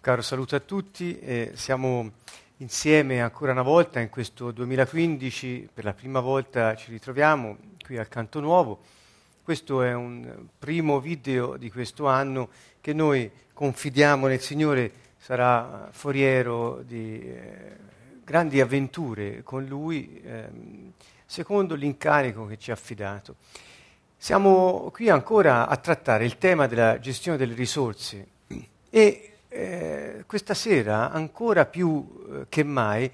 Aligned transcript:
caro 0.00 0.22
saluto 0.22 0.56
a 0.56 0.60
tutti. 0.60 1.18
Eh, 1.18 1.52
siamo 1.54 2.12
insieme 2.58 3.20
ancora 3.20 3.52
una 3.52 3.60
volta 3.60 4.00
in 4.00 4.08
questo 4.08 4.50
2015, 4.50 5.68
per 5.74 5.84
la 5.84 5.92
prima 5.92 6.20
volta 6.20 6.74
ci 6.74 6.90
ritroviamo 6.90 7.58
qui 7.84 7.98
al 7.98 8.08
Canto 8.08 8.40
Nuovo. 8.40 8.80
Questo 9.42 9.82
è 9.82 9.92
un 9.92 10.46
primo 10.58 11.00
video 11.00 11.58
di 11.58 11.70
questo 11.70 12.06
anno 12.06 12.48
che 12.80 12.94
noi 12.94 13.30
confidiamo 13.52 14.26
nel 14.26 14.40
Signore 14.40 14.90
sarà 15.18 15.90
foriero 15.92 16.80
di 16.82 17.20
eh, 17.20 17.76
grandi 18.24 18.58
avventure 18.58 19.42
con 19.42 19.66
Lui, 19.66 20.18
eh, 20.24 20.48
secondo 21.26 21.74
l'incarico 21.74 22.46
che 22.46 22.56
ci 22.56 22.70
ha 22.70 22.74
affidato. 22.74 23.36
Siamo 24.16 24.90
qui 24.94 25.10
ancora 25.10 25.68
a 25.68 25.76
trattare 25.76 26.24
il 26.24 26.38
tema 26.38 26.66
della 26.66 26.98
gestione 26.98 27.36
delle 27.36 27.54
risorse 27.54 28.26
e 28.88 29.24
eh, 29.50 30.24
questa 30.26 30.54
sera, 30.54 31.10
ancora 31.10 31.66
più 31.66 32.06
eh, 32.30 32.46
che 32.48 32.62
mai, 32.62 33.10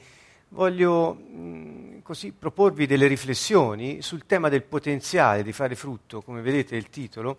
voglio 0.48 1.14
mh, 1.14 2.02
così 2.02 2.32
proporvi 2.32 2.86
delle 2.86 3.06
riflessioni 3.06 4.02
sul 4.02 4.26
tema 4.26 4.48
del 4.48 4.62
potenziale 4.62 5.42
di 5.42 5.52
fare 5.52 5.74
frutto, 5.74 6.20
come 6.20 6.42
vedete 6.42 6.76
il 6.76 6.90
titolo, 6.90 7.38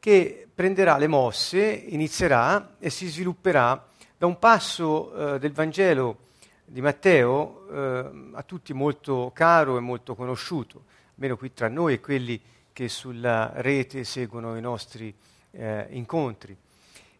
che 0.00 0.48
prenderà 0.52 0.96
le 0.96 1.06
mosse, 1.06 1.62
inizierà 1.70 2.76
e 2.78 2.88
si 2.88 3.06
svilupperà 3.08 3.86
da 4.16 4.26
un 4.26 4.38
passo 4.38 5.34
eh, 5.34 5.38
del 5.38 5.52
Vangelo 5.52 6.28
di 6.64 6.80
Matteo 6.80 7.66
eh, 7.70 8.10
a 8.32 8.42
tutti 8.42 8.72
molto 8.72 9.30
caro 9.34 9.76
e 9.76 9.80
molto 9.80 10.14
conosciuto, 10.14 10.84
almeno 11.14 11.36
qui 11.36 11.52
tra 11.52 11.68
noi 11.68 11.94
e 11.94 12.00
quelli 12.00 12.40
che 12.72 12.88
sulla 12.88 13.52
rete 13.56 14.04
seguono 14.04 14.56
i 14.56 14.60
nostri 14.62 15.14
eh, 15.50 15.86
incontri 15.90 16.56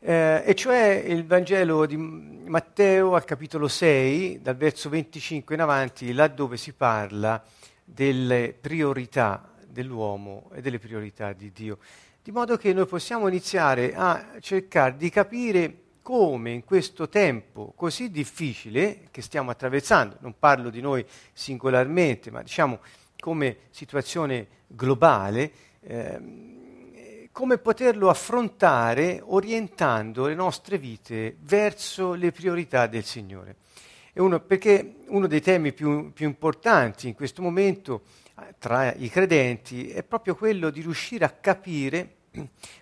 eh, 0.03 0.43
e 0.47 0.55
cioè 0.55 1.05
il 1.07 1.27
Vangelo 1.27 1.85
di 1.85 1.97
Matteo 1.97 3.15
al 3.15 3.25
capitolo 3.25 3.69
6, 3.69 4.41
dal 4.41 4.57
verso 4.57 4.89
25 4.89 5.55
in 5.55 5.61
avanti, 5.61 6.13
laddove 6.15 6.57
si 6.57 6.73
parla 6.73 7.43
delle 7.85 8.57
priorità 8.59 9.53
dell'uomo 9.69 10.51
e 10.55 10.63
delle 10.63 10.79
priorità 10.79 11.35
di 11.35 11.53
Dio. 11.53 11.79
Di 12.23 12.33
modo 12.33 12.57
che 12.57 12.73
noi 12.73 12.87
possiamo 12.87 13.29
iniziare 13.29 13.95
a 13.95 14.37
cercare 14.41 14.97
di 14.97 15.11
capire 15.11 15.77
come 16.03 16.51
in 16.51 16.65
questo 16.65 17.09
tempo 17.09 17.73
così 17.77 18.11
difficile 18.11 19.09
che 19.11 19.21
stiamo 19.21 19.51
attraversando, 19.51 20.17
non 20.21 20.35
parlo 20.39 20.71
di 20.71 20.81
noi 20.81 21.05
singolarmente, 21.33 22.31
ma 22.31 22.43
diciamo 22.43 22.81
come 23.19 23.57
situazione 23.69 24.47
globale, 24.67 25.53
eh, 25.83 26.59
come 27.33 27.59
poterlo 27.59 28.09
affrontare 28.09 29.23
orientando 29.25 30.27
le 30.27 30.35
nostre 30.35 30.79
vite 30.79 31.37
verso 31.41 32.15
le 32.15 32.33
priorità 32.33 32.87
del 32.87 33.05
Signore. 33.05 33.57
Uno, 34.15 34.41
perché 34.41 34.97
uno 35.07 35.27
dei 35.27 35.41
temi 35.41 35.73
più, 35.73 36.13
più 36.13 36.27
importanti 36.27 37.07
in 37.09 37.15
questo 37.15 37.41
momento 37.41 38.03
eh, 38.39 38.55
tra 38.59 38.93
i 38.93 39.09
credenti 39.09 39.89
è 39.89 40.03
proprio 40.03 40.35
quello 40.35 40.69
di 40.71 40.81
riuscire 40.81 41.25
a 41.25 41.31
capire 41.31 42.17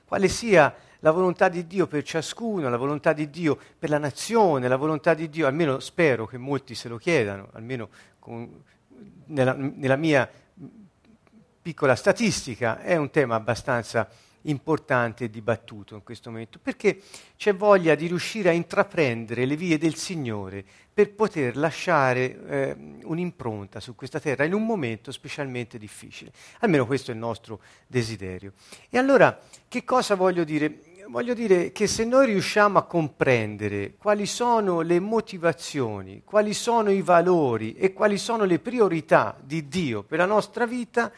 quale 0.04 0.28
sia 0.28 0.74
la 1.00 1.10
volontà 1.12 1.48
di 1.48 1.66
Dio 1.66 1.86
per 1.86 2.02
ciascuno, 2.02 2.68
la 2.68 2.76
volontà 2.76 3.12
di 3.12 3.30
Dio 3.30 3.56
per 3.78 3.90
la 3.90 3.98
nazione, 3.98 4.66
la 4.66 4.76
volontà 4.76 5.14
di 5.14 5.28
Dio, 5.28 5.46
almeno 5.46 5.78
spero 5.78 6.26
che 6.26 6.38
molti 6.38 6.74
se 6.74 6.88
lo 6.88 6.96
chiedano, 6.96 7.50
almeno 7.52 7.88
con, 8.18 8.64
nella, 9.26 9.52
nella 9.52 9.96
mia 9.96 10.28
piccola 11.62 11.94
statistica, 11.94 12.80
è 12.80 12.96
un 12.96 13.10
tema 13.10 13.36
abbastanza 13.36 14.00
importante 14.00 14.27
e 14.42 15.30
dibattuto 15.30 15.94
in 15.94 16.02
questo 16.02 16.30
momento, 16.30 16.58
perché 16.62 17.00
c'è 17.36 17.54
voglia 17.54 17.94
di 17.94 18.06
riuscire 18.06 18.48
a 18.48 18.52
intraprendere 18.52 19.44
le 19.44 19.56
vie 19.56 19.78
del 19.78 19.94
Signore 19.94 20.64
per 20.92 21.12
poter 21.12 21.56
lasciare 21.56 22.46
eh, 22.46 22.76
un'impronta 23.04 23.78
su 23.78 23.94
questa 23.94 24.18
terra 24.18 24.44
in 24.44 24.52
un 24.52 24.64
momento 24.64 25.12
specialmente 25.12 25.78
difficile. 25.78 26.32
Almeno 26.60 26.86
questo 26.86 27.10
è 27.10 27.14
il 27.14 27.20
nostro 27.20 27.60
desiderio. 27.86 28.52
E 28.90 28.98
allora, 28.98 29.38
che 29.68 29.84
cosa 29.84 30.14
voglio 30.14 30.44
dire? 30.44 30.82
Voglio 31.08 31.32
dire 31.32 31.72
che 31.72 31.86
se 31.86 32.04
noi 32.04 32.26
riusciamo 32.26 32.78
a 32.78 32.82
comprendere 32.82 33.94
quali 33.96 34.26
sono 34.26 34.82
le 34.82 35.00
motivazioni, 35.00 36.22
quali 36.22 36.52
sono 36.52 36.90
i 36.90 37.00
valori 37.00 37.74
e 37.74 37.94
quali 37.94 38.18
sono 38.18 38.44
le 38.44 38.58
priorità 38.58 39.34
di 39.42 39.68
Dio 39.68 40.02
per 40.02 40.18
la 40.18 40.26
nostra 40.26 40.66
vita, 40.66 41.10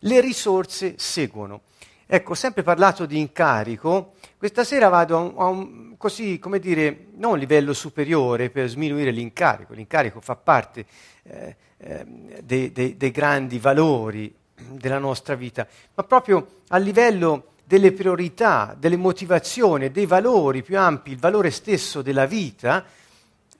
le 0.00 0.20
risorse 0.20 0.94
seguono. 0.98 1.62
Ecco, 2.10 2.32
sempre 2.32 2.62
parlato 2.62 3.04
di 3.04 3.18
incarico, 3.18 4.14
questa 4.38 4.64
sera 4.64 4.88
vado 4.88 5.14
a 5.18 5.20
un, 5.20 5.34
a 5.36 5.44
un, 5.44 5.96
così, 5.98 6.38
come 6.38 6.58
dire, 6.58 7.08
non 7.16 7.32
un 7.32 7.38
livello 7.38 7.74
superiore 7.74 8.48
per 8.48 8.66
sminuire 8.66 9.10
l'incarico, 9.10 9.74
l'incarico 9.74 10.22
fa 10.22 10.34
parte 10.34 10.86
eh, 11.24 11.56
eh, 11.76 12.06
dei, 12.42 12.72
dei, 12.72 12.96
dei 12.96 13.10
grandi 13.10 13.58
valori 13.58 14.34
della 14.70 14.98
nostra 14.98 15.34
vita, 15.34 15.66
ma 15.96 16.02
proprio 16.02 16.62
a 16.68 16.78
livello 16.78 17.48
delle 17.62 17.92
priorità, 17.92 18.74
delle 18.78 18.96
motivazioni, 18.96 19.90
dei 19.90 20.06
valori 20.06 20.62
più 20.62 20.78
ampi, 20.78 21.10
il 21.10 21.18
valore 21.18 21.50
stesso 21.50 22.00
della 22.00 22.24
vita, 22.24 22.86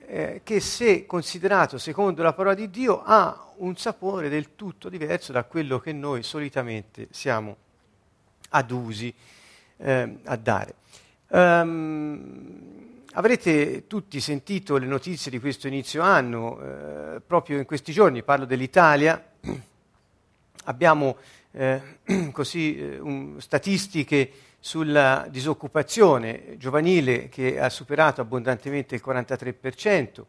eh, 0.06 0.40
che 0.42 0.60
se 0.60 1.04
considerato 1.04 1.76
secondo 1.76 2.22
la 2.22 2.32
parola 2.32 2.54
di 2.54 2.70
Dio 2.70 3.02
ha 3.04 3.52
un 3.56 3.76
sapore 3.76 4.30
del 4.30 4.54
tutto 4.54 4.88
diverso 4.88 5.32
da 5.32 5.44
quello 5.44 5.78
che 5.80 5.92
noi 5.92 6.22
solitamente 6.22 7.08
siamo 7.10 7.66
adusi 8.50 9.12
eh, 9.76 10.18
a 10.24 10.36
dare. 10.36 10.74
Um, 11.28 12.78
avrete 13.12 13.86
tutti 13.86 14.20
sentito 14.20 14.76
le 14.76 14.86
notizie 14.86 15.30
di 15.30 15.40
questo 15.40 15.66
inizio 15.66 16.02
anno, 16.02 16.60
eh, 16.60 17.20
proprio 17.20 17.58
in 17.58 17.64
questi 17.64 17.92
giorni, 17.92 18.22
parlo 18.22 18.44
dell'Italia, 18.44 19.22
abbiamo 20.64 21.16
eh, 21.52 21.80
così, 22.32 22.98
un, 23.00 23.40
statistiche 23.40 24.30
sulla 24.60 25.26
disoccupazione 25.30 26.56
giovanile 26.58 27.28
che 27.28 27.60
ha 27.60 27.68
superato 27.70 28.20
abbondantemente 28.20 28.94
il 28.94 29.02
43%, 29.04 30.22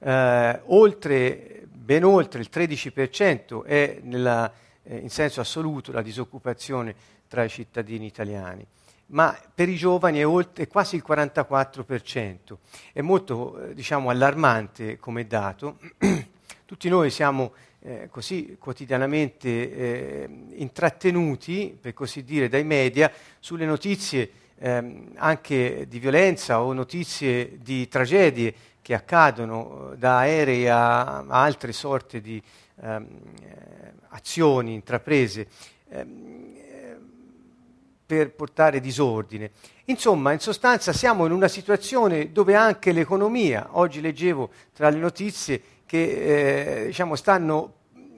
eh, 0.00 0.60
oltre, 0.66 1.66
ben 1.72 2.04
oltre 2.04 2.40
il 2.40 2.48
13% 2.52 3.64
è 3.64 3.98
nella, 4.02 4.52
eh, 4.82 4.96
in 4.96 5.10
senso 5.10 5.40
assoluto 5.40 5.92
la 5.92 6.02
disoccupazione 6.02 6.94
tra 7.28 7.44
i 7.44 7.48
cittadini 7.48 8.06
italiani, 8.06 8.66
ma 9.06 9.38
per 9.54 9.68
i 9.68 9.76
giovani 9.76 10.18
è, 10.18 10.26
oltre, 10.26 10.64
è 10.64 10.66
quasi 10.66 10.96
il 10.96 11.04
44%. 11.06 12.56
È 12.92 13.00
molto 13.00 13.58
eh, 13.60 13.74
diciamo, 13.74 14.10
allarmante 14.10 14.98
come 14.98 15.26
dato. 15.26 15.78
Tutti 16.64 16.88
noi 16.88 17.10
siamo 17.10 17.52
eh, 17.80 18.08
così 18.10 18.56
quotidianamente 18.58 19.48
eh, 19.48 20.28
intrattenuti, 20.56 21.76
per 21.80 21.94
così 21.94 22.24
dire, 22.24 22.48
dai 22.48 22.64
media 22.64 23.10
sulle 23.38 23.64
notizie 23.64 24.30
ehm, 24.58 25.12
anche 25.14 25.86
di 25.88 25.98
violenza 25.98 26.60
o 26.60 26.72
notizie 26.72 27.58
di 27.60 27.88
tragedie 27.88 28.54
che 28.82 28.94
accadono 28.94 29.92
eh, 29.92 29.96
da 29.96 30.18
aerei 30.18 30.68
a, 30.68 31.18
a 31.18 31.42
altre 31.42 31.72
sorte 31.72 32.20
di 32.20 32.42
ehm, 32.82 33.06
eh, 33.42 33.92
azioni 34.08 34.74
intraprese. 34.74 35.46
Ehm, 35.90 36.57
per 38.08 38.30
portare 38.30 38.80
disordine. 38.80 39.50
Insomma, 39.84 40.32
in 40.32 40.38
sostanza 40.38 40.94
siamo 40.94 41.26
in 41.26 41.32
una 41.32 41.46
situazione 41.46 42.32
dove 42.32 42.54
anche 42.54 42.92
l'economia, 42.92 43.68
oggi 43.72 44.00
leggevo 44.00 44.48
tra 44.72 44.88
le 44.88 44.96
notizie 44.96 45.62
che 45.84 46.84
eh, 46.84 46.86
diciamo, 46.86 47.16
stanno 47.16 47.74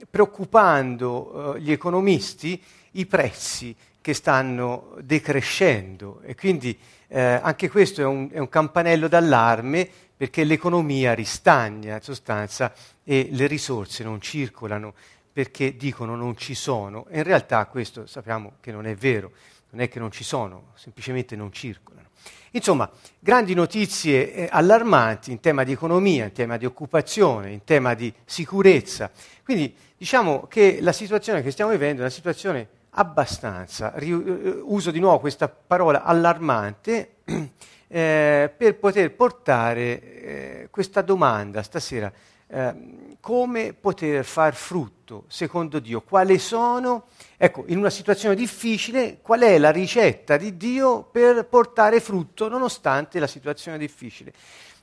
preoccupando 0.09 1.55
eh, 1.55 1.59
gli 1.59 1.73
economisti 1.73 2.61
i 2.91 3.05
prezzi 3.05 3.75
che 3.99 4.13
stanno 4.13 4.95
decrescendo. 5.01 6.21
E 6.23 6.35
quindi 6.35 6.77
eh, 7.09 7.19
anche 7.19 7.69
questo 7.69 7.99
è 7.99 8.05
un, 8.05 8.29
è 8.31 8.39
un 8.39 8.47
campanello 8.47 9.09
d'allarme 9.09 9.89
perché 10.15 10.45
l'economia 10.45 11.13
ristagna 11.13 11.95
in 11.95 12.01
sostanza 12.01 12.73
e 13.03 13.27
le 13.29 13.45
risorse 13.45 14.05
non 14.05 14.21
circolano 14.21 14.93
perché 15.33 15.75
dicono 15.75 16.15
non 16.15 16.37
ci 16.37 16.55
sono. 16.55 17.07
In 17.11 17.23
realtà 17.23 17.65
questo 17.65 18.05
sappiamo 18.05 18.53
che 18.61 18.71
non 18.71 18.85
è 18.85 18.95
vero 18.95 19.31
non 19.71 19.81
è 19.81 19.89
che 19.89 19.99
non 19.99 20.11
ci 20.11 20.23
sono, 20.23 20.71
semplicemente 20.75 21.35
non 21.35 21.51
circolano. 21.51 22.09
Insomma, 22.51 22.89
grandi 23.17 23.53
notizie 23.53 24.33
eh, 24.33 24.49
allarmanti 24.51 25.31
in 25.31 25.39
tema 25.39 25.63
di 25.63 25.71
economia, 25.71 26.25
in 26.25 26.33
tema 26.33 26.57
di 26.57 26.65
occupazione, 26.65 27.51
in 27.51 27.63
tema 27.63 27.93
di 27.93 28.13
sicurezza. 28.25 29.09
Quindi 29.43 29.73
diciamo 29.97 30.47
che 30.47 30.79
la 30.81 30.91
situazione 30.91 31.41
che 31.41 31.51
stiamo 31.51 31.71
vivendo 31.71 31.99
è 31.99 32.01
una 32.01 32.09
situazione 32.09 32.67
abbastanza, 32.91 33.93
ri- 33.95 34.11
eh, 34.11 34.59
uso 34.63 34.91
di 34.91 34.99
nuovo 34.99 35.19
questa 35.19 35.47
parola 35.47 36.03
allarmante, 36.03 37.15
eh, 37.87 38.53
per 38.55 38.75
poter 38.75 39.13
portare 39.13 40.01
eh, 40.01 40.67
questa 40.69 41.01
domanda 41.01 41.63
stasera. 41.63 42.11
Eh, 42.51 42.73
come 43.21 43.73
poter 43.73 44.25
far 44.25 44.53
frutto 44.55 45.25
secondo 45.27 45.79
Dio, 45.79 46.01
quali 46.01 46.37
sono, 46.39 47.05
ecco, 47.37 47.63
in 47.67 47.77
una 47.77 47.89
situazione 47.89 48.35
difficile, 48.35 49.19
qual 49.21 49.41
è 49.41 49.57
la 49.57 49.69
ricetta 49.69 50.37
di 50.37 50.57
Dio 50.57 51.03
per 51.03 51.45
portare 51.45 51.99
frutto 51.99 52.49
nonostante 52.49 53.19
la 53.19 53.27
situazione 53.27 53.77
difficile. 53.77 54.33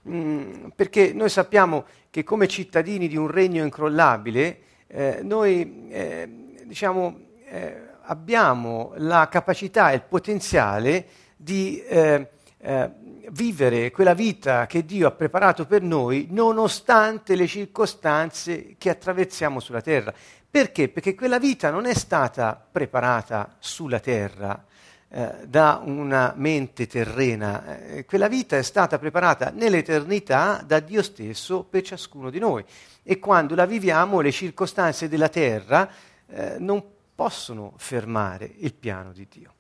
Mm, 0.09 0.69
perché 0.75 1.13
noi 1.13 1.29
sappiamo 1.29 1.85
che 2.11 2.23
come 2.25 2.47
cittadini 2.47 3.09
di 3.09 3.17
un 3.17 3.29
regno 3.29 3.63
incrollabile, 3.65 4.61
eh, 4.87 5.21
noi 5.23 5.89
eh, 5.91 6.55
diciamo, 6.65 7.21
eh, 7.45 7.83
abbiamo 8.03 8.93
la 8.97 9.29
capacità 9.29 9.91
e 9.91 9.97
il 9.97 10.03
potenziale 10.03 11.07
di 11.37 11.83
eh, 11.83 12.29
eh, 12.59 12.91
vivere 13.33 13.91
quella 13.91 14.15
vita 14.15 14.67
che 14.67 14.85
Dio 14.85 15.07
ha 15.07 15.13
preparato 15.13 15.67
per 15.67 15.83
noi 15.83 16.29
nonostante 16.31 17.35
le 17.35 17.47
circostanze 17.47 18.77
che 18.79 18.91
attraversiamo 18.91 19.61
sulla 19.61 19.81
terra. 19.81 20.13
Perché? 20.51 20.89
Perché 20.89 21.15
quella 21.15 21.39
vita 21.39 21.71
non 21.71 21.87
è 21.87 21.95
stata 21.95 22.61
preparata 22.71 23.57
sulla 23.59 24.01
terra 24.01 24.65
eh, 25.11 25.47
da 25.47 25.81
una 25.83 26.35
mente 26.37 26.87
terrena, 26.87 27.79
eh, 27.79 28.05
quella 28.05 28.29
vita 28.29 28.57
è 28.57 28.63
stata 28.63 28.99
preparata 28.99 29.51
nell'eternità 29.51 30.63
da 30.67 30.81
Dio 30.81 31.03
stesso 31.03 31.65
per 31.65 31.83
ciascuno 31.83 32.31
di 32.31 32.39
noi. 32.39 32.65
E 33.03 33.19
quando 33.19 33.55
la 33.55 33.67
viviamo 33.67 34.21
le 34.21 34.33
circostanze 34.33 35.09
della 35.09 35.29
terra 35.29 35.91
eh, 36.27 36.57
non 36.59 36.85
possono 37.15 37.73
fermare 37.77 38.51
il 38.59 38.75
piano 38.75 39.13
di 39.13 39.27
Dio. 39.31 39.55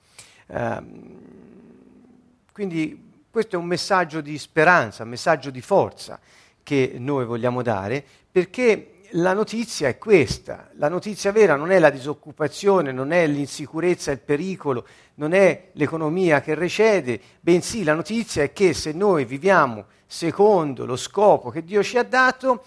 Ehm, 0.48 1.16
quindi 2.52 3.07
questo 3.38 3.55
è 3.55 3.58
un 3.61 3.67
messaggio 3.67 4.20
di 4.20 4.37
speranza, 4.37 5.05
un 5.05 5.11
messaggio 5.11 5.50
di 5.50 5.61
forza 5.61 6.19
che 6.64 6.96
noi 6.99 7.25
vogliamo 7.25 7.62
dare, 7.62 8.05
perché 8.29 8.94
la 9.11 9.32
notizia 9.32 9.87
è 9.87 9.96
questa. 9.96 10.70
La 10.73 10.88
notizia 10.88 11.31
vera 11.31 11.55
non 11.55 11.70
è 11.70 11.79
la 11.79 11.90
disoccupazione, 11.90 12.90
non 12.90 13.12
è 13.12 13.29
l'insicurezza, 13.29 14.11
il 14.11 14.19
pericolo, 14.19 14.85
non 15.14 15.35
è 15.35 15.69
l'economia 15.75 16.40
che 16.40 16.56
recede, 16.56 17.20
bensì 17.38 17.85
la 17.85 17.94
notizia 17.94 18.43
è 18.43 18.52
che 18.52 18.75
se 18.75 18.90
noi 18.90 19.25
viviamo 19.25 19.85
secondo 20.05 20.85
lo 20.85 20.96
scopo 20.96 21.50
che 21.50 21.62
Dio 21.62 21.85
ci 21.85 21.96
ha 21.96 22.02
dato, 22.02 22.64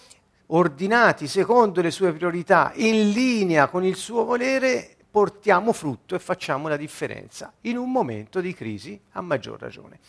ordinati 0.48 1.28
secondo 1.28 1.82
le 1.82 1.92
sue 1.92 2.14
priorità, 2.14 2.72
in 2.76 3.10
linea 3.10 3.68
con 3.68 3.84
il 3.84 3.98
suo 3.98 4.24
volere, 4.24 4.96
portiamo 5.12 5.74
frutto 5.74 6.16
e 6.16 6.20
facciamo 6.20 6.70
la 6.70 6.78
differenza 6.78 7.52
in 7.64 7.76
un 7.76 7.92
momento 7.92 8.40
di 8.40 8.54
crisi 8.54 8.98
a 9.12 9.22
maggior 9.22 9.60
ragione. 9.60 10.00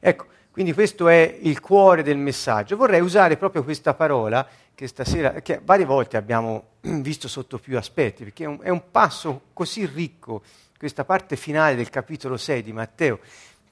Ecco, 0.00 0.26
quindi 0.50 0.72
questo 0.72 1.08
è 1.08 1.38
il 1.42 1.60
cuore 1.60 2.02
del 2.02 2.16
messaggio. 2.16 2.76
Vorrei 2.76 3.00
usare 3.00 3.36
proprio 3.36 3.62
questa 3.62 3.94
parola 3.94 4.46
che 4.74 4.86
stasera, 4.86 5.34
che 5.40 5.60
varie 5.62 5.84
volte 5.84 6.16
abbiamo 6.16 6.64
visto 6.80 7.28
sotto 7.28 7.58
più 7.58 7.76
aspetti, 7.76 8.24
perché 8.24 8.44
è 8.44 8.46
un, 8.46 8.58
è 8.62 8.68
un 8.68 8.90
passo 8.90 9.42
così 9.52 9.86
ricco, 9.86 10.42
questa 10.76 11.04
parte 11.04 11.36
finale 11.36 11.74
del 11.74 11.90
capitolo 11.90 12.36
6 12.36 12.62
di 12.62 12.72
Matteo, 12.72 13.18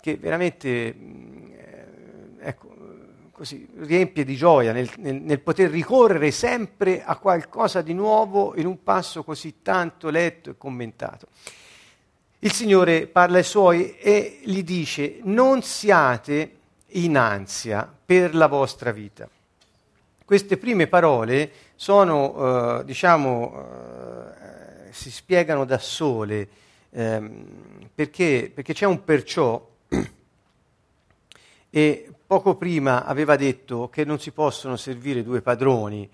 che 0.01 0.17
veramente 0.17 0.95
mm, 0.97 1.53
eh, 1.53 1.87
ecco, 2.41 2.75
così, 3.33 3.69
riempie 3.81 4.25
di 4.25 4.35
gioia 4.35 4.73
nel, 4.73 4.91
nel, 4.99 5.21
nel, 5.21 5.41
poter 5.41 5.71
ricorrere 5.71 6.31
sempre 6.31 7.05
a 7.05 7.17
qualcosa 7.17 7.83
di 7.83 7.95
nuovo 7.95 8.55
in 8.57 8.67
un 8.67 8.83
passo 8.83 9.23
così 9.23 9.63
tanto 9.63 10.09
letto 10.09 10.51
e 10.51 10.55
commentato. 10.57 11.29
Il 12.47 12.53
Signore 12.53 13.09
parla 13.09 13.39
ai 13.39 13.43
suoi 13.43 13.97
e 13.99 14.39
gli 14.45 14.63
dice 14.63 15.19
non 15.23 15.63
siate 15.63 16.51
in 16.91 17.17
ansia 17.17 17.93
per 18.07 18.37
la 18.37 18.47
vostra 18.47 18.93
vita. 18.93 19.29
Queste 20.25 20.57
prime 20.57 20.87
parole 20.87 21.51
sono, 21.75 22.79
eh, 22.79 22.85
diciamo, 22.85 23.53
eh, 23.53 24.93
si 24.93 25.11
spiegano 25.11 25.65
da 25.65 25.79
sole, 25.79 26.49
ehm, 26.91 27.89
perché, 27.93 28.49
perché 28.55 28.75
c'è 28.75 28.87
un 28.87 29.03
perciò 29.03 29.69
e 31.69 32.11
poco 32.29 32.55
prima 32.55 33.05
aveva 33.07 33.35
detto 33.35 33.89
che 33.89 34.05
non 34.05 34.21
si 34.21 34.31
possono 34.31 34.77
servire 34.77 35.25
due 35.25 35.43
padroni, 35.43 36.09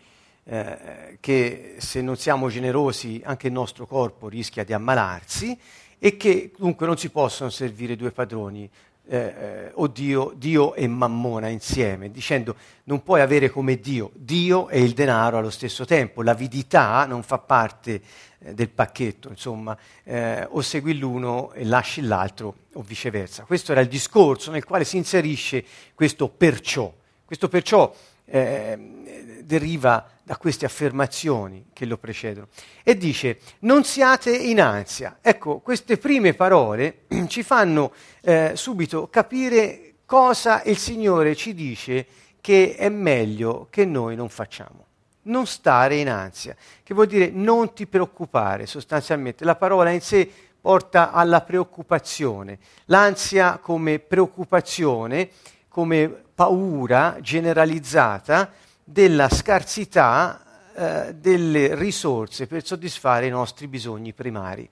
eh, 0.44 1.18
che 1.20 1.74
se 1.76 2.00
non 2.00 2.16
siamo 2.16 2.48
generosi 2.48 3.20
anche 3.22 3.48
il 3.48 3.52
nostro 3.52 3.86
corpo 3.86 4.28
rischia 4.28 4.64
di 4.64 4.72
ammalarsi 4.72 5.58
e 6.04 6.16
che 6.16 6.50
dunque 6.58 6.84
non 6.84 6.98
si 6.98 7.10
possono 7.10 7.48
servire 7.48 7.94
due 7.94 8.10
padroni, 8.10 8.68
eh, 9.06 9.16
eh, 9.16 9.70
o 9.74 9.86
Dio, 9.86 10.32
Dio 10.34 10.74
e 10.74 10.88
Mammona 10.88 11.46
insieme, 11.46 12.10
dicendo 12.10 12.56
non 12.84 13.04
puoi 13.04 13.20
avere 13.20 13.50
come 13.50 13.78
Dio 13.78 14.10
Dio 14.14 14.68
e 14.68 14.82
il 14.82 14.94
denaro 14.94 15.38
allo 15.38 15.50
stesso 15.50 15.84
tempo, 15.84 16.24
l'avidità 16.24 17.06
non 17.06 17.22
fa 17.22 17.38
parte 17.38 18.02
eh, 18.40 18.52
del 18.52 18.70
pacchetto, 18.70 19.28
insomma, 19.28 19.78
eh, 20.02 20.44
o 20.50 20.60
segui 20.60 20.98
l'uno 20.98 21.52
e 21.52 21.64
lasci 21.64 22.00
l'altro 22.00 22.56
o 22.72 22.82
viceversa. 22.82 23.44
Questo 23.44 23.70
era 23.70 23.80
il 23.80 23.88
discorso 23.88 24.50
nel 24.50 24.64
quale 24.64 24.82
si 24.82 24.96
inserisce 24.96 25.64
questo 25.94 26.26
perciò. 26.26 26.92
Questo 27.24 27.48
perciò 27.48 27.94
eh, 28.34 29.42
deriva 29.44 30.08
da 30.22 30.38
queste 30.38 30.64
affermazioni 30.64 31.66
che 31.74 31.84
lo 31.84 31.98
precedono. 31.98 32.48
E 32.82 32.96
dice, 32.96 33.40
non 33.60 33.84
siate 33.84 34.34
in 34.34 34.58
ansia. 34.58 35.18
Ecco, 35.20 35.58
queste 35.58 35.98
prime 35.98 36.32
parole 36.32 37.02
ci 37.28 37.42
fanno 37.42 37.92
eh, 38.22 38.52
subito 38.54 39.08
capire 39.08 39.96
cosa 40.06 40.62
il 40.64 40.78
Signore 40.78 41.34
ci 41.34 41.52
dice 41.52 42.06
che 42.40 42.74
è 42.74 42.88
meglio 42.88 43.66
che 43.68 43.84
noi 43.84 44.16
non 44.16 44.30
facciamo. 44.30 44.86
Non 45.24 45.46
stare 45.46 45.96
in 45.96 46.08
ansia, 46.08 46.56
che 46.82 46.94
vuol 46.94 47.06
dire 47.06 47.28
non 47.30 47.74
ti 47.74 47.86
preoccupare 47.86 48.64
sostanzialmente. 48.64 49.44
La 49.44 49.56
parola 49.56 49.90
in 49.90 50.00
sé 50.00 50.28
porta 50.58 51.10
alla 51.10 51.42
preoccupazione. 51.42 52.58
L'ansia 52.86 53.58
come 53.58 53.98
preoccupazione, 53.98 55.28
come 55.72 56.24
paura 56.34 57.16
generalizzata, 57.22 58.52
della 58.84 59.30
scarsità 59.30 60.70
eh, 60.74 61.14
delle 61.14 61.74
risorse 61.74 62.46
per 62.46 62.64
soddisfare 62.64 63.26
i 63.26 63.30
nostri 63.30 63.68
bisogni 63.68 64.12
primari. 64.12 64.68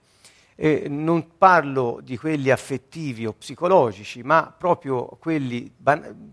Eh, 0.55 0.89
non 0.91 1.39
parlo 1.39 2.01
di 2.03 2.19
quelli 2.19 2.51
affettivi 2.51 3.25
o 3.25 3.33
psicologici, 3.33 4.23
ma 4.23 4.55
proprio 4.57 5.07
quelli 5.19 5.73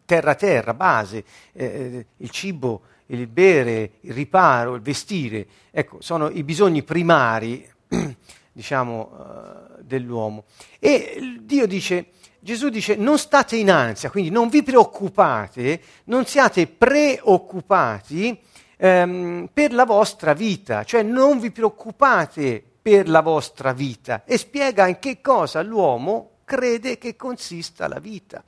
terra-terra, 0.04 0.74
base, 0.74 1.24
eh, 1.54 1.66
eh, 1.66 2.06
il 2.18 2.30
cibo, 2.30 2.82
il 3.06 3.26
bere, 3.28 3.92
il 4.02 4.14
riparo, 4.14 4.76
il 4.76 4.82
vestire, 4.82 5.48
ecco, 5.72 6.02
sono 6.02 6.30
i 6.30 6.44
bisogni 6.44 6.84
primari, 6.84 7.66
diciamo, 8.52 9.78
uh, 9.78 9.82
dell'uomo. 9.82 10.44
E 10.78 11.40
Dio 11.42 11.66
dice, 11.68 12.08
Gesù 12.48 12.70
dice 12.70 12.96
non 12.96 13.18
state 13.18 13.58
in 13.58 13.70
ansia, 13.70 14.10
quindi 14.10 14.30
non 14.30 14.48
vi 14.48 14.64
preoccupate, 14.64 15.82
non 16.06 16.26
siate 16.26 16.66
preoccupati 16.66 18.40
ehm, 18.78 19.50
per 19.52 19.74
la 19.74 19.84
vostra 19.84 20.32
vita, 20.32 20.86
cioè 20.86 21.04
non 21.04 21.42
vi 21.42 21.52
preoccupate 21.52 22.64
per 22.82 23.10
la 23.10 23.20
vostra 23.20 23.74
vita 23.74 24.24
e 24.24 24.38
spiega 24.38 24.88
in 24.88 24.98
che 24.98 25.20
cosa 25.20 25.62
l'uomo 25.62 26.38
crede 26.46 26.98
che 26.98 27.18
consista 27.18 27.90
la 27.90 28.00
vita. 28.00 28.42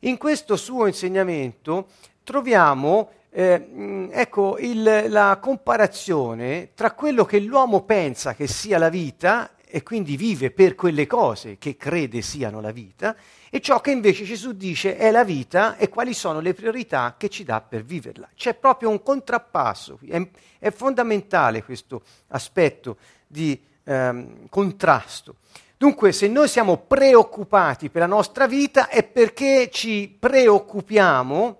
In 0.00 0.16
questo 0.16 0.56
suo 0.56 0.88
insegnamento 0.88 1.86
troviamo 2.24 3.10
eh, 3.30 4.08
ecco, 4.10 4.58
il, 4.58 5.04
la 5.06 5.38
comparazione 5.40 6.70
tra 6.74 6.90
quello 6.90 7.24
che 7.24 7.38
l'uomo 7.38 7.82
pensa 7.82 8.34
che 8.34 8.48
sia 8.48 8.76
la 8.76 8.88
vita 8.88 9.50
e 9.76 9.82
quindi 9.82 10.16
vive 10.16 10.52
per 10.52 10.74
quelle 10.74 11.06
cose 11.06 11.58
che 11.58 11.76
crede 11.76 12.22
siano 12.22 12.62
la 12.62 12.70
vita, 12.70 13.14
e 13.50 13.60
ciò 13.60 13.82
che 13.82 13.90
invece 13.90 14.24
Gesù 14.24 14.52
dice 14.52 14.96
è 14.96 15.10
la 15.10 15.22
vita 15.22 15.76
e 15.76 15.90
quali 15.90 16.14
sono 16.14 16.40
le 16.40 16.54
priorità 16.54 17.14
che 17.18 17.28
ci 17.28 17.44
dà 17.44 17.60
per 17.60 17.84
viverla. 17.84 18.26
C'è 18.34 18.54
proprio 18.54 18.88
un 18.88 19.02
contrappasso, 19.02 19.98
è, 20.08 20.26
è 20.58 20.70
fondamentale 20.70 21.62
questo 21.62 22.00
aspetto 22.28 22.96
di 23.26 23.60
ehm, 23.84 24.48
contrasto. 24.48 25.34
Dunque, 25.76 26.12
se 26.12 26.26
noi 26.26 26.48
siamo 26.48 26.78
preoccupati 26.78 27.90
per 27.90 28.00
la 28.00 28.06
nostra 28.06 28.46
vita 28.46 28.88
è 28.88 29.02
perché 29.02 29.68
ci 29.70 30.16
preoccupiamo 30.18 31.58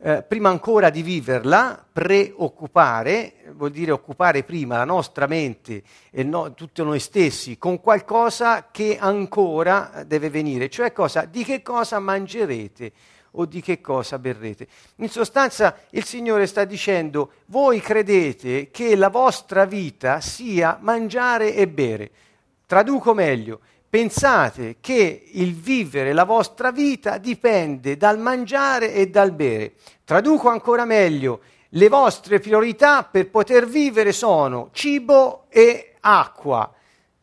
eh, 0.00 0.22
prima 0.22 0.48
ancora 0.48 0.90
di 0.90 1.02
viverla, 1.02 1.84
preoccupare, 1.92 3.52
vuol 3.54 3.70
dire 3.70 3.90
occupare 3.90 4.44
prima 4.44 4.76
la 4.76 4.84
nostra 4.84 5.26
mente 5.26 5.82
e 6.10 6.22
no, 6.22 6.54
tutti 6.54 6.82
noi 6.84 7.00
stessi 7.00 7.58
con 7.58 7.80
qualcosa 7.80 8.68
che 8.70 8.96
ancora 8.98 10.04
deve 10.06 10.30
venire, 10.30 10.68
cioè 10.68 10.92
cosa? 10.92 11.24
Di 11.24 11.42
che 11.42 11.62
cosa 11.62 11.98
mangerete 11.98 12.92
o 13.32 13.44
di 13.44 13.60
che 13.60 13.80
cosa 13.80 14.18
berrete. 14.18 14.68
In 14.96 15.08
sostanza 15.08 15.76
il 15.90 16.04
Signore 16.04 16.46
sta 16.46 16.64
dicendo, 16.64 17.32
voi 17.46 17.80
credete 17.80 18.70
che 18.70 18.94
la 18.94 19.08
vostra 19.08 19.64
vita 19.64 20.20
sia 20.20 20.78
mangiare 20.80 21.54
e 21.54 21.66
bere. 21.66 22.10
Traduco 22.66 23.14
meglio, 23.14 23.60
pensate 23.88 24.76
che 24.80 25.30
il 25.32 25.54
vivere 25.54 26.12
la 26.12 26.24
vostra 26.24 26.70
vita 26.70 27.18
dipende 27.18 27.96
dal 27.96 28.18
mangiare 28.18 28.92
e 28.92 29.08
dal 29.08 29.32
bere. 29.32 29.72
Traduco 30.04 30.48
ancora 30.48 30.84
meglio, 30.84 31.40
le 31.70 31.88
vostre 31.88 32.38
priorità 32.38 33.04
per 33.04 33.30
poter 33.30 33.66
vivere 33.66 34.12
sono 34.12 34.68
cibo 34.72 35.46
e 35.48 35.94
acqua. 36.00 36.72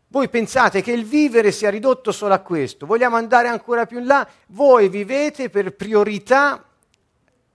Voi 0.07 0.29
pensate 0.29 0.81
che 0.81 0.91
il 0.91 1.05
vivere 1.05 1.51
sia 1.51 1.69
ridotto 1.69 2.12
solo 2.12 2.34
a 2.34 2.39
questo, 2.39 2.86
vogliamo 2.86 3.15
andare 3.15 3.48
ancora 3.48 3.86
più 3.86 4.00
in 4.00 4.05
là, 4.05 4.27
voi 4.48 4.88
vivete 4.88 5.50
per 5.50 5.75
priorità 5.75 6.63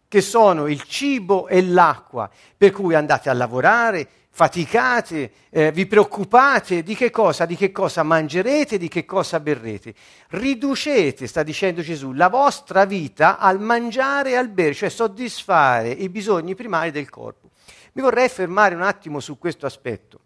che 0.07 0.21
sono 0.21 0.67
il 0.67 0.83
cibo 0.83 1.47
e 1.47 1.63
l'acqua, 1.65 2.29
per 2.57 2.73
cui 2.73 2.95
andate 2.95 3.31
a 3.31 3.33
lavorare, 3.33 4.09
faticate, 4.31 5.33
eh, 5.51 5.73
vi 5.73 5.87
preoccupate 5.87 6.83
di 6.83 6.95
che 6.95 7.11
cosa? 7.11 7.45
Di 7.45 7.57
che 7.57 7.73
cosa 7.73 8.03
mangerete, 8.03 8.79
di 8.79 8.89
che 8.89 9.05
cosa 9.05 9.41
berrete. 9.41 9.95
Riducete, 10.29 11.27
sta 11.27 11.43
dicendo 11.43 11.83
Gesù, 11.83 12.13
la 12.13 12.29
vostra 12.29 12.85
vita 12.85 13.39
al 13.39 13.61
mangiare 13.61 14.31
e 14.31 14.37
al 14.37 14.49
bere, 14.49 14.73
cioè 14.73 14.89
soddisfare 14.89 15.91
i 15.91 16.09
bisogni 16.09 16.55
primari 16.55 16.91
del 16.91 17.11
corpo. 17.11 17.51
Mi 17.93 18.03
vorrei 18.03 18.29
fermare 18.29 18.75
un 18.75 18.83
attimo 18.83 19.21
su 19.21 19.37
questo 19.37 19.67
aspetto. 19.67 20.21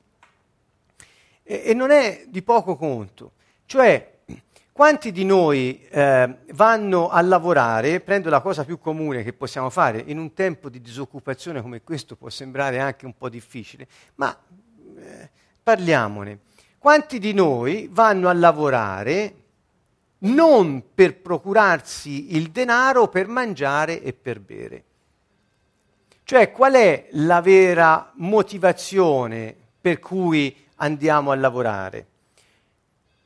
E, 1.42 1.62
e 1.66 1.75
non 1.75 1.90
è 1.90 2.25
di 2.28 2.42
poco 2.42 2.76
conto. 2.76 3.32
Cioè, 3.66 4.13
quanti 4.74 5.12
di 5.12 5.24
noi 5.24 5.86
eh, 5.88 6.36
vanno 6.52 7.08
a 7.08 7.20
lavorare, 7.20 8.00
prendo 8.00 8.28
la 8.28 8.40
cosa 8.40 8.64
più 8.64 8.80
comune 8.80 9.22
che 9.22 9.32
possiamo 9.32 9.70
fare, 9.70 10.02
in 10.04 10.18
un 10.18 10.34
tempo 10.34 10.68
di 10.68 10.80
disoccupazione 10.80 11.62
come 11.62 11.82
questo 11.82 12.16
può 12.16 12.28
sembrare 12.28 12.80
anche 12.80 13.06
un 13.06 13.16
po' 13.16 13.28
difficile, 13.28 13.86
ma 14.16 14.36
eh, 14.96 15.30
parliamone. 15.62 16.40
Quanti 16.76 17.20
di 17.20 17.32
noi 17.32 17.88
vanno 17.92 18.28
a 18.28 18.32
lavorare 18.32 19.34
non 20.18 20.82
per 20.92 21.20
procurarsi 21.20 22.34
il 22.34 22.50
denaro 22.50 23.06
per 23.06 23.28
mangiare 23.28 24.02
e 24.02 24.12
per 24.12 24.40
bere? 24.40 24.84
Cioè, 26.24 26.50
qual 26.50 26.72
è 26.72 27.10
la 27.12 27.40
vera 27.40 28.10
motivazione 28.16 29.54
per 29.80 30.00
cui 30.00 30.66
andiamo 30.76 31.30
a 31.30 31.36
lavorare? 31.36 32.06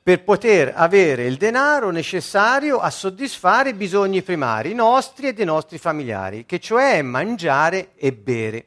Per 0.08 0.24
poter 0.24 0.72
avere 0.74 1.26
il 1.26 1.36
denaro 1.36 1.90
necessario 1.90 2.78
a 2.78 2.88
soddisfare 2.88 3.68
i 3.68 3.74
bisogni 3.74 4.22
primari 4.22 4.72
nostri 4.72 5.28
e 5.28 5.32
dei 5.34 5.44
nostri 5.44 5.76
familiari, 5.76 6.46
che 6.46 6.58
cioè 6.60 7.02
mangiare 7.02 7.90
e 7.94 8.14
bere. 8.14 8.66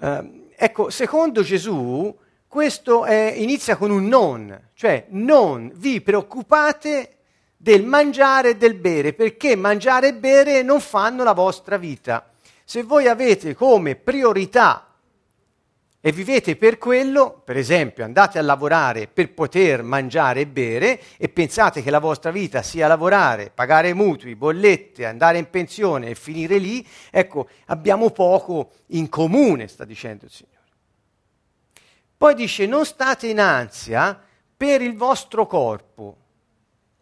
Eh, 0.00 0.48
ecco, 0.56 0.88
secondo 0.88 1.42
Gesù, 1.42 2.16
questo 2.48 3.04
è, 3.04 3.34
inizia 3.36 3.76
con 3.76 3.90
un 3.90 4.08
non, 4.08 4.68
cioè 4.72 5.04
non 5.10 5.72
vi 5.74 6.00
preoccupate 6.00 7.16
del 7.58 7.84
mangiare 7.84 8.52
e 8.52 8.56
del 8.56 8.76
bere, 8.76 9.12
perché 9.12 9.56
mangiare 9.56 10.08
e 10.08 10.14
bere 10.14 10.62
non 10.62 10.80
fanno 10.80 11.22
la 11.22 11.34
vostra 11.34 11.76
vita. 11.76 12.30
Se 12.64 12.82
voi 12.82 13.08
avete 13.08 13.54
come 13.54 13.94
priorità 13.94 14.89
e 16.02 16.12
vivete 16.12 16.56
per 16.56 16.78
quello, 16.78 17.42
per 17.44 17.58
esempio 17.58 18.04
andate 18.04 18.38
a 18.38 18.42
lavorare 18.42 19.06
per 19.06 19.34
poter 19.34 19.82
mangiare 19.82 20.40
e 20.40 20.46
bere 20.46 21.00
e 21.18 21.28
pensate 21.28 21.82
che 21.82 21.90
la 21.90 21.98
vostra 21.98 22.30
vita 22.30 22.62
sia 22.62 22.86
lavorare, 22.86 23.52
pagare 23.54 23.92
mutui, 23.92 24.34
bollette, 24.34 25.04
andare 25.04 25.36
in 25.36 25.50
pensione 25.50 26.08
e 26.08 26.14
finire 26.14 26.56
lì, 26.56 26.86
ecco, 27.10 27.48
abbiamo 27.66 28.10
poco 28.10 28.70
in 28.88 29.10
comune, 29.10 29.68
sta 29.68 29.84
dicendo 29.84 30.24
il 30.24 30.30
Signore. 30.30 30.58
Poi 32.16 32.34
dice, 32.34 32.66
non 32.66 32.86
state 32.86 33.26
in 33.26 33.40
ansia 33.40 34.18
per 34.56 34.80
il 34.80 34.96
vostro 34.96 35.46
corpo, 35.46 36.16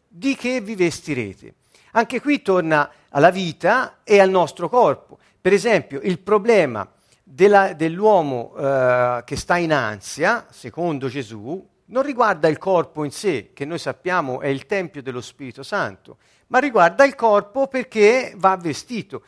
di 0.09 0.35
che 0.35 0.61
vi 0.61 0.75
vestirete. 0.75 1.55
Anche 1.93 2.21
qui 2.21 2.43
torna 2.43 2.91
alla 3.11 3.31
vita 3.31 3.99
e 4.05 4.21
al 4.21 4.31
nostro 4.31 4.69
corpo. 4.69 5.19
Per 5.41 5.53
esempio, 5.53 6.01
il 6.03 6.19
problema 6.19 6.89
della, 7.31 7.75
dell'uomo 7.75 8.55
eh, 8.57 9.23
che 9.25 9.37
sta 9.37 9.59
in 9.59 9.73
ansia, 9.73 10.47
secondo 10.51 11.09
Gesù, 11.09 11.67
non 11.87 12.03
riguarda 12.03 12.49
il 12.49 12.59
corpo 12.59 13.05
in 13.05 13.11
sé, 13.11 13.51
che 13.53 13.65
noi 13.65 13.79
sappiamo 13.79 14.41
è 14.41 14.49
il 14.49 14.67
Tempio 14.67 15.03
dello 15.03 15.21
Spirito 15.21 15.63
Santo, 15.63 16.19
ma 16.49 16.59
riguarda 16.59 17.05
il 17.05 17.15
corpo 17.15 17.67
perché 17.67 18.33
va 18.37 18.57
vestito. 18.57 19.23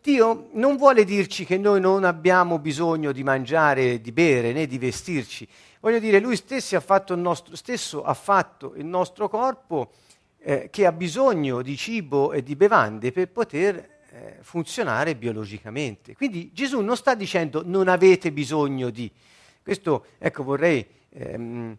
Dio 0.00 0.48
non 0.52 0.76
vuole 0.76 1.04
dirci 1.04 1.44
che 1.44 1.56
noi 1.56 1.80
non 1.80 2.04
abbiamo 2.04 2.58
bisogno 2.58 3.12
di 3.12 3.22
mangiare 3.22 4.00
di 4.00 4.12
bere 4.12 4.52
né 4.52 4.66
di 4.66 4.78
vestirci. 4.78 5.48
Voglio 5.80 5.98
dire, 5.98 6.20
Lui 6.20 6.36
stesso 6.36 6.76
ha 6.76 6.80
fatto 6.80 7.14
il 7.14 7.20
nostro, 7.20 7.56
fatto 8.14 8.74
il 8.76 8.84
nostro 8.84 9.28
corpo 9.28 9.92
eh, 10.38 10.68
che 10.70 10.86
ha 10.86 10.92
bisogno 10.92 11.62
di 11.62 11.76
cibo 11.76 12.32
e 12.32 12.42
di 12.42 12.56
bevande 12.56 13.12
per 13.12 13.30
poter 13.30 13.93
eh, 14.14 14.36
funzionare 14.42 15.16
biologicamente. 15.16 16.14
Quindi 16.14 16.52
Gesù 16.52 16.80
non 16.82 16.96
sta 16.96 17.16
dicendo 17.16 17.62
non 17.64 17.88
avete 17.88 18.30
bisogno 18.30 18.90
di. 18.90 19.10
Questo, 19.60 20.06
ecco, 20.18 20.44
vorrei 20.44 20.86
ehm, 21.10 21.76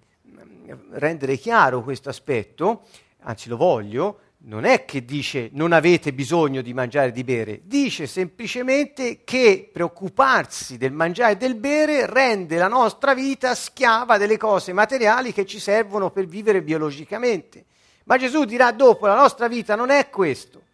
rendere 0.91 1.37
chiaro 1.37 1.81
questo 1.81 2.09
aspetto, 2.09 2.87
anzi 3.19 3.47
lo 3.47 3.55
voglio, 3.55 4.19
non 4.47 4.65
è 4.65 4.83
che 4.83 5.05
dice 5.05 5.49
non 5.53 5.71
avete 5.71 6.11
bisogno 6.11 6.61
di 6.61 6.73
mangiare 6.73 7.07
e 7.07 7.11
di 7.11 7.23
bere, 7.23 7.61
dice 7.63 8.05
semplicemente 8.05 9.23
che 9.23 9.69
preoccuparsi 9.71 10.77
del 10.77 10.91
mangiare 10.91 11.33
e 11.33 11.37
del 11.37 11.55
bere 11.55 12.05
rende 12.05 12.57
la 12.57 12.67
nostra 12.67 13.13
vita 13.13 13.55
schiava 13.55 14.17
delle 14.17 14.37
cose 14.37 14.73
materiali 14.73 15.31
che 15.31 15.45
ci 15.45 15.59
servono 15.59 16.11
per 16.11 16.25
vivere 16.25 16.61
biologicamente. 16.61 17.63
Ma 18.03 18.17
Gesù 18.17 18.43
dirà 18.43 18.71
dopo, 18.71 19.07
la 19.07 19.15
nostra 19.15 19.47
vita 19.47 19.75
non 19.75 19.89
è 19.89 20.09
questo. 20.09 20.64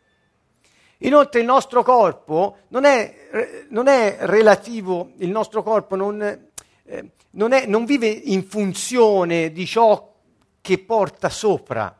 Inoltre 1.03 1.39
il 1.39 1.45
nostro 1.45 1.83
corpo 1.83 2.57
non 2.69 2.85
è, 2.85 3.65
non 3.69 3.87
è 3.87 4.17
relativo, 4.21 5.11
il 5.17 5.29
nostro 5.29 5.63
corpo 5.63 5.95
non, 5.95 6.21
eh, 6.21 7.11
non, 7.31 7.53
è, 7.53 7.65
non 7.65 7.85
vive 7.85 8.07
in 8.07 8.43
funzione 8.43 9.51
di 9.51 9.65
ciò 9.65 10.13
che 10.61 10.77
porta 10.79 11.29
sopra. 11.29 11.97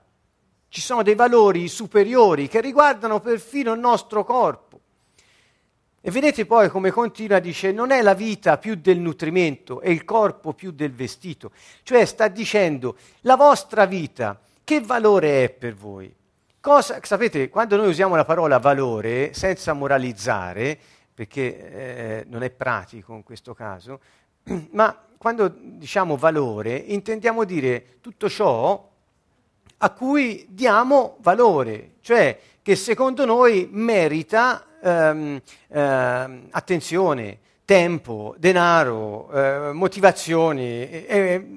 Ci 0.68 0.82
sono 0.82 1.02
dei 1.02 1.16
valori 1.16 1.68
superiori 1.68 2.48
che 2.48 2.62
riguardano 2.62 3.20
perfino 3.20 3.74
il 3.74 3.80
nostro 3.80 4.24
corpo. 4.24 4.80
E 6.00 6.12
vedete 6.12 6.46
poi 6.46 6.70
come 6.70 6.92
continua, 6.92 7.40
dice, 7.40 7.72
non 7.72 7.92
è 7.92 8.02
la 8.02 8.14
vita 8.14 8.58
più 8.58 8.76
del 8.76 9.00
nutrimento, 9.00 9.82
è 9.82 9.90
il 9.90 10.04
corpo 10.04 10.54
più 10.54 10.72
del 10.72 10.94
vestito. 10.94 11.52
Cioè 11.84 12.06
sta 12.06 12.28
dicendo, 12.28 12.98
la 13.22 13.36
vostra 13.36 13.86
vita, 13.86 14.40
che 14.64 14.80
valore 14.80 15.44
è 15.44 15.50
per 15.50 15.76
voi? 15.76 16.12
Cosa, 16.62 17.00
sapete, 17.02 17.50
quando 17.50 17.76
noi 17.76 17.88
usiamo 17.88 18.16
la 18.16 18.24
parola 18.24 18.60
valore 18.60 19.34
senza 19.34 19.74
moralizzare, 19.74 20.78
perché 21.12 22.20
eh, 22.20 22.26
non 22.28 22.44
è 22.44 22.52
pratico 22.52 23.16
in 23.16 23.24
questo 23.24 23.56
caso, 23.56 24.00
ma 24.70 24.96
quando 25.18 25.52
diciamo 25.52 26.18
valore 26.18 26.76
intendiamo 26.76 27.46
dire 27.46 27.98
tutto 28.00 28.30
ciò 28.30 28.90
a 29.78 29.90
cui 29.90 30.46
diamo 30.50 31.18
valore, 31.22 31.94
cioè 32.02 32.40
che 32.62 32.76
secondo 32.76 33.26
noi 33.26 33.68
merita 33.72 34.64
ehm, 34.84 35.42
ehm, 35.68 36.48
attenzione, 36.52 37.40
tempo, 37.66 38.36
denaro, 38.38 39.32
eh, 39.32 39.72
motivazioni, 39.72 40.88
eh, 41.08 41.48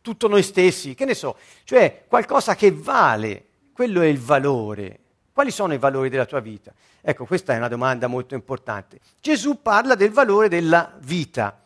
tutto 0.00 0.26
noi 0.26 0.42
stessi, 0.42 0.94
che 0.94 1.04
ne 1.04 1.14
so, 1.14 1.36
cioè 1.64 2.04
qualcosa 2.08 2.54
che 2.54 2.72
vale 2.72 3.44
quello 3.74 4.00
è 4.00 4.06
il 4.06 4.18
valore. 4.18 5.00
Quali 5.32 5.50
sono 5.50 5.74
i 5.74 5.78
valori 5.78 6.08
della 6.08 6.26
tua 6.26 6.38
vita? 6.38 6.72
Ecco, 7.02 7.26
questa 7.26 7.52
è 7.52 7.56
una 7.56 7.68
domanda 7.68 8.06
molto 8.06 8.34
importante. 8.34 9.00
Gesù 9.20 9.60
parla 9.60 9.96
del 9.96 10.12
valore 10.12 10.48
della 10.48 10.94
vita. 11.00 11.60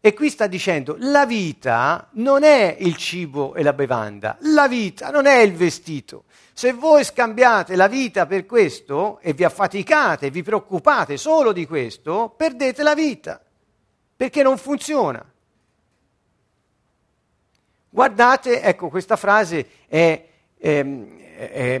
E 0.00 0.14
qui 0.14 0.30
sta 0.30 0.46
dicendo, 0.46 0.96
la 0.98 1.26
vita 1.26 2.08
non 2.12 2.42
è 2.42 2.74
il 2.80 2.96
cibo 2.96 3.54
e 3.54 3.62
la 3.62 3.74
bevanda, 3.74 4.38
la 4.40 4.66
vita 4.66 5.10
non 5.10 5.26
è 5.26 5.40
il 5.40 5.52
vestito. 5.52 6.24
Se 6.54 6.72
voi 6.72 7.04
scambiate 7.04 7.76
la 7.76 7.86
vita 7.86 8.24
per 8.24 8.46
questo 8.46 9.18
e 9.20 9.34
vi 9.34 9.44
affaticate, 9.44 10.30
vi 10.30 10.42
preoccupate 10.42 11.18
solo 11.18 11.52
di 11.52 11.66
questo, 11.66 12.32
perdete 12.34 12.82
la 12.82 12.94
vita, 12.94 13.38
perché 14.16 14.42
non 14.42 14.56
funziona. 14.56 15.22
Guardate, 17.90 18.62
ecco, 18.62 18.88
questa 18.88 19.16
frase 19.16 19.66
è, 19.86 20.26
è, 20.56 20.80
è 21.48 21.80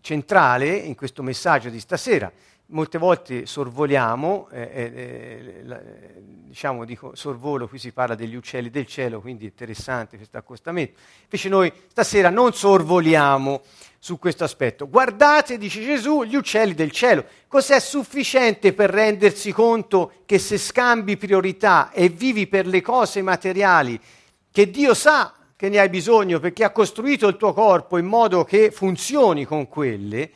centrale 0.00 0.68
in 0.76 0.94
questo 0.94 1.22
messaggio 1.22 1.70
di 1.70 1.80
stasera. 1.80 2.30
Molte 2.66 2.98
volte 2.98 3.46
sorvoliamo, 3.46 4.48
eh, 4.50 4.60
eh, 4.60 5.64
eh, 5.66 6.22
diciamo, 6.46 6.84
dico 6.84 7.14
sorvolo, 7.14 7.68
qui 7.68 7.78
si 7.78 7.92
parla 7.92 8.14
degli 8.14 8.34
uccelli 8.34 8.70
del 8.70 8.86
cielo, 8.86 9.20
quindi 9.20 9.44
è 9.44 9.48
interessante 9.48 10.16
questo 10.16 10.38
accostamento. 10.38 10.98
Invece 11.24 11.48
noi 11.48 11.72
stasera 11.88 12.30
non 12.30 12.52
sorvoliamo 12.52 13.62
su 13.98 14.18
questo 14.18 14.44
aspetto. 14.44 14.88
Guardate, 14.88 15.58
dice 15.58 15.82
Gesù, 15.82 16.24
gli 16.24 16.36
uccelli 16.36 16.74
del 16.74 16.90
cielo. 16.90 17.24
Cos'è 17.48 17.80
sufficiente 17.80 18.72
per 18.72 18.90
rendersi 18.90 19.52
conto 19.52 20.12
che 20.26 20.38
se 20.38 20.58
scambi 20.58 21.16
priorità 21.16 21.90
e 21.90 22.08
vivi 22.08 22.46
per 22.46 22.66
le 22.66 22.80
cose 22.80 23.22
materiali 23.22 23.98
che 24.50 24.70
Dio 24.70 24.94
sa 24.94 25.34
che 25.64 25.70
ne 25.70 25.78
hai 25.78 25.88
bisogno 25.88 26.40
perché 26.40 26.62
ha 26.62 26.70
costruito 26.70 27.26
il 27.26 27.38
tuo 27.38 27.54
corpo 27.54 27.96
in 27.96 28.04
modo 28.04 28.44
che 28.44 28.70
funzioni 28.70 29.46
con 29.46 29.66
quelle, 29.66 30.30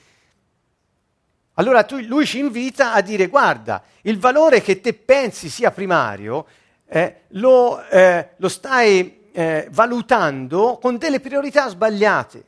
Allora 1.55 1.83
tu, 1.83 1.99
lui 1.99 2.25
ci 2.25 2.39
invita 2.39 2.95
a 2.95 3.01
dire 3.01 3.27
guarda, 3.27 3.83
il 4.03 4.17
valore 4.17 4.63
che 4.63 4.81
te 4.81 4.95
pensi 4.95 5.49
sia 5.49 5.73
primario 5.73 6.47
eh, 6.87 7.23
lo, 7.31 7.85
eh, 7.89 8.29
lo, 8.37 8.49
stai 8.49 9.29
eh, 9.33 9.67
valutando 9.71 10.79
con 10.81 10.99
delle 10.99 11.19
priorità 11.19 11.69
sbagliate 11.69 12.45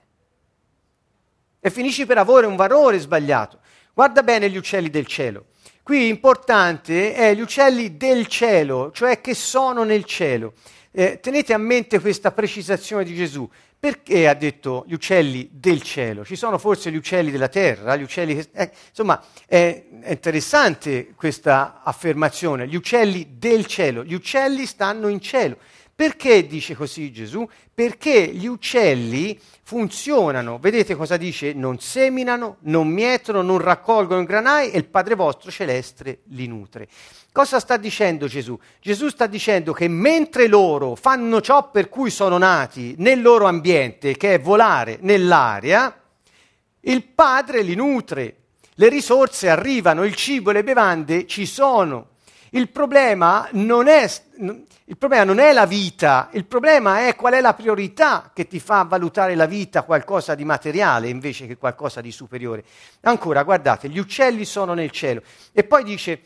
e 1.58 1.70
finisci 1.70 2.06
per 2.06 2.18
avere 2.18 2.46
un 2.46 2.54
valore 2.54 3.00
sbagliato. 3.00 3.58
Guarda 3.92 4.22
bene 4.22 4.48
gli 4.48 4.56
uccelli 4.56 4.88
del 4.88 5.06
cielo. 5.06 5.46
Qui 5.90 6.06
importante 6.06 7.14
è 7.14 7.34
gli 7.34 7.40
uccelli 7.40 7.96
del 7.96 8.28
cielo, 8.28 8.92
cioè 8.92 9.20
che 9.20 9.34
sono 9.34 9.82
nel 9.82 10.04
cielo. 10.04 10.52
Eh, 10.92 11.18
tenete 11.18 11.52
a 11.52 11.58
mente 11.58 11.98
questa 11.98 12.30
precisazione 12.30 13.02
di 13.02 13.12
Gesù. 13.12 13.50
Perché 13.76 14.28
ha 14.28 14.34
detto 14.34 14.84
gli 14.86 14.92
uccelli 14.92 15.48
del 15.50 15.82
cielo? 15.82 16.24
Ci 16.24 16.36
sono 16.36 16.58
forse 16.58 16.92
gli 16.92 16.96
uccelli 16.96 17.32
della 17.32 17.48
terra, 17.48 17.96
gli 17.96 18.04
uccelli 18.04 18.36
che... 18.36 18.48
eh, 18.52 18.70
insomma, 18.88 19.20
è, 19.48 19.84
è 20.02 20.12
interessante 20.12 21.12
questa 21.16 21.80
affermazione, 21.82 22.68
gli 22.68 22.76
uccelli 22.76 23.34
del 23.36 23.66
cielo, 23.66 24.04
gli 24.04 24.14
uccelli 24.14 24.66
stanno 24.66 25.08
in 25.08 25.20
cielo. 25.20 25.56
Perché 25.92 26.46
dice 26.46 26.76
così 26.76 27.10
Gesù? 27.10 27.44
Perché 27.74 28.28
gli 28.28 28.46
uccelli 28.46 29.36
funzionano, 29.70 30.58
vedete 30.58 30.96
cosa 30.96 31.16
dice? 31.16 31.52
Non 31.52 31.78
seminano, 31.78 32.56
non 32.62 32.88
mietono, 32.88 33.40
non 33.40 33.58
raccolgono 33.58 34.24
granai 34.24 34.72
e 34.72 34.78
il 34.78 34.86
Padre 34.86 35.14
vostro 35.14 35.48
celeste 35.52 36.22
li 36.30 36.48
nutre. 36.48 36.88
Cosa 37.30 37.60
sta 37.60 37.76
dicendo 37.76 38.26
Gesù? 38.26 38.58
Gesù 38.80 39.06
sta 39.06 39.28
dicendo 39.28 39.72
che 39.72 39.86
mentre 39.86 40.48
loro 40.48 40.96
fanno 40.96 41.40
ciò 41.40 41.70
per 41.70 41.88
cui 41.88 42.10
sono 42.10 42.36
nati 42.36 42.96
nel 42.98 43.22
loro 43.22 43.46
ambiente, 43.46 44.16
che 44.16 44.34
è 44.34 44.40
volare 44.40 44.98
nell'aria, 45.02 45.96
il 46.80 47.04
Padre 47.04 47.62
li 47.62 47.76
nutre, 47.76 48.36
le 48.74 48.88
risorse 48.88 49.48
arrivano, 49.48 50.02
il 50.02 50.16
cibo 50.16 50.50
e 50.50 50.54
le 50.54 50.64
bevande 50.64 51.28
ci 51.28 51.46
sono. 51.46 52.08
Il 52.50 52.68
problema 52.70 53.48
non 53.52 53.86
è 53.86 54.08
il 54.90 54.96
problema 54.96 55.22
non 55.22 55.38
è 55.38 55.52
la 55.52 55.66
vita, 55.66 56.30
il 56.32 56.46
problema 56.46 57.06
è 57.06 57.14
qual 57.14 57.34
è 57.34 57.40
la 57.40 57.54
priorità 57.54 58.32
che 58.34 58.48
ti 58.48 58.58
fa 58.58 58.82
valutare 58.82 59.36
la 59.36 59.46
vita 59.46 59.84
qualcosa 59.84 60.34
di 60.34 60.44
materiale 60.44 61.08
invece 61.08 61.46
che 61.46 61.56
qualcosa 61.56 62.00
di 62.00 62.10
superiore. 62.10 62.64
Ancora, 63.02 63.44
guardate, 63.44 63.88
gli 63.88 63.98
uccelli 63.98 64.44
sono 64.44 64.74
nel 64.74 64.90
cielo. 64.90 65.22
E 65.52 65.62
poi 65.62 65.84
dice, 65.84 66.22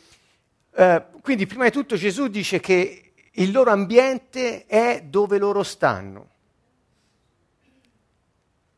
eh, 0.75 1.05
quindi 1.21 1.47
prima 1.47 1.65
di 1.65 1.73
tutto 1.73 1.97
Gesù 1.97 2.29
dice 2.29 2.59
che 2.59 3.13
il 3.31 3.53
loro 3.53 3.71
ambiente 3.71 4.65
è 4.65 5.03
dove 5.05 5.37
loro 5.37 5.63
stanno. 5.63 6.29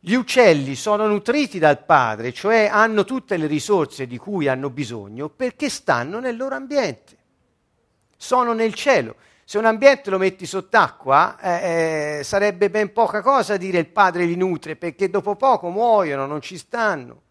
Gli 0.00 0.14
uccelli 0.14 0.74
sono 0.74 1.06
nutriti 1.06 1.60
dal 1.60 1.84
Padre, 1.84 2.32
cioè 2.32 2.68
hanno 2.70 3.04
tutte 3.04 3.36
le 3.36 3.46
risorse 3.46 4.08
di 4.08 4.18
cui 4.18 4.48
hanno 4.48 4.68
bisogno 4.68 5.28
perché 5.28 5.68
stanno 5.68 6.18
nel 6.18 6.36
loro 6.36 6.56
ambiente. 6.56 7.15
Sono 8.16 8.52
nel 8.52 8.74
cielo. 8.74 9.16
Se 9.44 9.58
un 9.58 9.64
ambiente 9.64 10.10
lo 10.10 10.18
metti 10.18 10.44
sott'acqua, 10.44 11.38
eh, 11.38 12.18
eh, 12.18 12.24
sarebbe 12.24 12.68
ben 12.68 12.92
poca 12.92 13.22
cosa 13.22 13.56
dire 13.56 13.78
il 13.78 13.86
padre 13.86 14.24
li 14.24 14.36
nutre, 14.36 14.74
perché 14.74 15.08
dopo 15.08 15.36
poco 15.36 15.68
muoiono, 15.68 16.26
non 16.26 16.40
ci 16.40 16.58
stanno. 16.58 17.22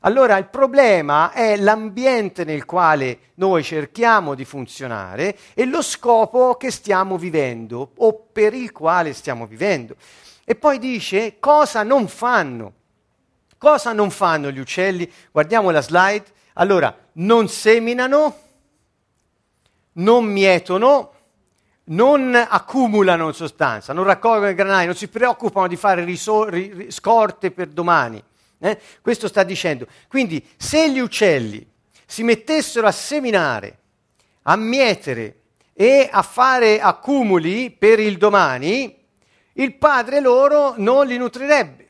Allora 0.00 0.36
il 0.36 0.48
problema 0.48 1.32
è 1.32 1.56
l'ambiente 1.56 2.44
nel 2.44 2.66
quale 2.66 3.18
noi 3.36 3.62
cerchiamo 3.62 4.34
di 4.34 4.44
funzionare 4.44 5.36
e 5.54 5.64
lo 5.64 5.80
scopo 5.80 6.56
che 6.56 6.70
stiamo 6.70 7.16
vivendo 7.16 7.92
o 7.96 8.26
per 8.30 8.52
il 8.52 8.70
quale 8.70 9.14
stiamo 9.14 9.46
vivendo. 9.46 9.96
E 10.44 10.56
poi 10.56 10.78
dice 10.78 11.38
cosa 11.38 11.82
non 11.84 12.06
fanno. 12.08 12.72
Cosa 13.56 13.94
non 13.94 14.10
fanno 14.10 14.50
gli 14.50 14.58
uccelli? 14.58 15.10
Guardiamo 15.30 15.70
la 15.70 15.80
slide. 15.80 16.24
Allora, 16.54 16.94
non 17.12 17.48
seminano, 17.48 18.36
non 19.94 20.24
mietono, 20.24 21.12
non 21.86 22.34
accumulano 22.34 23.32
sostanza, 23.32 23.92
non 23.92 24.04
raccolgono 24.04 24.50
i 24.50 24.54
granai, 24.54 24.86
non 24.86 24.94
si 24.94 25.08
preoccupano 25.08 25.66
di 25.66 25.76
fare 25.76 26.04
risor- 26.04 26.50
ri- 26.50 26.90
scorte 26.90 27.50
per 27.50 27.68
domani. 27.68 28.22
Eh? 28.58 28.78
Questo 29.02 29.28
sta 29.28 29.42
dicendo. 29.42 29.86
Quindi 30.08 30.46
se 30.56 30.90
gli 30.90 30.98
uccelli 30.98 31.66
si 32.06 32.22
mettessero 32.22 32.86
a 32.86 32.92
seminare, 32.92 33.78
a 34.42 34.56
mietere 34.56 35.40
e 35.74 36.08
a 36.10 36.22
fare 36.22 36.80
accumuli 36.80 37.70
per 37.70 37.98
il 37.98 38.16
domani, 38.16 38.96
il 39.54 39.74
padre 39.74 40.20
loro 40.20 40.74
non 40.78 41.06
li 41.06 41.18
nutrirebbe. 41.18 41.88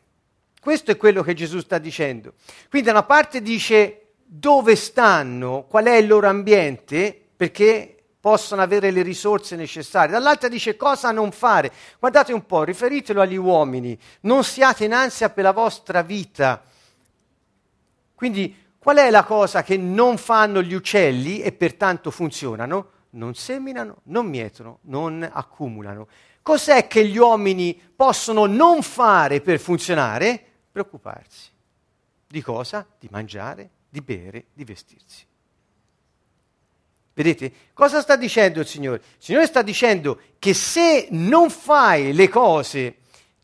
Questo 0.60 0.90
è 0.90 0.96
quello 0.96 1.22
che 1.22 1.34
Gesù 1.34 1.60
sta 1.60 1.78
dicendo. 1.78 2.34
Quindi 2.68 2.88
da 2.88 2.94
una 2.94 3.04
parte 3.04 3.42
dice 3.42 4.12
dove 4.24 4.76
stanno, 4.76 5.66
qual 5.68 5.84
è 5.84 5.96
il 5.96 6.06
loro 6.06 6.26
ambiente, 6.26 7.20
perché 7.36 7.93
possono 8.24 8.62
avere 8.62 8.90
le 8.90 9.02
risorse 9.02 9.54
necessarie. 9.54 10.10
Dall'altra 10.10 10.48
dice 10.48 10.76
cosa 10.76 11.10
non 11.10 11.30
fare. 11.30 11.70
Guardate 11.98 12.32
un 12.32 12.46
po', 12.46 12.62
riferitelo 12.62 13.20
agli 13.20 13.36
uomini, 13.36 13.98
non 14.20 14.44
siate 14.44 14.86
in 14.86 14.94
ansia 14.94 15.28
per 15.28 15.44
la 15.44 15.52
vostra 15.52 16.00
vita. 16.00 16.64
Quindi 18.14 18.56
qual 18.78 18.96
è 18.96 19.10
la 19.10 19.24
cosa 19.24 19.62
che 19.62 19.76
non 19.76 20.16
fanno 20.16 20.62
gli 20.62 20.72
uccelli 20.72 21.42
e 21.42 21.52
pertanto 21.52 22.10
funzionano? 22.10 22.92
Non 23.10 23.34
seminano, 23.34 23.98
non 24.04 24.24
mietono, 24.24 24.78
non 24.84 25.28
accumulano. 25.30 26.08
Cos'è 26.40 26.86
che 26.86 27.06
gli 27.06 27.18
uomini 27.18 27.78
possono 27.94 28.46
non 28.46 28.80
fare 28.80 29.42
per 29.42 29.58
funzionare? 29.58 30.42
Preoccuparsi. 30.72 31.50
Di 32.26 32.40
cosa? 32.40 32.86
Di 32.98 33.08
mangiare, 33.10 33.68
di 33.86 34.00
bere, 34.00 34.46
di 34.54 34.64
vestirsi. 34.64 35.26
Vedete? 37.14 37.52
Cosa 37.72 38.00
sta 38.00 38.16
dicendo 38.16 38.60
il 38.60 38.66
Signore? 38.66 38.96
Il 38.96 39.02
Signore 39.18 39.46
sta 39.46 39.62
dicendo 39.62 40.20
che 40.40 40.52
se 40.52 41.06
non 41.10 41.48
fai 41.48 42.12
le 42.12 42.28
cose 42.28 42.96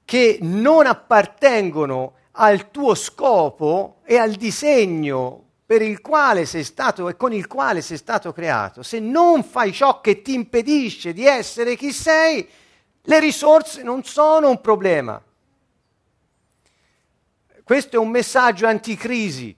che 0.04 0.38
non 0.42 0.86
appartengono 0.86 2.14
al 2.32 2.72
tuo 2.72 2.96
scopo 2.96 4.00
e 4.04 4.16
al 4.16 4.32
disegno 4.32 5.44
per 5.64 5.82
il 5.82 6.00
quale 6.00 6.46
sei 6.46 6.64
stato 6.64 7.08
e 7.08 7.16
con 7.16 7.32
il 7.32 7.46
quale 7.46 7.80
sei 7.80 7.96
stato 7.96 8.32
creato, 8.32 8.82
se 8.82 8.98
non 8.98 9.44
fai 9.44 9.72
ciò 9.72 10.00
che 10.00 10.20
ti 10.20 10.34
impedisce 10.34 11.12
di 11.12 11.26
essere 11.26 11.76
chi 11.76 11.92
sei, 11.92 12.44
le 13.02 13.20
risorse 13.20 13.84
non 13.84 14.02
sono 14.02 14.50
un 14.50 14.60
problema. 14.60 15.22
Questo 17.62 17.94
è 17.94 17.98
un 18.00 18.08
messaggio 18.08 18.66
anticrisi 18.66 19.56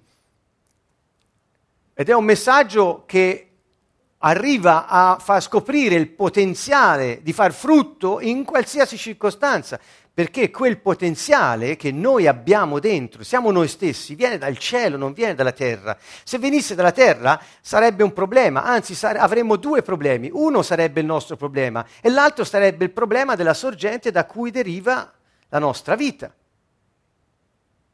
ed 1.94 2.08
è 2.10 2.12
un 2.12 2.24
messaggio 2.24 3.04
che 3.06 3.51
arriva 4.24 4.86
a 4.86 5.18
far 5.20 5.42
scoprire 5.42 5.96
il 5.96 6.08
potenziale 6.08 7.20
di 7.22 7.32
far 7.32 7.52
frutto 7.52 8.20
in 8.20 8.44
qualsiasi 8.44 8.96
circostanza, 8.96 9.78
perché 10.14 10.50
quel 10.50 10.78
potenziale 10.78 11.76
che 11.76 11.90
noi 11.90 12.26
abbiamo 12.26 12.78
dentro, 12.78 13.24
siamo 13.24 13.50
noi 13.50 13.66
stessi, 13.66 14.14
viene 14.14 14.38
dal 14.38 14.58
cielo, 14.58 14.96
non 14.96 15.12
viene 15.12 15.34
dalla 15.34 15.52
terra. 15.52 15.96
Se 16.22 16.38
venisse 16.38 16.74
dalla 16.74 16.92
terra 16.92 17.40
sarebbe 17.60 18.02
un 18.02 18.12
problema, 18.12 18.62
anzi 18.62 18.94
sare- 18.94 19.18
avremmo 19.18 19.56
due 19.56 19.82
problemi. 19.82 20.30
Uno 20.32 20.62
sarebbe 20.62 21.00
il 21.00 21.06
nostro 21.06 21.36
problema 21.36 21.84
e 22.00 22.10
l'altro 22.10 22.44
sarebbe 22.44 22.84
il 22.84 22.90
problema 22.90 23.34
della 23.34 23.54
sorgente 23.54 24.10
da 24.10 24.24
cui 24.26 24.50
deriva 24.50 25.12
la 25.48 25.58
nostra 25.58 25.96
vita. 25.96 26.32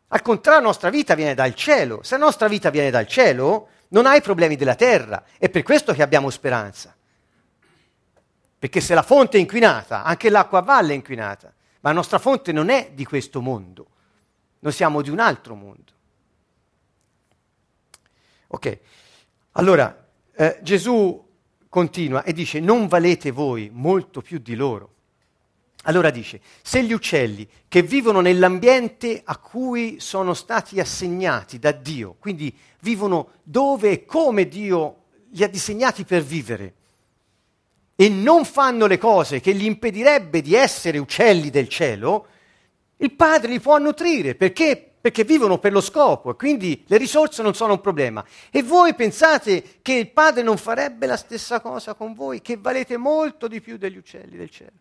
Al 0.08 0.22
contrario, 0.22 0.60
la 0.60 0.66
nostra 0.66 0.90
vita 0.90 1.14
viene 1.14 1.34
dal 1.34 1.54
cielo. 1.54 2.00
Se 2.02 2.16
la 2.16 2.24
nostra 2.24 2.48
vita 2.48 2.70
viene 2.70 2.90
dal 2.90 3.06
cielo, 3.06 3.68
non 3.88 4.06
hai 4.06 4.20
problemi 4.20 4.56
della 4.56 4.74
terra. 4.74 5.24
È 5.38 5.48
per 5.48 5.62
questo 5.62 5.92
che 5.92 6.02
abbiamo 6.02 6.30
speranza. 6.30 6.94
Perché 8.58 8.80
se 8.80 8.94
la 8.94 9.02
fonte 9.02 9.36
è 9.36 9.40
inquinata, 9.40 10.02
anche 10.02 10.30
l'acqua 10.30 10.58
a 10.58 10.62
valle 10.62 10.92
è 10.92 10.96
inquinata. 10.96 11.52
Ma 11.80 11.90
la 11.90 11.94
nostra 11.94 12.18
fonte 12.18 12.52
non 12.52 12.70
è 12.70 12.90
di 12.92 13.04
questo 13.04 13.40
mondo. 13.40 13.86
Noi 14.60 14.72
siamo 14.72 15.00
di 15.00 15.10
un 15.10 15.20
altro 15.20 15.54
mondo. 15.54 15.92
Ok, 18.48 18.78
allora 19.52 20.06
eh, 20.34 20.58
Gesù 20.62 21.26
continua 21.68 22.24
e 22.24 22.32
dice, 22.32 22.60
non 22.60 22.88
valete 22.88 23.30
voi 23.30 23.70
molto 23.72 24.22
più 24.22 24.38
di 24.38 24.54
loro. 24.56 24.94
Allora 25.84 26.10
dice, 26.10 26.40
se 26.62 26.82
gli 26.82 26.92
uccelli 26.92 27.48
che 27.68 27.82
vivono 27.82 28.20
nell'ambiente 28.20 29.22
a 29.24 29.36
cui 29.38 30.00
sono 30.00 30.34
stati 30.34 30.80
assegnati 30.80 31.58
da 31.58 31.72
Dio, 31.72 32.16
quindi 32.18 32.54
vivono 32.80 33.30
dove 33.42 33.90
e 33.90 34.04
come 34.04 34.48
Dio 34.48 35.04
li 35.30 35.44
ha 35.44 35.48
disegnati 35.48 36.04
per 36.04 36.22
vivere, 36.22 36.74
e 37.94 38.08
non 38.08 38.44
fanno 38.44 38.86
le 38.86 38.98
cose 38.98 39.40
che 39.40 39.54
gli 39.54 39.64
impedirebbe 39.64 40.40
di 40.40 40.54
essere 40.54 40.98
uccelli 40.98 41.50
del 41.50 41.68
cielo, 41.68 42.26
il 42.98 43.12
Padre 43.12 43.50
li 43.50 43.60
può 43.60 43.78
nutrire 43.78 44.34
perché 44.34 44.88
perché 45.00 45.24
vivono 45.24 45.58
per 45.58 45.72
lo 45.72 45.80
scopo 45.80 46.30
e 46.30 46.34
quindi 46.34 46.84
le 46.86 46.96
risorse 46.96 47.42
non 47.42 47.54
sono 47.54 47.74
un 47.74 47.80
problema. 47.80 48.24
E 48.50 48.62
voi 48.62 48.94
pensate 48.94 49.78
che 49.80 49.94
il 49.94 50.10
Padre 50.10 50.42
non 50.42 50.58
farebbe 50.58 51.06
la 51.06 51.16
stessa 51.16 51.60
cosa 51.60 51.94
con 51.94 52.14
voi, 52.14 52.42
che 52.42 52.56
valete 52.56 52.96
molto 52.96 53.46
di 53.46 53.60
più 53.60 53.78
degli 53.78 53.96
uccelli 53.96 54.36
del 54.36 54.50
cielo? 54.50 54.72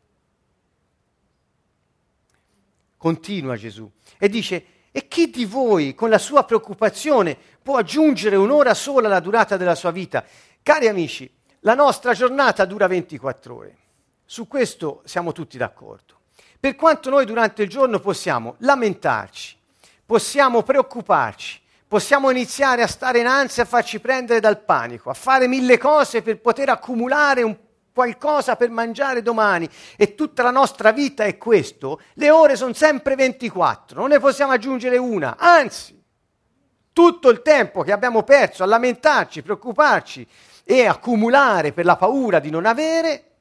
Continua 2.97 3.55
Gesù 3.55 3.89
e 4.17 4.27
dice, 4.27 4.65
e 4.91 5.07
chi 5.07 5.29
di 5.29 5.45
voi 5.45 5.93
con 5.93 6.09
la 6.09 6.17
sua 6.17 6.43
preoccupazione 6.43 7.37
può 7.61 7.77
aggiungere 7.77 8.35
un'ora 8.35 8.73
sola 8.73 9.07
alla 9.07 9.19
durata 9.19 9.55
della 9.55 9.75
sua 9.75 9.91
vita. 9.91 10.25
Cari 10.63 10.87
amici, 10.87 11.31
la 11.59 11.75
nostra 11.75 12.13
giornata 12.13 12.65
dura 12.65 12.87
24 12.87 13.55
ore. 13.55 13.77
Su 14.25 14.47
questo 14.47 15.01
siamo 15.05 15.33
tutti 15.33 15.57
d'accordo. 15.57 16.21
Per 16.59 16.75
quanto 16.75 17.11
noi 17.11 17.25
durante 17.25 17.61
il 17.61 17.69
giorno 17.69 17.99
possiamo 17.99 18.55
lamentarci, 18.59 19.55
possiamo 20.03 20.63
preoccuparci, 20.63 21.61
possiamo 21.87 22.31
iniziare 22.31 22.81
a 22.81 22.87
stare 22.87 23.19
in 23.19 23.27
ansia, 23.27 23.63
a 23.63 23.67
farci 23.67 23.99
prendere 23.99 24.39
dal 24.39 24.63
panico, 24.63 25.11
a 25.11 25.13
fare 25.13 25.47
mille 25.47 25.77
cose 25.77 26.23
per 26.23 26.41
poter 26.41 26.69
accumulare 26.69 27.43
un 27.43 27.55
qualcosa 27.97 28.55
per 28.55 28.69
mangiare 28.69 29.23
domani 29.23 29.67
e 29.95 30.13
tutta 30.13 30.43
la 30.43 30.51
nostra 30.51 30.91
vita 30.91 31.23
è 31.23 31.35
questo, 31.39 31.99
le 32.13 32.29
ore 32.29 32.55
sono 32.55 32.73
sempre 32.73 33.15
24, 33.15 33.99
non 33.99 34.09
ne 34.09 34.19
possiamo 34.19 34.51
aggiungere 34.51 34.97
una, 34.97 35.35
anzi, 35.35 35.99
tutto 36.93 37.29
il 37.29 37.41
tempo 37.41 37.81
che 37.81 37.91
abbiamo 37.91 38.21
perso 38.21 38.61
a 38.61 38.67
lamentarci, 38.67 39.41
preoccuparci 39.41 40.27
e 40.63 40.85
accumulare 40.85 41.73
per 41.73 41.85
la 41.85 41.95
paura 41.95 42.37
di 42.37 42.51
non 42.51 42.67
avere 42.67 43.31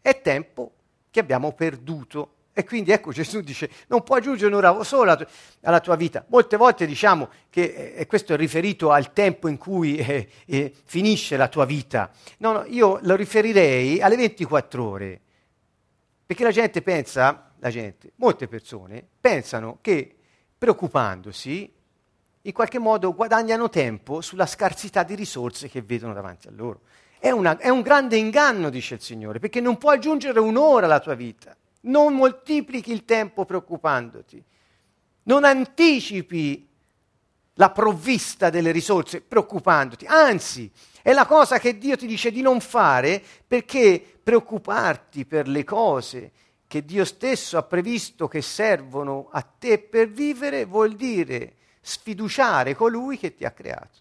è 0.00 0.18
tempo 0.22 0.72
che 1.10 1.20
abbiamo 1.20 1.52
perduto 1.52 2.36
e 2.60 2.64
quindi 2.64 2.92
ecco 2.92 3.10
Gesù 3.10 3.40
dice, 3.40 3.70
non 3.88 4.02
puoi 4.02 4.18
aggiungere 4.18 4.54
un'ora 4.54 4.82
sola 4.84 5.18
alla 5.62 5.80
tua 5.80 5.96
vita. 5.96 6.24
Molte 6.28 6.56
volte 6.56 6.86
diciamo 6.86 7.28
che 7.48 7.94
eh, 7.96 8.06
questo 8.06 8.34
è 8.34 8.36
riferito 8.36 8.90
al 8.90 9.12
tempo 9.12 9.48
in 9.48 9.56
cui 9.56 9.96
eh, 9.96 10.28
eh, 10.46 10.72
finisce 10.84 11.36
la 11.36 11.48
tua 11.48 11.64
vita. 11.64 12.10
No, 12.38 12.52
no, 12.52 12.64
io 12.66 12.98
lo 13.02 13.16
riferirei 13.16 14.00
alle 14.00 14.16
24 14.16 14.84
ore. 14.84 15.20
Perché 16.26 16.44
la 16.44 16.52
gente 16.52 16.82
pensa, 16.82 17.52
la 17.58 17.70
gente, 17.70 18.12
molte 18.16 18.46
persone 18.46 19.04
pensano 19.20 19.78
che 19.80 20.14
preoccupandosi 20.56 21.72
in 22.42 22.52
qualche 22.52 22.78
modo 22.78 23.14
guadagnano 23.14 23.68
tempo 23.68 24.20
sulla 24.20 24.46
scarsità 24.46 25.02
di 25.02 25.14
risorse 25.14 25.68
che 25.68 25.82
vedono 25.82 26.12
davanti 26.12 26.48
a 26.48 26.52
loro. 26.54 26.80
È, 27.18 27.30
una, 27.30 27.58
è 27.58 27.68
un 27.68 27.82
grande 27.82 28.16
inganno, 28.16 28.70
dice 28.70 28.94
il 28.94 29.00
Signore, 29.00 29.38
perché 29.38 29.60
non 29.60 29.76
puoi 29.76 29.96
aggiungere 29.96 30.40
un'ora 30.40 30.86
alla 30.86 31.00
tua 31.00 31.14
vita. 31.14 31.54
Non 31.80 32.14
moltiplichi 32.14 32.92
il 32.92 33.04
tempo 33.04 33.44
preoccupandoti. 33.44 34.42
Non 35.24 35.44
anticipi 35.44 36.68
la 37.54 37.70
provvista 37.70 38.50
delle 38.50 38.70
risorse 38.70 39.20
preoccupandoti. 39.20 40.06
Anzi, 40.06 40.70
è 41.02 41.12
la 41.12 41.26
cosa 41.26 41.58
che 41.58 41.78
Dio 41.78 41.96
ti 41.96 42.06
dice 42.06 42.30
di 42.30 42.42
non 42.42 42.60
fare 42.60 43.22
perché 43.46 44.20
preoccuparti 44.22 45.24
per 45.24 45.48
le 45.48 45.64
cose 45.64 46.32
che 46.66 46.84
Dio 46.84 47.04
stesso 47.04 47.58
ha 47.58 47.62
previsto 47.62 48.28
che 48.28 48.42
servono 48.42 49.28
a 49.32 49.42
te 49.42 49.78
per 49.78 50.08
vivere 50.08 50.64
vuol 50.64 50.94
dire 50.94 51.56
sfiduciare 51.80 52.74
colui 52.74 53.18
che 53.18 53.34
ti 53.34 53.44
ha 53.44 53.50
creato. 53.50 53.98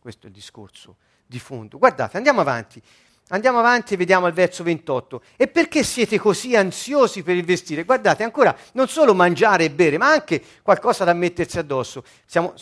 Questo 0.00 0.26
è 0.26 0.28
il 0.28 0.34
discorso 0.34 0.96
di 1.26 1.38
fondo. 1.38 1.76
Guardate, 1.78 2.16
andiamo 2.16 2.40
avanti. 2.40 2.82
Andiamo 3.30 3.58
avanti 3.58 3.94
e 3.94 3.96
vediamo 3.98 4.26
il 4.26 4.32
verso 4.32 4.62
28. 4.62 5.22
E 5.36 5.48
perché 5.48 5.82
siete 5.82 6.18
così 6.18 6.56
ansiosi 6.56 7.22
per 7.22 7.36
il 7.36 7.44
vestire? 7.44 7.84
Guardate, 7.84 8.22
ancora 8.22 8.56
non 8.72 8.88
solo 8.88 9.14
mangiare 9.14 9.64
e 9.64 9.70
bere, 9.70 9.98
ma 9.98 10.10
anche 10.10 10.42
qualcosa 10.62 11.04
da 11.04 11.12
mettersi 11.12 11.58
addosso. 11.58 12.04
Siamo, 12.24 12.54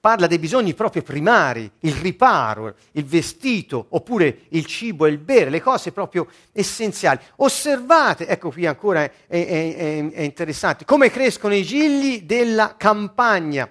parla 0.00 0.26
dei 0.26 0.40
bisogni 0.40 0.74
proprio 0.74 1.02
primari, 1.02 1.70
il 1.80 1.94
riparo, 1.94 2.74
il 2.92 3.04
vestito, 3.04 3.86
oppure 3.90 4.40
il 4.48 4.66
cibo 4.66 5.06
e 5.06 5.10
il 5.10 5.18
bere, 5.18 5.50
le 5.50 5.62
cose 5.62 5.92
proprio 5.92 6.26
essenziali. 6.50 7.20
Osservate, 7.36 8.26
ecco 8.26 8.50
qui 8.50 8.66
ancora 8.66 9.02
è, 9.02 9.10
è, 9.28 9.46
è, 9.46 10.10
è 10.10 10.20
interessante, 10.22 10.84
come 10.84 11.10
crescono 11.10 11.54
i 11.54 11.62
gigli 11.62 12.22
della 12.22 12.74
campagna. 12.76 13.70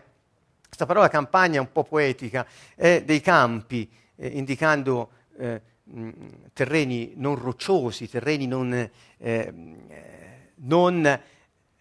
Questa 0.66 0.86
parola 0.86 1.10
campagna 1.10 1.58
è 1.58 1.60
un 1.60 1.72
po' 1.74 1.84
poetica, 1.84 2.48
è 2.74 3.04
dei 3.06 3.20
campi, 3.20 3.90
eh, 4.16 4.28
indicando... 4.28 5.10
Eh, 5.38 5.62
terreni 6.54 7.14
non 7.16 7.36
rocciosi, 7.36 8.10
terreni 8.10 8.48
non, 8.48 8.90
eh, 9.18 9.54
non 10.56 11.22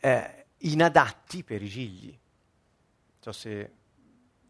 eh, 0.01 0.45
inadatti 0.59 1.43
per 1.43 1.63
i 1.63 1.69
gigli. 1.69 2.09
Non 2.09 3.19
so 3.21 3.33
se 3.33 3.71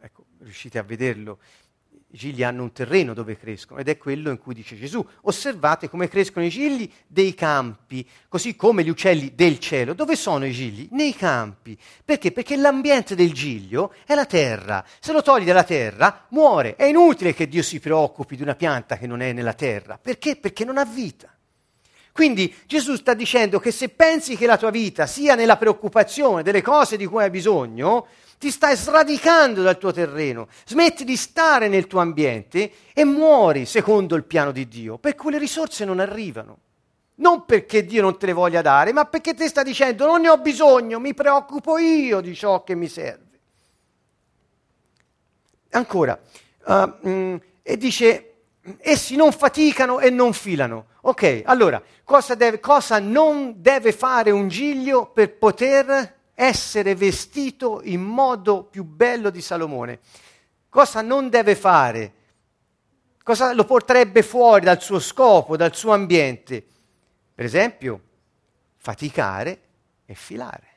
ecco, 0.01 0.25
riuscite 0.39 0.79
a 0.79 0.83
vederlo. 0.83 1.39
I 2.13 2.17
gigli 2.17 2.43
hanno 2.43 2.65
un 2.65 2.73
terreno 2.73 3.15
dove 3.15 3.37
crescono 3.37 3.79
ed 3.79 3.89
è 3.89 3.97
quello 3.97 4.31
in 4.31 4.39
cui 4.39 4.53
dice 4.53 4.77
Gesù. 4.77 5.05
Osservate 5.23 5.89
come 5.89 6.09
crescono 6.09 6.45
i 6.45 6.49
gigli 6.49 6.91
dei 7.07 7.35
campi, 7.35 8.07
così 8.29 8.57
come 8.57 8.83
gli 8.83 8.89
uccelli 8.89 9.33
del 9.35 9.61
cielo. 9.61 9.95
Dove 9.95 10.17
sono 10.17 10.45
i 10.45 10.51
gigli? 10.51 10.89
Nei 10.91 11.15
campi. 11.15 11.79
Perché? 12.05 12.33
Perché 12.33 12.57
l'ambiente 12.57 13.15
del 13.15 13.33
giglio 13.33 13.95
è 14.05 14.15
la 14.15 14.27
terra. 14.27 14.85
Se 14.99 15.13
lo 15.13 15.23
togli 15.23 15.45
dalla 15.45 15.63
terra, 15.63 16.27
muore. 16.31 16.75
È 16.75 16.85
inutile 16.85 17.33
che 17.33 17.47
Dio 17.47 17.63
si 17.63 17.79
preoccupi 17.79 18.35
di 18.35 18.43
una 18.43 18.57
pianta 18.57 18.99
che 18.99 19.07
non 19.07 19.21
è 19.21 19.33
nella 19.33 19.55
terra. 19.55 19.97
Perché? 19.97 20.35
Perché 20.35 20.65
non 20.65 20.79
ha 20.79 20.85
vita. 20.85 21.33
Quindi 22.13 22.55
Gesù 22.67 22.97
sta 22.97 23.15
dicendo 23.15 23.61
che 23.61 23.71
se 23.71 23.89
pensi 23.89 24.37
che 24.37 24.47
la 24.47 24.57
tua 24.57 24.71
vita 24.71 25.07
sia 25.07 25.35
nella 25.35 25.57
preoccupazione 25.57 26.43
delle 26.43 26.63
cose 26.63 26.97
di 26.97 27.07
cui 27.07 27.23
hai 27.23 27.31
bisogno, 27.31 28.07
ti 28.39 28.51
stai 28.51 28.75
sradicando 28.75 29.63
dal 29.63 29.77
tuo 29.79 29.93
terreno, 29.93 30.49
smetti 30.65 31.05
di 31.05 31.17
stare 31.17 31.69
nel 31.69 31.87
tuo 31.87 32.01
ambiente 32.01 32.73
e 32.95 33.05
muori 33.05 33.67
secondo 33.67 34.17
il 34.17 34.25
piano 34.25 34.51
di 34.51 34.67
Dio, 34.67 34.97
per 34.97 35.15
cui 35.15 35.31
le 35.31 35.39
risorse 35.39 35.85
non 35.85 36.01
arrivano. 36.01 36.59
Non 37.17 37.45
perché 37.45 37.85
Dio 37.85 38.01
non 38.01 38.17
te 38.17 38.27
le 38.27 38.33
voglia 38.33 38.63
dare, 38.63 38.95
ma 38.95 39.05
perché 39.05 39.35
ti 39.35 39.47
sta 39.47 39.63
dicendo 39.63 40.07
non 40.07 40.23
ne 40.23 40.31
ho 40.31 40.39
bisogno, 40.39 40.99
mi 40.99 41.13
preoccupo 41.13 41.77
io 41.77 42.21
di 42.21 42.35
ciò 42.35 42.65
che 42.65 42.75
mi 42.75 42.89
serve. 42.89 43.29
Ancora, 45.73 46.19
uh, 46.65 46.93
mm, 47.07 47.37
e 47.63 47.77
dice, 47.77 48.30
essi 48.81 49.17
non 49.17 49.33
faticano 49.33 50.01
e 50.01 50.11
non 50.11 50.33
filano. 50.33 50.87
Ok, 51.03 51.43
allora, 51.45 51.83
cosa, 52.05 52.35
deve, 52.35 52.61
cosa 52.61 52.99
non 52.99 53.55
deve 53.57 53.93
fare 53.93 54.31
un 54.31 54.49
giglio 54.49 55.07
per 55.07 55.37
poter 55.37 56.19
essere 56.35 56.95
vestito 56.95 57.81
in 57.85 58.03
modo 58.03 58.65
più 58.65 58.85
bello 58.85 59.31
di 59.31 59.41
Salomone. 59.41 60.01
Cosa 60.69 61.03
non 61.03 61.29
deve 61.29 61.55
fare? 61.55 62.13
Cosa 63.23 63.53
lo 63.53 63.65
porterebbe 63.65 64.23
fuori 64.23 64.65
dal 64.65 64.81
suo 64.81 64.99
scopo, 64.99 65.57
dal 65.57 65.75
suo 65.75 65.93
ambiente? 65.93 66.65
Per 67.35 67.45
esempio, 67.45 68.01
faticare 68.77 69.61
e 70.07 70.15
filare. 70.15 70.70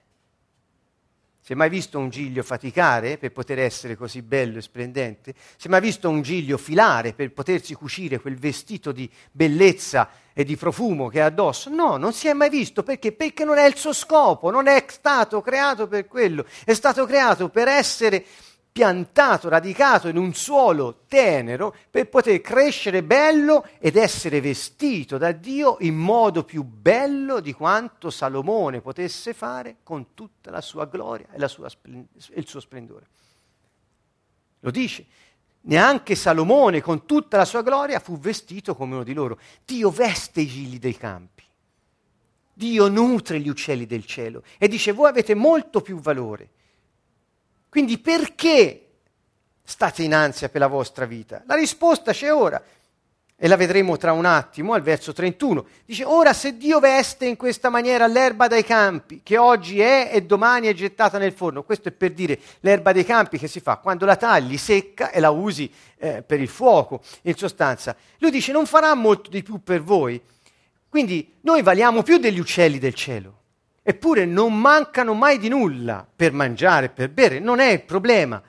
Si 1.46 1.52
è 1.52 1.56
mai 1.56 1.68
visto 1.68 2.00
un 2.00 2.08
giglio 2.08 2.42
faticare 2.42 3.18
per 3.18 3.34
poter 3.34 3.60
essere 3.60 3.98
così 3.98 4.22
bello 4.22 4.60
e 4.60 4.62
splendente? 4.62 5.34
Si 5.58 5.68
è 5.68 5.70
mai 5.70 5.82
visto 5.82 6.08
un 6.08 6.22
giglio 6.22 6.58
filare 6.58 7.12
per 7.12 7.34
potersi 7.34 7.74
cucire 7.74 8.22
quel 8.22 8.38
vestito 8.38 8.94
di 8.94 9.12
bellezza 9.30 10.10
e 10.32 10.46
di 10.46 10.56
profumo 10.56 11.10
che 11.10 11.20
ha 11.20 11.26
addosso? 11.26 11.70
No, 11.70 11.98
non 11.98 12.14
si 12.14 12.30
è 12.30 12.34
mai 12.34 12.50
visto 12.50 12.82
perché? 12.82 13.12
Perché 13.12 13.44
non 13.44 13.58
è 13.58 13.68
il 13.68 13.76
suo 13.76 13.92
scopo, 13.92 14.52
non 14.52 14.68
è 14.68 14.86
stato 14.88 15.42
creato 15.42 15.86
per 15.90 16.08
quello, 16.08 16.46
è 16.64 16.74
stato 16.74 17.06
creato 17.06 17.50
per 17.50 17.68
essere 17.68 18.24
piantato, 18.74 19.50
radicato 19.50 20.08
in 20.08 20.18
un 20.18 20.34
suolo 20.34 21.04
tenero 21.08 21.76
per 21.92 22.10
poter 22.10 22.42
crescere 22.42 23.04
bello 23.04 23.68
ed 23.78 23.96
essere 23.96 24.42
vestito 24.42 25.20
da 25.20 25.32
Dio 25.32 25.78
in 25.82 25.96
modo 25.96 26.44
più 26.44 26.64
bello 26.64 27.40
di 27.40 27.54
quanto 27.54 28.10
Salomone 28.10 28.82
potesse 28.82 29.34
fare 29.34 29.78
con 29.84 30.16
tutta 30.16 30.50
la 30.50 30.60
sua 30.60 30.86
gloria 30.86 31.28
e, 31.32 31.48
sua 31.48 31.70
splend- 31.70 32.08
e 32.32 32.40
il 32.40 32.48
suo 32.48 32.60
splendore. 32.60 33.06
Lo 34.62 34.72
dice, 34.72 35.06
neanche 35.62 36.16
Salomone 36.16 36.82
con 36.82 37.06
tutta 37.06 37.38
la 37.38 37.46
sua 37.46 37.62
gloria 37.62 38.00
fu 38.00 38.18
vestito 38.18 38.76
come 38.76 38.96
uno 38.96 39.04
di 39.04 39.14
loro. 39.14 39.38
Dio 39.64 39.92
veste 39.92 40.42
i 40.42 40.48
gigli 40.48 40.80
dei 40.80 40.98
campi. 40.98 41.44
Dio 42.52 42.88
nutre 42.88 43.40
gli 43.40 43.50
uccelli 43.50 43.86
del 43.86 44.06
cielo 44.06 44.42
e 44.58 44.68
dice 44.68 44.94
voi 44.94 45.10
avete 45.10 45.36
molto 45.36 45.82
più 45.82 46.00
valore 46.00 46.50
quindi 47.74 47.98
perché 47.98 48.82
state 49.64 50.04
in 50.04 50.14
ansia 50.14 50.48
per 50.48 50.62
la 50.62 50.68
vostra 50.68 51.06
vita? 51.06 51.42
La 51.48 51.56
risposta 51.56 52.12
c'è 52.12 52.32
ora 52.32 52.64
e 53.36 53.48
la 53.48 53.56
vedremo 53.56 53.98
tra 53.98 54.12
un 54.12 54.26
attimo 54.26 54.74
al 54.74 54.84
verso 54.84 55.12
31. 55.12 55.66
Dice, 55.84 56.04
ora 56.04 56.34
se 56.34 56.56
Dio 56.56 56.80
veste 56.80 57.26
in 57.26 57.36
questa 57.36 57.72
maniera 57.72 58.06
l'erba 58.06 58.48
dai 58.48 58.64
campi, 58.64 59.22
che 59.24 59.40
oggi 59.40 59.82
è 59.82 60.12
e 60.14 60.22
domani 60.22 60.68
è 60.68 60.74
gettata 60.76 61.18
nel 61.18 61.34
forno, 61.34 61.64
questo 61.64 61.90
è 61.90 61.92
per 61.92 62.12
dire 62.12 62.40
l'erba 62.60 62.92
dei 62.92 63.06
campi 63.06 63.40
che 63.40 63.48
si 63.48 63.60
fa 63.60 63.78
quando 63.78 64.06
la 64.06 64.18
tagli 64.18 64.58
secca 64.58 65.10
e 65.10 65.20
la 65.20 65.32
usi 65.32 65.74
eh, 65.98 66.22
per 66.22 66.40
il 66.40 66.50
fuoco, 66.50 67.02
in 67.24 67.36
sostanza. 67.36 67.96
Lui 68.20 68.30
dice, 68.30 68.52
non 68.52 68.68
farà 68.68 68.94
molto 68.94 69.32
di 69.32 69.42
più 69.42 69.64
per 69.64 69.82
voi. 69.82 70.22
Quindi 70.88 71.38
noi 71.42 71.64
valiamo 71.64 72.04
più 72.04 72.20
degli 72.20 72.38
uccelli 72.38 72.78
del 72.78 72.94
cielo. 72.94 73.42
Eppure 73.84 74.26
non 74.26 74.58
mancano 74.58 75.14
mai 75.14 75.38
di 75.38 75.50
nulla 75.50 76.08
per 76.16 76.32
mangiare, 76.32 76.88
per 76.88 77.10
bere, 77.10 77.40
non 77.40 77.60
è 77.60 77.72
il 77.72 77.84
problema. 77.84 78.42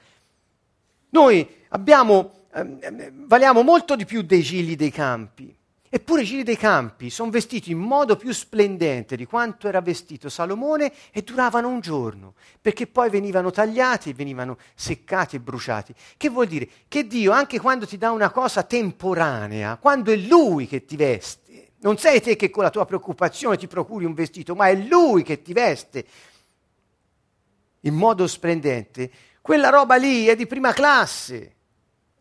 Noi 1.10 1.48
abbiamo, 1.70 2.46
eh, 2.52 3.12
valiamo 3.12 3.62
molto 3.62 3.96
di 3.96 4.04
più 4.04 4.22
dei 4.22 4.42
gigli 4.42 4.76
dei 4.76 4.92
campi. 4.92 5.54
Eppure 5.94 6.22
i 6.22 6.24
giri 6.24 6.42
dei 6.42 6.56
campi 6.56 7.08
sono 7.08 7.30
vestiti 7.30 7.70
in 7.70 7.78
modo 7.78 8.16
più 8.16 8.32
splendente 8.32 9.14
di 9.14 9.26
quanto 9.26 9.68
era 9.68 9.80
vestito 9.80 10.28
Salomone 10.28 10.92
e 11.12 11.22
duravano 11.22 11.68
un 11.68 11.78
giorno, 11.78 12.34
perché 12.60 12.88
poi 12.88 13.10
venivano 13.10 13.52
tagliati, 13.52 14.12
venivano 14.12 14.58
seccati 14.74 15.36
e 15.36 15.40
bruciati. 15.40 15.94
Che 16.16 16.28
vuol 16.28 16.48
dire? 16.48 16.68
Che 16.88 17.06
Dio, 17.06 17.30
anche 17.30 17.60
quando 17.60 17.86
ti 17.86 17.96
dà 17.96 18.10
una 18.10 18.30
cosa 18.30 18.64
temporanea, 18.64 19.76
quando 19.76 20.10
è 20.10 20.16
Lui 20.16 20.66
che 20.66 20.84
ti 20.84 20.96
veste, 20.96 21.43
non 21.84 21.98
sei 21.98 22.22
te 22.22 22.34
che 22.34 22.48
con 22.48 22.62
la 22.62 22.70
tua 22.70 22.86
preoccupazione 22.86 23.58
ti 23.58 23.66
procuri 23.66 24.06
un 24.06 24.14
vestito, 24.14 24.54
ma 24.54 24.68
è 24.68 24.74
Lui 24.74 25.22
che 25.22 25.42
ti 25.42 25.52
veste 25.52 26.04
in 27.80 27.94
modo 27.94 28.26
splendente, 28.26 29.10
quella 29.42 29.68
roba 29.68 29.96
lì 29.96 30.24
è 30.24 30.34
di 30.34 30.46
prima 30.46 30.72
classe 30.72 31.52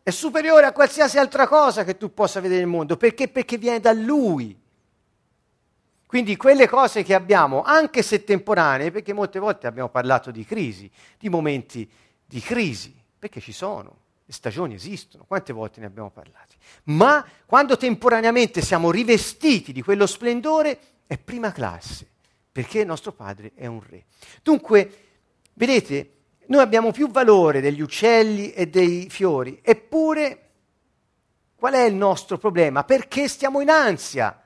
è 0.02 0.10
superiore 0.10 0.66
a 0.66 0.72
qualsiasi 0.72 1.16
altra 1.16 1.48
cosa 1.48 1.82
che 1.82 1.96
tu 1.96 2.12
possa 2.12 2.40
vedere 2.40 2.60
nel 2.60 2.68
mondo, 2.68 2.98
perché? 2.98 3.28
Perché 3.28 3.56
viene 3.56 3.80
da 3.80 3.94
Lui. 3.94 4.54
Quindi 6.06 6.36
quelle 6.36 6.68
cose 6.68 7.02
che 7.02 7.14
abbiamo, 7.14 7.62
anche 7.62 8.02
se 8.02 8.22
temporanee, 8.22 8.90
perché 8.90 9.14
molte 9.14 9.38
volte 9.38 9.66
abbiamo 9.66 9.88
parlato 9.88 10.30
di 10.30 10.44
crisi, 10.44 10.90
di 11.18 11.30
momenti 11.30 11.90
di 12.26 12.40
crisi, 12.40 12.94
perché 13.18 13.40
ci 13.40 13.52
sono, 13.52 13.96
le 14.26 14.32
stagioni 14.32 14.74
esistono, 14.74 15.24
quante 15.24 15.52
volte 15.52 15.80
ne 15.80 15.86
abbiamo 15.86 16.10
parlati. 16.10 16.56
Ma 16.84 17.24
quando 17.44 17.76
temporaneamente 17.76 18.62
siamo 18.62 18.90
rivestiti 18.90 19.72
di 19.72 19.82
quello 19.82 20.06
splendore, 20.06 20.78
è 21.06 21.18
prima 21.18 21.52
classe, 21.52 22.08
perché 22.50 22.80
il 22.80 22.86
nostro 22.86 23.12
Padre 23.12 23.52
è 23.54 23.66
un 23.66 23.82
re. 23.86 24.04
Dunque, 24.42 24.90
vedete, 25.54 26.12
noi 26.46 26.62
abbiamo 26.62 26.90
più 26.90 27.10
valore 27.10 27.60
degli 27.60 27.82
uccelli 27.82 28.52
e 28.52 28.66
dei 28.68 29.08
fiori, 29.10 29.60
eppure 29.62 30.38
qual 31.54 31.74
è 31.74 31.84
il 31.84 31.94
nostro 31.94 32.38
problema? 32.38 32.84
Perché 32.84 33.28
stiamo 33.28 33.60
in 33.60 33.70
ansia 33.70 34.38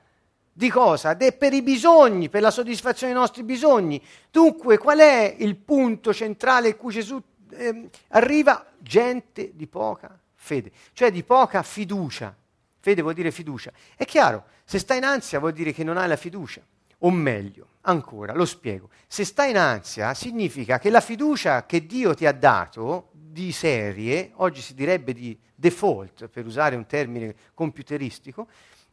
di 0.52 0.70
cosa? 0.70 1.14
De 1.14 1.32
per 1.32 1.52
i 1.52 1.62
bisogni, 1.62 2.28
per 2.28 2.42
la 2.42 2.50
soddisfazione 2.50 3.12
dei 3.12 3.20
nostri 3.20 3.44
bisogni. 3.44 4.02
Dunque, 4.30 4.78
qual 4.78 4.98
è 4.98 5.36
il 5.38 5.56
punto 5.56 6.12
centrale 6.12 6.68
in 6.68 6.76
cui 6.76 6.92
Gesù 6.92 7.20
eh, 7.50 7.90
arriva? 8.08 8.66
Gente 8.78 9.52
di 9.54 9.66
poca 9.66 10.18
fede, 10.34 10.70
cioè 10.92 11.10
di 11.10 11.22
poca 11.22 11.62
fiducia. 11.62 12.34
Fede 12.80 13.02
vuol 13.02 13.14
dire 13.14 13.30
fiducia. 13.30 13.72
È 13.96 14.04
chiaro, 14.04 14.44
se 14.64 14.78
stai 14.78 14.98
in 14.98 15.04
ansia 15.04 15.38
vuol 15.38 15.52
dire 15.52 15.72
che 15.72 15.84
non 15.84 15.96
hai 15.96 16.08
la 16.08 16.16
fiducia. 16.16 16.62
O 16.98 17.10
meglio, 17.10 17.66
ancora, 17.82 18.32
lo 18.34 18.44
spiego. 18.44 18.88
Se 19.06 19.24
stai 19.24 19.50
in 19.50 19.58
ansia, 19.58 20.14
significa 20.14 20.78
che 20.78 20.90
la 20.90 21.00
fiducia 21.00 21.66
che 21.66 21.86
Dio 21.86 22.14
ti 22.14 22.26
ha 22.26 22.32
dato 22.32 23.10
di 23.12 23.52
serie, 23.52 24.32
oggi 24.36 24.60
si 24.60 24.74
direbbe 24.74 25.12
di 25.12 25.38
default, 25.54 26.28
per 26.28 26.46
usare 26.46 26.76
un 26.76 26.86
termine 26.86 27.34
computeristico, 27.54 28.48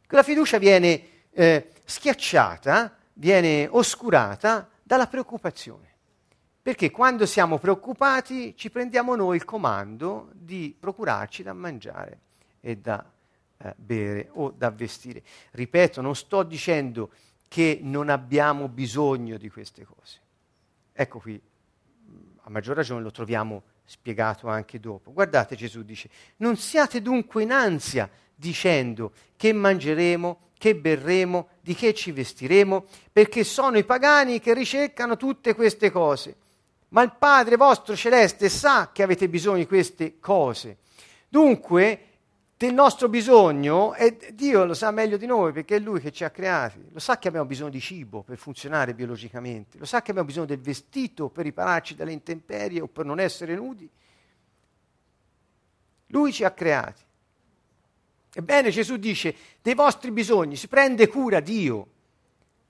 quella 0.06 0.22
fiducia 0.22 0.58
viene 0.58 1.02
eh, 1.30 1.70
schiacciata, 1.84 2.96
viene 3.14 3.68
oscurata 3.70 4.68
dalla 4.82 5.06
preoccupazione. 5.06 5.94
Perché 6.66 6.90
quando 6.90 7.26
siamo 7.26 7.58
preoccupati 7.58 8.56
ci 8.56 8.70
prendiamo 8.70 9.14
noi 9.14 9.36
il 9.36 9.44
comando 9.44 10.30
di 10.32 10.74
procurarci 10.76 11.44
da 11.44 11.52
mangiare 11.52 12.18
e 12.60 12.78
da 12.78 13.08
eh, 13.58 13.72
bere 13.76 14.30
o 14.32 14.50
da 14.50 14.70
vestire. 14.70 15.22
Ripeto, 15.52 16.00
non 16.00 16.16
sto 16.16 16.42
dicendo 16.42 17.12
che 17.46 17.78
non 17.80 18.08
abbiamo 18.08 18.66
bisogno 18.66 19.36
di 19.36 19.48
queste 19.48 19.84
cose. 19.84 20.18
Ecco 20.92 21.20
qui, 21.20 21.40
a 22.40 22.50
maggior 22.50 22.74
ragione 22.74 23.00
lo 23.00 23.12
troviamo 23.12 23.62
spiegato 23.84 24.48
anche 24.48 24.80
dopo. 24.80 25.12
Guardate 25.12 25.54
Gesù 25.54 25.84
dice, 25.84 26.10
non 26.38 26.56
siate 26.56 27.00
dunque 27.00 27.44
in 27.44 27.52
ansia 27.52 28.10
dicendo 28.34 29.12
che 29.36 29.52
mangeremo, 29.52 30.50
che 30.58 30.74
berremo, 30.74 31.46
di 31.60 31.76
che 31.76 31.94
ci 31.94 32.10
vestiremo, 32.10 32.86
perché 33.12 33.44
sono 33.44 33.78
i 33.78 33.84
pagani 33.84 34.40
che 34.40 34.52
ricercano 34.52 35.16
tutte 35.16 35.54
queste 35.54 35.92
cose. 35.92 36.38
Ma 36.88 37.02
il 37.02 37.14
Padre 37.18 37.56
vostro 37.56 37.96
celeste 37.96 38.48
sa 38.48 38.90
che 38.92 39.02
avete 39.02 39.28
bisogno 39.28 39.58
di 39.58 39.66
queste 39.66 40.18
cose. 40.20 40.78
Dunque, 41.28 42.06
del 42.56 42.72
nostro 42.72 43.10
bisogno 43.10 43.94
e 43.94 44.16
Dio 44.32 44.64
lo 44.64 44.72
sa 44.72 44.90
meglio 44.90 45.18
di 45.18 45.26
noi 45.26 45.52
perché 45.52 45.76
è 45.76 45.78
Lui 45.78 46.00
che 46.00 46.10
ci 46.10 46.24
ha 46.24 46.30
creati, 46.30 46.82
lo 46.90 46.98
sa 46.98 47.18
che 47.18 47.28
abbiamo 47.28 47.44
bisogno 47.44 47.68
di 47.68 47.80
cibo 47.80 48.22
per 48.22 48.38
funzionare 48.38 48.94
biologicamente, 48.94 49.76
lo 49.76 49.84
sa 49.84 50.00
che 50.00 50.10
abbiamo 50.10 50.28
bisogno 50.28 50.46
del 50.46 50.60
vestito 50.60 51.28
per 51.28 51.44
ripararci 51.44 51.94
dalle 51.94 52.12
intemperie 52.12 52.80
o 52.80 52.86
per 52.86 53.04
non 53.04 53.20
essere 53.20 53.54
nudi. 53.54 53.88
Lui 56.06 56.32
ci 56.32 56.44
ha 56.44 56.50
creati. 56.52 57.02
Ebbene 58.32 58.70
Gesù 58.70 58.96
dice, 58.96 59.34
dei 59.60 59.74
vostri 59.74 60.10
bisogni 60.10 60.56
si 60.56 60.68
prende 60.68 61.08
cura 61.08 61.40
Dio. 61.40 61.88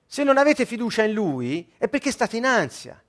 Se 0.05 0.23
non 0.23 0.37
avete 0.37 0.65
fiducia 0.65 1.03
in 1.03 1.13
Lui 1.13 1.71
è 1.77 1.87
perché 1.87 2.11
state 2.11 2.35
in 2.35 2.45
ansia. 2.45 3.01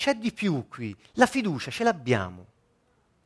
C'è 0.00 0.14
di 0.14 0.32
più 0.32 0.66
qui, 0.66 0.96
la 1.16 1.26
fiducia 1.26 1.70
ce 1.70 1.84
l'abbiamo 1.84 2.46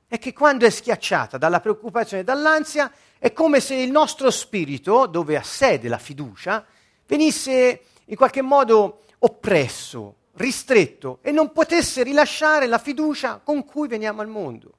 è 0.08 0.18
che 0.18 0.32
quando 0.32 0.66
è 0.66 0.70
schiacciata 0.70 1.38
dalla 1.38 1.60
preoccupazione 1.60 2.22
e 2.22 2.24
dall'ansia, 2.24 2.90
è 3.16 3.32
come 3.32 3.60
se 3.60 3.76
il 3.76 3.92
nostro 3.92 4.28
spirito, 4.32 5.06
dove 5.06 5.36
ha 5.36 5.42
sede 5.44 5.86
la 5.86 5.98
fiducia, 5.98 6.66
venisse 7.06 7.80
in 8.06 8.16
qualche 8.16 8.42
modo 8.42 9.04
oppresso, 9.20 10.16
ristretto 10.32 11.20
e 11.22 11.30
non 11.30 11.52
potesse 11.52 12.02
rilasciare 12.02 12.66
la 12.66 12.78
fiducia 12.78 13.38
con 13.38 13.64
cui 13.64 13.86
veniamo 13.86 14.20
al 14.20 14.28
mondo. 14.28 14.72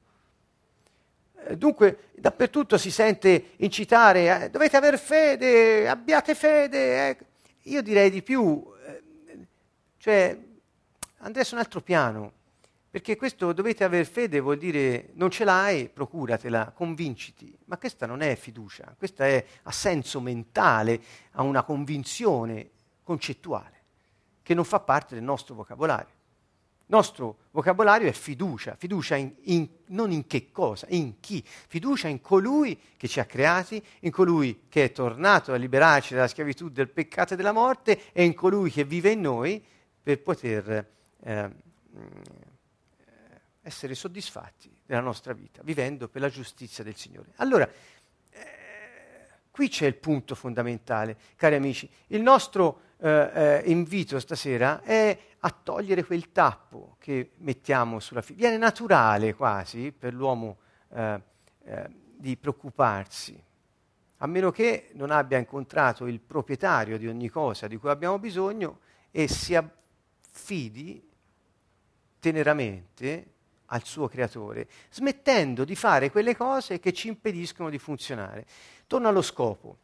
Eh, 1.47 1.55
dunque, 1.55 2.09
dappertutto 2.15 2.77
si 2.77 2.91
sente 2.91 3.51
incitare, 3.59 4.43
eh, 4.43 4.49
dovete 4.49 4.75
avere 4.75 4.97
fede, 4.97 5.87
abbiate 5.87 6.35
fede. 6.35 7.07
Eh. 7.07 7.17
Io 7.69 7.81
direi 7.81 8.09
di 8.09 8.21
più, 8.21 8.61
eh, 8.85 9.01
cioè 9.97 10.37
andrei 11.25 11.43
su 11.43 11.55
un 11.55 11.59
altro 11.59 11.81
piano. 11.81 12.43
Perché 12.89 13.17
questo 13.17 13.51
dovete 13.51 13.83
avere 13.83 14.05
fede 14.05 14.39
vuol 14.39 14.57
dire 14.57 15.09
non 15.15 15.29
ce 15.29 15.43
l'hai, 15.43 15.89
procuratela, 15.89 16.71
convinciti. 16.73 17.53
Ma 17.65 17.77
questa 17.77 18.05
non 18.05 18.21
è 18.21 18.35
fiducia, 18.37 18.95
questa 18.97 19.25
è 19.25 19.45
assenso 19.63 20.21
mentale, 20.21 21.01
a 21.31 21.41
una 21.41 21.63
convinzione 21.63 22.69
concettuale 23.03 23.73
che 24.41 24.53
non 24.53 24.63
fa 24.63 24.79
parte 24.79 25.13
del 25.15 25.23
nostro 25.25 25.55
vocabolario. 25.55 26.13
Il 26.87 26.95
nostro 26.95 27.37
vocabolario 27.51 28.07
è 28.07 28.13
fiducia, 28.13 28.75
fiducia 28.77 29.15
in, 29.15 29.33
in, 29.45 29.67
non 29.87 30.11
in 30.11 30.27
che 30.27 30.51
cosa, 30.51 30.85
in 30.91 31.19
chi, 31.19 31.43
fiducia 31.45 32.07
in 32.07 32.21
colui 32.21 32.79
che 32.95 33.07
ci 33.07 33.19
ha 33.19 33.25
creati, 33.25 33.83
in 34.01 34.11
colui 34.11 34.67
che 34.69 34.85
è 34.85 34.91
tornato 34.91 35.51
a 35.51 35.55
liberarci 35.55 36.13
dalla 36.13 36.27
schiavitù 36.27 36.69
del 36.69 36.89
peccato 36.89 37.33
e 37.33 37.35
della 37.35 37.51
morte 37.51 38.13
e 38.13 38.23
in 38.23 38.35
colui 38.35 38.69
che 38.69 38.85
vive 38.85 39.11
in 39.11 39.21
noi 39.21 39.61
per 40.01 40.21
poter 40.21 40.93
eh, 41.23 41.49
essere 43.61 43.95
soddisfatti 43.95 44.71
della 44.85 45.01
nostra 45.01 45.33
vita, 45.33 45.61
vivendo 45.63 46.07
per 46.07 46.21
la 46.21 46.29
giustizia 46.29 46.83
del 46.83 46.95
Signore. 46.95 47.31
Allora, 47.37 47.67
eh, 48.29 48.39
qui 49.49 49.69
c'è 49.69 49.87
il 49.87 49.95
punto 49.95 50.35
fondamentale, 50.35 51.17
cari 51.35 51.55
amici. 51.55 51.89
Il 52.07 52.21
nostro 52.21 52.81
eh, 52.97 53.31
eh, 53.33 53.63
invito 53.65 54.19
stasera 54.19 54.81
è 54.81 55.17
a 55.39 55.49
togliere 55.49 56.03
quel 56.03 56.31
tappo 56.31 56.95
che 56.99 57.31
mettiamo 57.37 57.99
sulla 57.99 58.21
figlia. 58.21 58.49
Viene 58.49 58.57
naturale 58.57 59.33
quasi 59.33 59.91
per 59.91 60.13
l'uomo 60.13 60.57
eh, 60.89 61.21
eh, 61.63 61.89
di 62.17 62.37
preoccuparsi, 62.37 63.43
a 64.17 64.27
meno 64.27 64.51
che 64.51 64.91
non 64.93 65.11
abbia 65.11 65.37
incontrato 65.37 66.05
il 66.05 66.19
proprietario 66.19 66.97
di 66.97 67.07
ogni 67.07 67.29
cosa 67.29 67.67
di 67.67 67.77
cui 67.77 67.89
abbiamo 67.89 68.19
bisogno 68.19 68.79
e 69.11 69.27
si 69.27 69.55
affidi 70.35 71.01
teneramente 72.19 73.25
al 73.67 73.83
suo 73.85 74.07
creatore, 74.07 74.67
smettendo 74.91 75.63
di 75.63 75.75
fare 75.75 76.11
quelle 76.11 76.35
cose 76.35 76.79
che 76.79 76.91
ci 76.93 77.07
impediscono 77.07 77.69
di 77.69 77.79
funzionare. 77.79 78.45
Torno 78.85 79.07
allo 79.07 79.21
scopo 79.21 79.77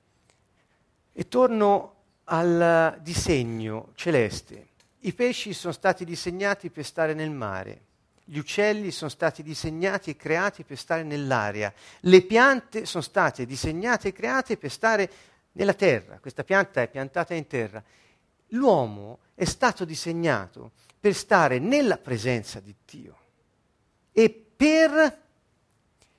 e 1.14 1.28
torno 1.28 1.96
al 2.26 3.00
disegno 3.02 3.92
celeste. 3.96 4.68
I 5.00 5.14
pesci 5.14 5.54
sono 5.54 5.74
stati 5.74 6.06
disegnati 6.06 6.70
per 6.70 6.86
stare 6.86 7.14
nel 7.14 7.32
mare, 7.32 7.82
gli 8.24 8.38
uccelli 8.38 8.92
sono 8.92 9.10
stati 9.10 9.42
disegnati 9.42 10.12
e 10.12 10.16
creati 10.16 10.64
per 10.64 10.78
stare 10.78 11.02
nell'aria, 11.02 11.74
le 12.02 12.22
piante 12.22 12.86
sono 12.86 13.02
state 13.02 13.48
disegnate 13.48 14.10
e 14.10 14.14
create 14.14 14.58
per 14.58 14.70
stare 14.70 15.10
nella 15.54 15.74
terra, 15.74 16.20
questa 16.20 16.44
pianta 16.44 16.82
è 16.82 16.88
piantata 16.88 17.34
in 17.34 17.48
terra. 17.48 17.84
L'uomo 18.54 19.20
è 19.34 19.46
stato 19.46 19.86
disegnato 19.86 20.72
per 21.00 21.14
stare 21.14 21.60
nella 21.60 21.98
presenza 21.98 22.60
di 22.60 22.76
Dio 22.86 23.18
e 24.12 24.30
per 24.30 25.20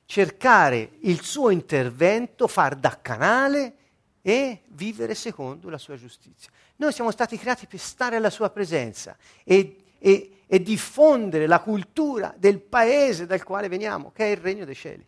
cercare 0.07 0.93
il 1.01 1.23
suo 1.23 1.51
intervento, 1.51 2.47
far 2.47 2.75
da 2.75 2.99
canale 3.01 3.77
e 4.23 4.63
vivere 4.69 5.15
secondo 5.15 5.69
la 5.69 5.79
sua 5.79 5.97
giustizia. 5.97 6.51
Noi 6.77 6.93
siamo 6.93 7.11
stati 7.11 7.39
creati 7.39 7.67
per 7.67 7.81
stare 7.81 8.17
alla 8.17 8.31
sua 8.31 8.51
presenza 8.51 9.17
e, 9.45 9.77
e, 9.99 10.43
e 10.47 10.63
diffondere 10.63 11.47
la 11.47 11.61
cultura 11.61 12.35
del 12.37 12.61
paese 12.61 13.27
dal 13.27 13.43
quale 13.43 13.69
veniamo, 13.69 14.11
che 14.13 14.25
è 14.25 14.31
il 14.31 14.37
regno 14.39 14.65
dei 14.65 14.75
cieli. 14.75 15.07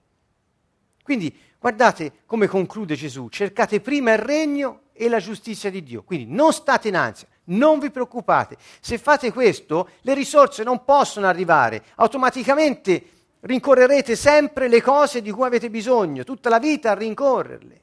Quindi 1.05 1.37
guardate 1.59 2.23
come 2.25 2.47
conclude 2.47 2.95
Gesù, 2.95 3.29
cercate 3.29 3.83
prima 3.83 4.13
il 4.15 4.19
regno 4.19 4.85
e 4.95 5.11
la 5.11 5.19
giustizia 5.19 5.71
di 5.71 5.83
Dio, 5.83 6.03
quindi 6.03 6.33
non 6.33 6.51
state 6.55 6.89
in 6.89 6.97
ansia, 6.97 7.29
non 7.49 7.79
vi 7.79 7.91
preoccupate, 7.91 8.57
se 8.81 8.97
fate 8.97 9.31
questo 9.31 9.91
le 10.01 10.15
risorse 10.15 10.63
non 10.63 10.83
possono 10.83 11.27
arrivare, 11.27 11.85
automaticamente 11.97 13.11
rincorrerete 13.41 14.17
sempre 14.17 14.67
le 14.67 14.81
cose 14.81 15.21
di 15.21 15.31
cui 15.31 15.45
avete 15.45 15.69
bisogno, 15.69 16.25
tutta 16.25 16.49
la 16.49 16.59
vita 16.59 16.93
a 16.93 16.95
rincorrerle. 16.95 17.83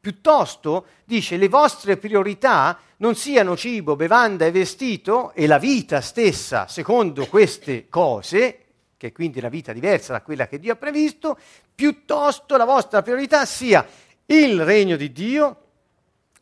Piuttosto, 0.00 0.86
dice, 1.04 1.36
le 1.36 1.48
vostre 1.48 1.96
priorità 1.98 2.76
non 2.96 3.14
siano 3.14 3.56
cibo, 3.56 3.94
bevanda 3.94 4.44
e 4.44 4.50
vestito 4.50 5.32
e 5.34 5.46
la 5.46 5.58
vita 5.58 6.00
stessa 6.00 6.66
secondo 6.66 7.26
queste 7.26 7.88
cose, 7.88 8.63
che 9.04 9.08
è 9.08 9.12
quindi 9.12 9.40
la 9.40 9.50
vita 9.50 9.74
diversa 9.74 10.12
da 10.12 10.22
quella 10.22 10.46
che 10.46 10.58
Dio 10.58 10.72
ha 10.72 10.76
previsto, 10.76 11.38
piuttosto 11.74 12.56
la 12.56 12.64
vostra 12.64 13.02
priorità 13.02 13.44
sia 13.44 13.86
il 14.26 14.64
regno 14.64 14.96
di 14.96 15.12
Dio, 15.12 15.60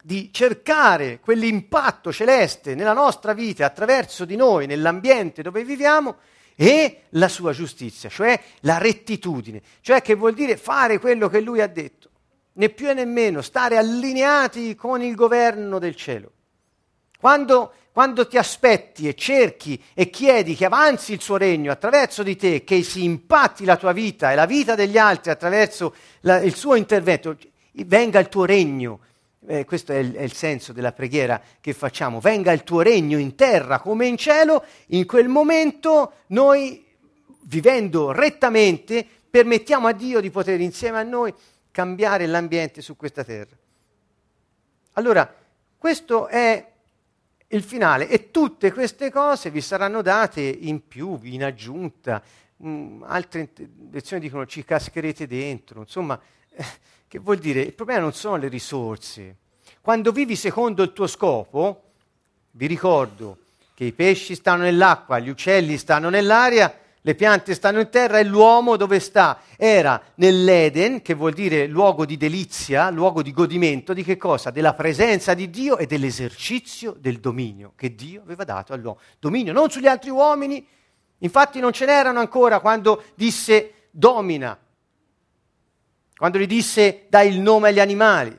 di 0.00 0.32
cercare 0.32 1.18
quell'impatto 1.18 2.12
celeste 2.12 2.76
nella 2.76 2.92
nostra 2.92 3.32
vita 3.32 3.66
attraverso 3.66 4.24
di 4.24 4.36
noi, 4.36 4.66
nell'ambiente 4.66 5.42
dove 5.42 5.64
viviamo, 5.64 6.16
e 6.54 7.04
la 7.10 7.28
sua 7.28 7.52
giustizia, 7.52 8.08
cioè 8.08 8.40
la 8.60 8.78
rettitudine, 8.78 9.60
cioè 9.80 10.00
che 10.00 10.14
vuol 10.14 10.34
dire 10.34 10.56
fare 10.56 11.00
quello 11.00 11.28
che 11.28 11.40
lui 11.40 11.60
ha 11.60 11.66
detto, 11.66 12.10
né 12.54 12.68
più 12.68 12.92
né 12.92 13.04
meno, 13.04 13.42
stare 13.42 13.76
allineati 13.76 14.76
con 14.76 15.02
il 15.02 15.16
governo 15.16 15.80
del 15.80 15.96
cielo. 15.96 16.32
Quando, 17.22 17.72
quando 17.92 18.26
ti 18.26 18.36
aspetti 18.36 19.06
e 19.06 19.14
cerchi 19.14 19.80
e 19.94 20.10
chiedi 20.10 20.56
che 20.56 20.64
avanzi 20.64 21.12
il 21.12 21.20
suo 21.20 21.36
regno 21.36 21.70
attraverso 21.70 22.24
di 22.24 22.34
te, 22.34 22.64
che 22.64 22.82
si 22.82 23.04
impatti 23.04 23.64
la 23.64 23.76
tua 23.76 23.92
vita 23.92 24.32
e 24.32 24.34
la 24.34 24.44
vita 24.44 24.74
degli 24.74 24.98
altri 24.98 25.30
attraverso 25.30 25.94
la, 26.22 26.40
il 26.40 26.56
suo 26.56 26.74
intervento, 26.74 27.36
venga 27.86 28.18
il 28.18 28.28
tuo 28.28 28.44
regno. 28.44 28.98
Eh, 29.46 29.64
questo 29.64 29.92
è 29.92 29.98
il, 29.98 30.14
è 30.14 30.22
il 30.22 30.32
senso 30.32 30.72
della 30.72 30.90
preghiera 30.90 31.40
che 31.60 31.72
facciamo. 31.74 32.18
Venga 32.18 32.50
il 32.50 32.64
tuo 32.64 32.80
regno 32.80 33.18
in 33.18 33.36
terra 33.36 33.78
come 33.78 34.08
in 34.08 34.16
cielo. 34.16 34.64
In 34.88 35.06
quel 35.06 35.28
momento 35.28 36.14
noi, 36.26 36.84
vivendo 37.42 38.10
rettamente, 38.10 39.06
permettiamo 39.30 39.86
a 39.86 39.92
Dio 39.92 40.18
di 40.18 40.30
poter 40.30 40.60
insieme 40.60 40.98
a 40.98 41.04
noi 41.04 41.32
cambiare 41.70 42.26
l'ambiente 42.26 42.82
su 42.82 42.96
questa 42.96 43.22
terra. 43.22 43.56
Allora, 44.94 45.32
questo 45.78 46.26
è 46.26 46.70
il 47.52 47.62
finale 47.62 48.08
e 48.08 48.30
tutte 48.30 48.72
queste 48.72 49.10
cose 49.10 49.50
vi 49.50 49.60
saranno 49.60 50.02
date 50.02 50.40
in 50.40 50.86
più, 50.86 51.18
in 51.22 51.44
aggiunta. 51.44 52.22
Mm, 52.64 53.02
altre 53.04 53.50
lezioni 53.90 54.22
dicono 54.22 54.46
ci 54.46 54.64
cascherete 54.64 55.26
dentro, 55.26 55.80
insomma, 55.80 56.18
eh, 56.50 56.64
che 57.08 57.18
vuol 57.18 57.38
dire? 57.38 57.60
Il 57.60 57.74
problema 57.74 58.00
non 58.00 58.12
sono 58.12 58.36
le 58.36 58.48
risorse. 58.48 59.36
Quando 59.80 60.12
vivi 60.12 60.36
secondo 60.36 60.82
il 60.82 60.92
tuo 60.92 61.06
scopo, 61.06 61.90
vi 62.52 62.66
ricordo 62.66 63.38
che 63.74 63.84
i 63.84 63.92
pesci 63.92 64.34
stanno 64.34 64.62
nell'acqua, 64.62 65.18
gli 65.18 65.28
uccelli 65.28 65.76
stanno 65.76 66.08
nell'aria, 66.08 66.81
le 67.04 67.16
piante 67.16 67.54
stanno 67.54 67.80
in 67.80 67.90
terra 67.90 68.20
e 68.20 68.24
l'uomo 68.24 68.76
dove 68.76 69.00
sta? 69.00 69.40
Era 69.56 70.00
nell'Eden, 70.16 71.02
che 71.02 71.14
vuol 71.14 71.32
dire 71.32 71.66
luogo 71.66 72.06
di 72.06 72.16
delizia, 72.16 72.90
luogo 72.90 73.22
di 73.22 73.32
godimento, 73.32 73.92
di 73.92 74.04
che 74.04 74.16
cosa? 74.16 74.50
Della 74.50 74.74
presenza 74.74 75.34
di 75.34 75.50
Dio 75.50 75.78
e 75.78 75.86
dell'esercizio 75.86 76.94
del 76.96 77.18
dominio 77.18 77.72
che 77.74 77.96
Dio 77.96 78.22
aveva 78.22 78.44
dato 78.44 78.72
all'uomo. 78.72 79.00
Dominio 79.18 79.52
non 79.52 79.68
sugli 79.68 79.88
altri 79.88 80.10
uomini, 80.10 80.64
infatti 81.18 81.58
non 81.58 81.72
ce 81.72 81.86
n'erano 81.86 82.20
ancora 82.20 82.60
quando 82.60 83.02
disse 83.16 83.88
domina, 83.90 84.56
quando 86.16 86.38
gli 86.38 86.46
disse 86.46 87.06
dai 87.08 87.28
il 87.28 87.40
nome 87.40 87.70
agli 87.70 87.80
animali. 87.80 88.38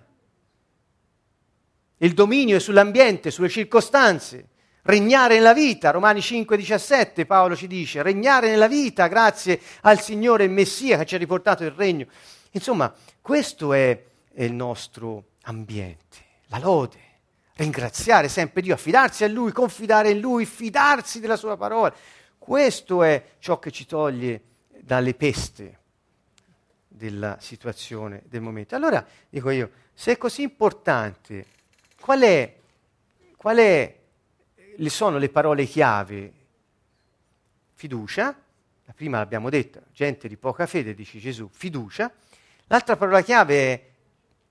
Il 1.97 2.13
dominio 2.13 2.56
è 2.56 2.60
sull'ambiente, 2.62 3.30
sulle 3.30 3.49
circostanze 3.49 4.52
regnare 4.84 5.36
nella 5.36 5.54
vita, 5.54 5.91
Romani 5.91 6.19
5:17 6.19 7.26
Paolo 7.26 7.56
ci 7.56 7.67
dice, 7.67 8.02
regnare 8.02 8.50
nella 8.50 8.67
vita 8.67 9.08
grazie 9.08 9.60
al 9.82 10.00
Signore 10.00 10.48
Messia 10.48 10.98
che 10.98 11.06
ci 11.06 11.15
ha 11.15 11.17
riportato 11.17 11.63
il 11.63 11.72
regno. 11.72 12.08
Insomma, 12.52 12.93
questo 13.22 13.74
è, 13.74 14.04
è 14.34 14.43
il 14.43 14.54
nostro 14.54 15.26
ambiente, 15.43 16.17
la 16.48 16.60
lode, 16.60 17.00
ringraziare 17.56 18.28
sempre 18.28 18.62
Dio, 18.62 18.74
affidarsi 18.74 19.24
a 19.24 19.28
Lui, 19.28 19.52
confidare 19.52 20.12
in 20.12 20.19
Lui, 20.19 20.46
fidarsi 20.46 21.19
della 21.19 21.38
Sua 21.38 21.58
parola. 21.58 21.93
Questo 22.38 23.04
è 23.04 23.24
ciò 23.39 23.60
che 23.60 23.72
ci 23.72 23.86
toglie 23.86 24.41
dalle 24.80 25.13
peste 25.13 25.80
della 26.88 27.38
situazione 27.39 28.24
del 28.28 28.41
momento. 28.41 28.76
Allora 28.76 29.06
dico 29.30 29.50
io, 29.50 29.72
se 29.93 30.13
è 30.13 30.17
così 30.17 30.41
importante, 30.41 31.46
qual 32.00 32.22
è, 32.22 32.56
qual 33.38 33.58
è 33.58 34.02
sono 34.90 35.18
le 35.18 35.30
parole 35.30 35.66
chiave? 35.66 36.34
Fiducia, 37.74 38.36
la 38.86 38.94
prima 38.94 39.18
l'abbiamo 39.18 39.50
detta, 39.50 39.82
gente 39.92 40.28
di 40.28 40.38
poca 40.38 40.66
fede, 40.66 40.94
dice 40.94 41.20
Gesù, 41.20 41.50
fiducia. 41.52 42.12
L'altra 42.68 42.96
parola 42.96 43.22
chiave 43.22 43.56
è 43.56 43.92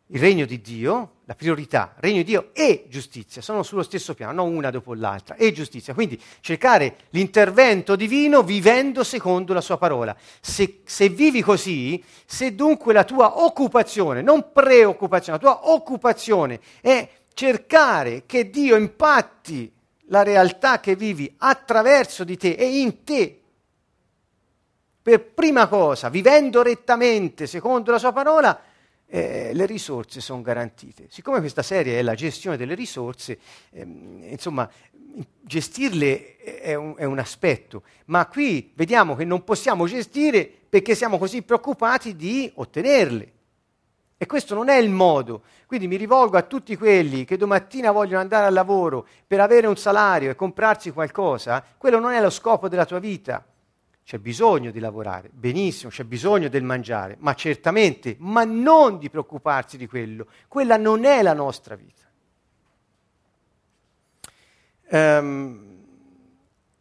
il 0.07 0.21
regno 0.21 0.45
di 0.45 0.61
Dio, 0.61 1.13
la 1.25 1.35
priorità, 1.35 1.95
regno 1.99 2.19
di 2.19 2.25
Dio 2.25 2.51
e 2.53 2.87
giustizia, 2.89 3.41
sono 3.41 3.63
sullo 3.63 3.83
stesso 3.83 4.15
piano, 4.15 4.33
non 4.33 4.55
una 4.55 4.71
dopo 4.71 4.95
l'altra, 4.95 5.37
e 5.37 5.53
giustizia. 5.53 5.95
Quindi 5.95 6.21
cercare 6.41 6.97
l'intervento 7.11 7.97
divino 7.97 8.43
vivendo 8.43 9.05
secondo 9.05 9.55
la 9.55 9.63
sua 9.63 9.79
parola. 9.79 10.15
Se, 10.41 10.81
se, 10.85 11.09
vivi 11.09 11.41
così, 11.41 12.03
se 12.27 12.55
dunque 12.55 12.93
la 12.93 13.05
tua 13.05 13.43
occupazione, 13.43 14.21
non 14.21 14.53
preoccupazione, 14.53 15.39
la 15.41 15.51
tua 15.51 15.71
occupazione 15.71 16.61
è 16.83 17.09
cercare 17.33 18.25
che 18.27 18.51
Dio 18.51 18.77
impatti 18.77 19.73
la 20.07 20.23
realtà 20.23 20.81
che 20.81 20.97
vivi 20.97 21.33
attraverso 21.39 22.25
di 22.25 22.37
te 22.37 22.53
e 22.53 22.81
in 22.81 23.05
te. 23.05 23.41
Per 25.03 25.25
prima 25.33 25.67
cosa, 25.67 26.09
vivendo 26.09 26.63
rettamente 26.63 27.47
secondo 27.47 27.91
la 27.91 27.99
sua 27.99 28.13
parola, 28.13 28.61
eh, 29.07 29.51
le 29.53 29.67
risorse 29.67 30.21
sono 30.21 30.41
garantite. 30.41 31.07
Siccome 31.11 31.41
questa 31.41 31.63
serie 31.63 31.99
è 31.99 32.03
la 32.03 32.15
gestione 32.15 32.57
delle 32.57 32.75
risorse, 32.75 33.39
ehm, 33.71 34.25
insomma, 34.31 34.71
gestirle 35.43 36.37
è 36.37 36.75
un, 36.75 36.95
è 36.97 37.05
un, 37.05 37.19
aspetto, 37.19 37.83
ma 38.07 38.27
qui 38.27 38.73
vediamo 38.75 39.15
che 39.15 39.25
non 39.25 39.45
possiamo 39.45 39.87
gestire 39.87 40.51
perché 40.69 40.95
siamo 40.95 41.19
così 41.19 41.43
preoccupati 41.43 42.17
di 42.17 42.51
ottenerle. 42.55 43.33
E 44.23 44.27
questo 44.27 44.55
non 44.55 44.69
è 44.69 44.77
il 44.77 44.89
modo. 44.89 45.43
Quindi 45.67 45.89
mi 45.89 45.97
rivolgo 45.97 46.37
a 46.37 46.43
tutti 46.43 46.77
quelli 46.77 47.25
che 47.25 47.37
domattina 47.37 47.91
vogliono 47.91 48.21
andare 48.21 48.47
al 48.47 48.53
lavoro 48.53 49.05
per 49.27 49.41
avere 49.41 49.67
un 49.67 49.77
salario 49.77 50.31
e 50.31 50.37
comprarsi 50.37 50.93
qualcosa. 50.93 51.61
Quello 51.77 51.99
non 51.99 52.13
è 52.13 52.21
lo 52.21 52.31
scopo 52.31 52.69
della 52.69 52.85
tua 52.85 53.01
vita. 53.01 53.45
C'è 54.05 54.19
bisogno 54.19 54.71
di 54.71 54.79
lavorare, 54.79 55.29
benissimo, 55.33 55.91
c'è 55.91 56.05
bisogno 56.05 56.49
del 56.49 56.63
mangiare, 56.63 57.17
ma 57.19 57.35
certamente, 57.35 58.15
ma 58.21 58.45
non 58.45 58.99
di 58.99 59.11
preoccuparsi 59.11 59.77
di 59.77 59.89
quello. 59.89 60.29
Quella 60.47 60.77
non 60.77 61.05
è 61.05 61.21
la 61.21 61.35
nostra 61.35 61.75
vita. 61.75 62.03
Um, 64.91 65.81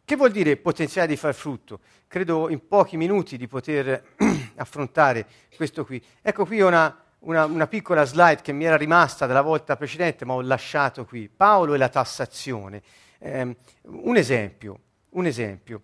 che 0.04 0.14
vuol 0.14 0.30
dire 0.30 0.56
potenziale 0.58 1.08
di 1.08 1.16
far 1.16 1.34
frutto? 1.34 1.80
Credo 2.06 2.48
in 2.50 2.68
pochi 2.68 2.96
minuti 2.96 3.36
di 3.36 3.48
poter 3.48 4.10
affrontare 4.58 5.26
questo 5.56 5.84
qui. 5.84 6.00
Ecco 6.20 6.44
qui 6.44 6.60
una, 6.60 7.01
una, 7.22 7.44
una, 7.44 7.66
piccola 7.66 8.04
slide 8.04 8.40
che 8.42 8.52
mi 8.52 8.64
era 8.64 8.76
rimasta 8.76 9.26
dalla 9.26 9.42
volta 9.42 9.76
precedente, 9.76 10.24
ma 10.24 10.34
ho 10.34 10.40
lasciato 10.40 11.04
qui. 11.04 11.28
Paolo 11.28 11.74
e 11.74 11.78
la 11.78 11.88
tassazione. 11.88 12.82
Eh, 13.18 13.56
un 13.82 14.16
esempio. 14.16 14.78
Un 15.10 15.26
esempio. 15.26 15.82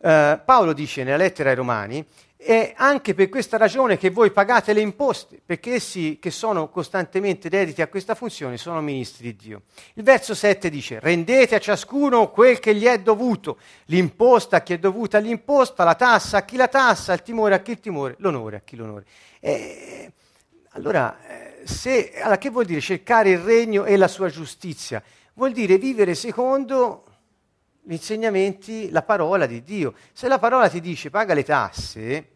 Eh, 0.00 0.40
Paolo 0.44 0.72
dice 0.72 1.02
nella 1.02 1.16
lettera 1.16 1.50
ai 1.50 1.56
Romani, 1.56 2.06
è 2.36 2.72
anche 2.76 3.14
per 3.14 3.28
questa 3.28 3.56
ragione 3.56 3.98
che 3.98 4.10
voi 4.10 4.30
pagate 4.30 4.72
le 4.72 4.80
imposte, 4.80 5.40
perché 5.44 5.74
essi 5.74 6.18
che 6.20 6.30
sono 6.30 6.68
costantemente 6.68 7.48
dediti 7.48 7.82
a 7.82 7.88
questa 7.88 8.14
funzione 8.14 8.56
sono 8.56 8.80
ministri 8.80 9.24
di 9.24 9.48
Dio. 9.48 9.62
Il 9.94 10.04
verso 10.04 10.36
7 10.36 10.70
dice, 10.70 11.00
rendete 11.00 11.56
a 11.56 11.58
ciascuno 11.58 12.30
quel 12.30 12.60
che 12.60 12.76
gli 12.76 12.84
è 12.84 13.00
dovuto, 13.00 13.58
l'imposta 13.86 14.58
a 14.58 14.60
chi 14.60 14.74
è 14.74 14.78
dovuta 14.78 15.18
l'imposta, 15.18 15.82
la 15.82 15.96
tassa 15.96 16.38
a 16.38 16.44
chi 16.44 16.56
la 16.56 16.68
tassa, 16.68 17.12
il 17.12 17.22
timore 17.22 17.56
a 17.56 17.58
chi 17.58 17.72
il 17.72 17.80
timore, 17.80 18.14
l'onore 18.18 18.56
a 18.56 18.60
chi 18.60 18.76
l'onore. 18.76 19.04
E 19.40 20.12
allora, 20.78 21.18
eh, 21.26 21.66
se, 21.66 22.12
allora, 22.14 22.38
che 22.38 22.50
vuol 22.50 22.64
dire 22.64 22.80
cercare 22.80 23.30
il 23.30 23.38
regno 23.38 23.84
e 23.84 23.96
la 23.96 24.06
sua 24.06 24.28
giustizia? 24.28 25.02
Vuol 25.34 25.52
dire 25.52 25.76
vivere 25.76 26.14
secondo 26.14 27.04
gli 27.82 27.92
insegnamenti, 27.92 28.88
la 28.90 29.02
parola 29.02 29.46
di 29.46 29.62
Dio. 29.64 29.94
Se 30.12 30.28
la 30.28 30.38
parola 30.38 30.68
ti 30.68 30.80
dice 30.80 31.10
paga 31.10 31.34
le 31.34 31.42
tasse, 31.42 32.28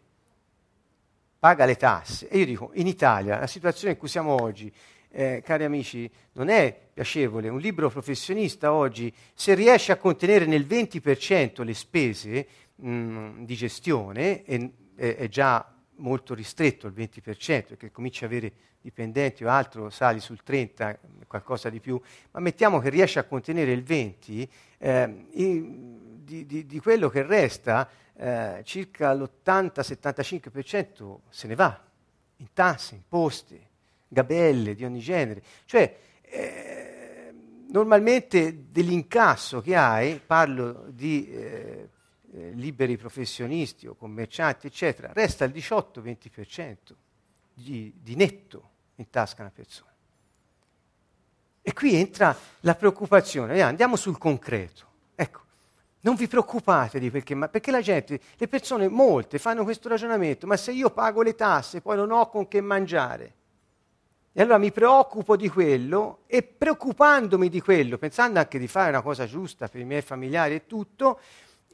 paga 1.39 1.63
le 1.63 1.77
tasse, 1.77 2.27
e 2.27 2.37
io 2.39 2.45
dico, 2.45 2.71
in 2.73 2.87
Italia, 2.87 3.39
la 3.39 3.47
situazione 3.47 3.93
in 3.93 3.99
cui 3.99 4.09
siamo 4.09 4.41
oggi, 4.41 4.71
eh, 5.09 5.41
cari 5.41 5.63
amici, 5.63 6.09
non 6.33 6.49
è 6.49 6.77
piacevole. 6.93 7.47
Un 7.47 7.59
libro 7.59 7.89
professionista 7.89 8.73
oggi, 8.73 9.13
se 9.33 9.53
riesce 9.53 9.93
a 9.93 9.97
contenere 9.97 10.45
nel 10.45 10.65
20% 10.65 11.63
le 11.63 11.73
spese 11.73 12.47
mh, 12.75 13.43
di 13.45 13.55
gestione, 13.55 14.43
è, 14.43 14.69
è 14.95 15.29
già 15.29 15.72
molto 15.97 16.33
ristretto, 16.33 16.87
il 16.87 16.93
20%, 16.93 17.67
perché 17.67 17.91
cominci 17.91 18.23
a 18.23 18.27
avere 18.27 18.51
dipendenti 18.81 19.43
o 19.43 19.49
altro, 19.49 19.89
sali 19.89 20.19
sul 20.19 20.39
30%, 20.45 20.97
qualcosa 21.27 21.69
di 21.69 21.79
più, 21.79 21.99
ma 22.31 22.39
mettiamo 22.39 22.79
che 22.79 22.89
riesci 22.89 23.19
a 23.19 23.23
contenere 23.23 23.71
il 23.71 23.83
20%, 23.83 24.47
eh, 24.77 25.25
di, 25.31 26.45
di, 26.45 26.65
di, 26.65 26.79
quello 26.79 27.09
che 27.09 27.23
resta, 27.23 27.89
eh, 28.15 28.61
circa 28.63 29.13
l'80-75% 29.13 31.17
se 31.29 31.47
ne 31.47 31.55
va, 31.55 31.81
in 32.37 32.47
tasse, 32.53 32.95
imposte, 32.95 33.69
gabelle 34.07 34.75
di 34.75 34.85
ogni 34.85 34.99
genere. 34.99 35.43
Cioè, 35.65 35.97
eh, 36.21 37.33
normalmente 37.69 38.67
dell'incasso 38.69 39.61
che 39.61 39.75
hai, 39.75 40.21
parlo 40.25 40.85
di 40.89 41.29
eh, 42.35 42.51
liberi 42.53 42.97
professionisti 42.97 43.87
o 43.87 43.95
commercianti, 43.95 44.67
eccetera, 44.67 45.11
resta 45.13 45.45
il 45.45 45.51
18-20% 45.51 46.75
di, 47.53 47.93
di 48.01 48.15
netto 48.15 48.69
in 48.95 49.09
tasca 49.09 49.41
una 49.41 49.51
persona. 49.53 49.91
E 51.61 51.73
qui 51.73 51.95
entra 51.95 52.35
la 52.61 52.75
preoccupazione. 52.75 53.61
Andiamo 53.61 53.95
sul 53.95 54.17
concreto. 54.17 54.85
Ecco, 55.15 55.41
non 56.01 56.15
vi 56.15 56.27
preoccupate 56.27 56.99
di 56.99 57.09
perché, 57.09 57.35
ma 57.35 57.47
perché 57.47 57.71
la 57.71 57.81
gente, 57.81 58.19
le 58.35 58.47
persone, 58.47 58.89
molte, 58.89 59.37
fanno 59.37 59.63
questo 59.63 59.87
ragionamento, 59.87 60.45
ma 60.45 60.57
se 60.57 60.71
io 60.71 60.89
pago 60.89 61.21
le 61.21 61.35
tasse 61.35 61.81
poi 61.81 61.95
non 61.95 62.11
ho 62.11 62.27
con 62.29 62.47
che 62.47 62.59
mangiare. 62.59 63.35
E 64.33 64.41
allora 64.41 64.57
mi 64.57 64.71
preoccupo 64.71 65.37
di 65.37 65.47
quello 65.47 66.23
e 66.25 66.41
preoccupandomi 66.41 67.47
di 67.47 67.61
quello, 67.61 67.99
pensando 67.99 68.39
anche 68.39 68.57
di 68.57 68.67
fare 68.67 68.89
una 68.89 69.03
cosa 69.03 69.27
giusta 69.27 69.67
per 69.67 69.79
i 69.79 69.85
miei 69.85 70.01
familiari 70.01 70.55
e 70.55 70.65
tutto, 70.65 71.19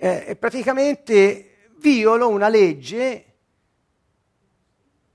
eh, 0.01 0.37
praticamente 0.39 1.71
violo 1.77 2.29
una 2.29 2.47
legge, 2.47 3.25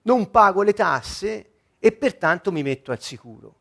non 0.03 0.31
pago 0.31 0.63
le 0.63 0.75
tasse 0.75 1.53
e 1.79 1.93
pertanto 1.93 2.53
mi 2.53 2.63
metto 2.63 2.93
al 2.93 3.01
sicuro. 3.01 3.57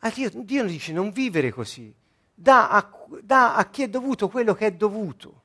Ah, 0.00 0.10
Dio, 0.10 0.30
Dio 0.32 0.64
dice 0.64 0.92
non 0.92 1.10
vivere 1.10 1.50
così, 1.50 1.94
dà 2.32 2.70
a, 2.70 2.90
dà 3.20 3.56
a 3.56 3.68
chi 3.68 3.82
è 3.82 3.88
dovuto 3.88 4.28
quello 4.28 4.54
che 4.54 4.66
è 4.66 4.72
dovuto. 4.72 5.42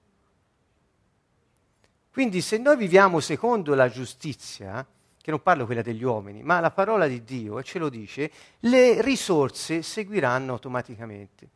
Quindi 2.09 2.39
se 2.39 2.57
noi 2.57 2.77
viviamo 2.77 3.19
secondo 3.19 3.73
la 3.73 3.89
giustizia, 3.89 4.87
che 5.19 5.31
non 5.31 5.41
parlo 5.41 5.65
quella 5.65 5.81
degli 5.81 6.03
uomini, 6.03 6.43
ma 6.43 6.61
la 6.61 6.71
parola 6.71 7.07
di 7.07 7.23
Dio, 7.25 7.61
ce 7.61 7.79
lo 7.79 7.89
dice, 7.89 8.31
le 8.59 9.01
risorse 9.01 9.81
seguiranno 9.81 10.53
automaticamente. 10.53 11.49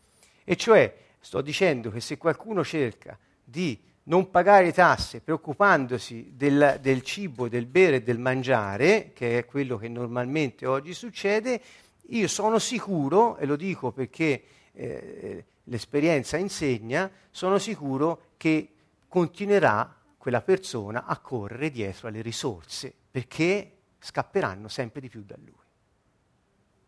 E 0.43 0.55
cioè, 0.57 0.93
sto 1.19 1.41
dicendo 1.41 1.91
che 1.91 2.01
se 2.01 2.17
qualcuno 2.17 2.63
cerca 2.65 3.17
di 3.49 3.79
non 4.03 4.29
pagare 4.29 4.73
tasse 4.73 5.21
preoccupandosi 5.21 6.33
del, 6.35 6.79
del 6.81 7.01
cibo, 7.01 7.47
del 7.47 7.65
bere 7.65 7.97
e 7.97 8.01
del 8.03 8.19
mangiare, 8.19 9.11
che 9.13 9.39
è 9.39 9.45
quello 9.45 9.77
che 9.77 9.87
normalmente 9.87 10.65
oggi 10.65 10.93
succede, 10.93 11.61
io 12.07 12.27
sono 12.27 12.59
sicuro, 12.59 13.37
e 13.37 13.45
lo 13.45 13.55
dico 13.55 13.91
perché 13.91 14.43
eh, 14.73 15.45
l'esperienza 15.63 16.35
insegna, 16.35 17.09
sono 17.31 17.57
sicuro 17.57 18.33
che 18.35 18.73
continuerà 19.07 19.95
quella 20.17 20.41
persona 20.41 21.05
a 21.05 21.17
correre 21.19 21.69
dietro 21.69 22.09
alle 22.09 22.21
risorse, 22.21 22.93
perché 23.09 23.71
scapperanno 23.99 24.67
sempre 24.67 24.99
di 24.99 25.09
più 25.09 25.23
da 25.23 25.35
lui 25.37 25.53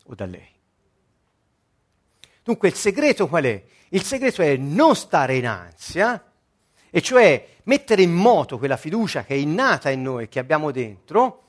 o 0.06 0.16
da 0.16 0.26
lei. 0.26 0.58
Dunque 2.44 2.68
il 2.68 2.76
segreto 2.76 3.28
qual 3.28 3.44
è? 3.44 3.64
Il 3.90 4.04
segreto 4.04 4.42
è 4.42 4.56
non 4.58 4.96
stare 4.96 5.36
in 5.36 5.48
ansia, 5.48 6.29
e 6.90 7.02
cioè 7.02 7.46
mettere 7.64 8.02
in 8.02 8.14
moto 8.14 8.58
quella 8.58 8.78
fiducia 8.78 9.24
che 9.24 9.34
è 9.34 9.38
innata 9.38 9.90
in 9.90 10.02
noi, 10.02 10.28
che 10.28 10.40
abbiamo 10.40 10.72
dentro, 10.72 11.44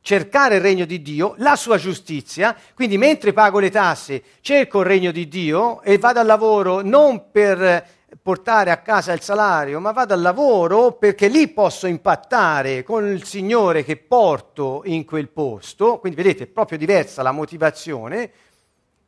cercare 0.00 0.56
il 0.56 0.60
regno 0.60 0.84
di 0.84 1.02
Dio, 1.02 1.34
la 1.38 1.56
sua 1.56 1.78
giustizia, 1.78 2.56
quindi 2.74 2.96
mentre 2.96 3.32
pago 3.32 3.58
le 3.58 3.70
tasse 3.70 4.22
cerco 4.40 4.80
il 4.80 4.86
regno 4.86 5.10
di 5.10 5.26
Dio 5.26 5.82
e 5.82 5.98
vado 5.98 6.20
al 6.20 6.26
lavoro 6.26 6.80
non 6.80 7.32
per 7.32 7.94
portare 8.22 8.70
a 8.70 8.78
casa 8.78 9.12
il 9.12 9.20
salario, 9.20 9.80
ma 9.80 9.90
vado 9.90 10.14
al 10.14 10.20
lavoro 10.20 10.92
perché 10.92 11.26
lì 11.26 11.48
posso 11.48 11.88
impattare 11.88 12.84
con 12.84 13.06
il 13.06 13.24
Signore 13.24 13.82
che 13.82 13.96
porto 13.96 14.82
in 14.84 15.04
quel 15.04 15.28
posto, 15.28 15.98
quindi 15.98 16.22
vedete 16.22 16.44
è 16.44 16.46
proprio 16.46 16.78
diversa 16.78 17.22
la 17.22 17.32
motivazione, 17.32 18.30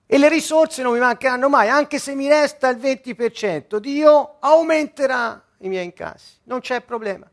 e 0.04 0.18
le 0.18 0.28
risorse 0.28 0.82
non 0.82 0.94
mi 0.94 0.98
mancheranno 0.98 1.48
mai, 1.48 1.68
anche 1.68 1.98
se 1.98 2.14
mi 2.14 2.26
resta 2.28 2.68
il 2.70 2.78
20%, 2.78 3.76
Dio 3.76 4.36
aumenterà 4.40 5.42
i 5.58 5.68
miei 5.68 5.84
incassi, 5.84 6.34
non 6.44 6.60
c'è 6.60 6.80
problema. 6.82 7.28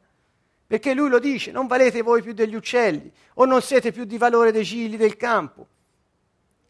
Perché 0.67 0.93
lui 0.93 1.09
lo 1.09 1.19
dice, 1.19 1.51
non 1.51 1.67
valete 1.67 2.01
voi 2.01 2.21
più 2.21 2.33
degli 2.33 2.55
uccelli 2.55 3.11
o 3.35 3.45
non 3.45 3.61
siete 3.61 3.91
più 3.91 4.03
di 4.03 4.17
valore 4.17 4.51
dei 4.51 4.63
gigli 4.63 4.97
del 4.97 5.15
campo. 5.15 5.67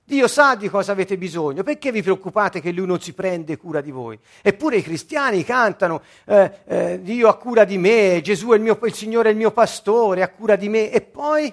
Dio 0.07 0.27
sa 0.27 0.53
di 0.53 0.69
cosa 0.69 0.91
avete 0.91 1.17
bisogno, 1.17 1.63
perché 1.63 1.91
vi 1.91 2.03
preoccupate 2.03 2.61
che 2.61 2.71
Lui 2.71 2.85
non 2.85 3.01
si 3.01 3.13
prende 3.13 3.57
cura 3.57 3.81
di 3.81 3.89
voi? 3.89 4.19
Eppure 4.43 4.77
i 4.77 4.83
cristiani 4.83 5.43
cantano, 5.43 6.03
eh, 6.25 6.51
eh, 6.65 7.01
Dio 7.01 7.27
ha 7.27 7.35
cura 7.37 7.63
di 7.63 7.79
me, 7.79 8.21
Gesù 8.21 8.49
è 8.49 8.55
il, 8.55 8.61
mio, 8.61 8.77
il 8.83 8.93
Signore 8.93 9.29
è 9.29 9.31
il 9.31 9.37
mio 9.37 9.49
pastore, 9.49 10.21
ha 10.21 10.29
cura 10.29 10.55
di 10.57 10.69
me, 10.69 10.91
e 10.91 11.01
poi 11.01 11.51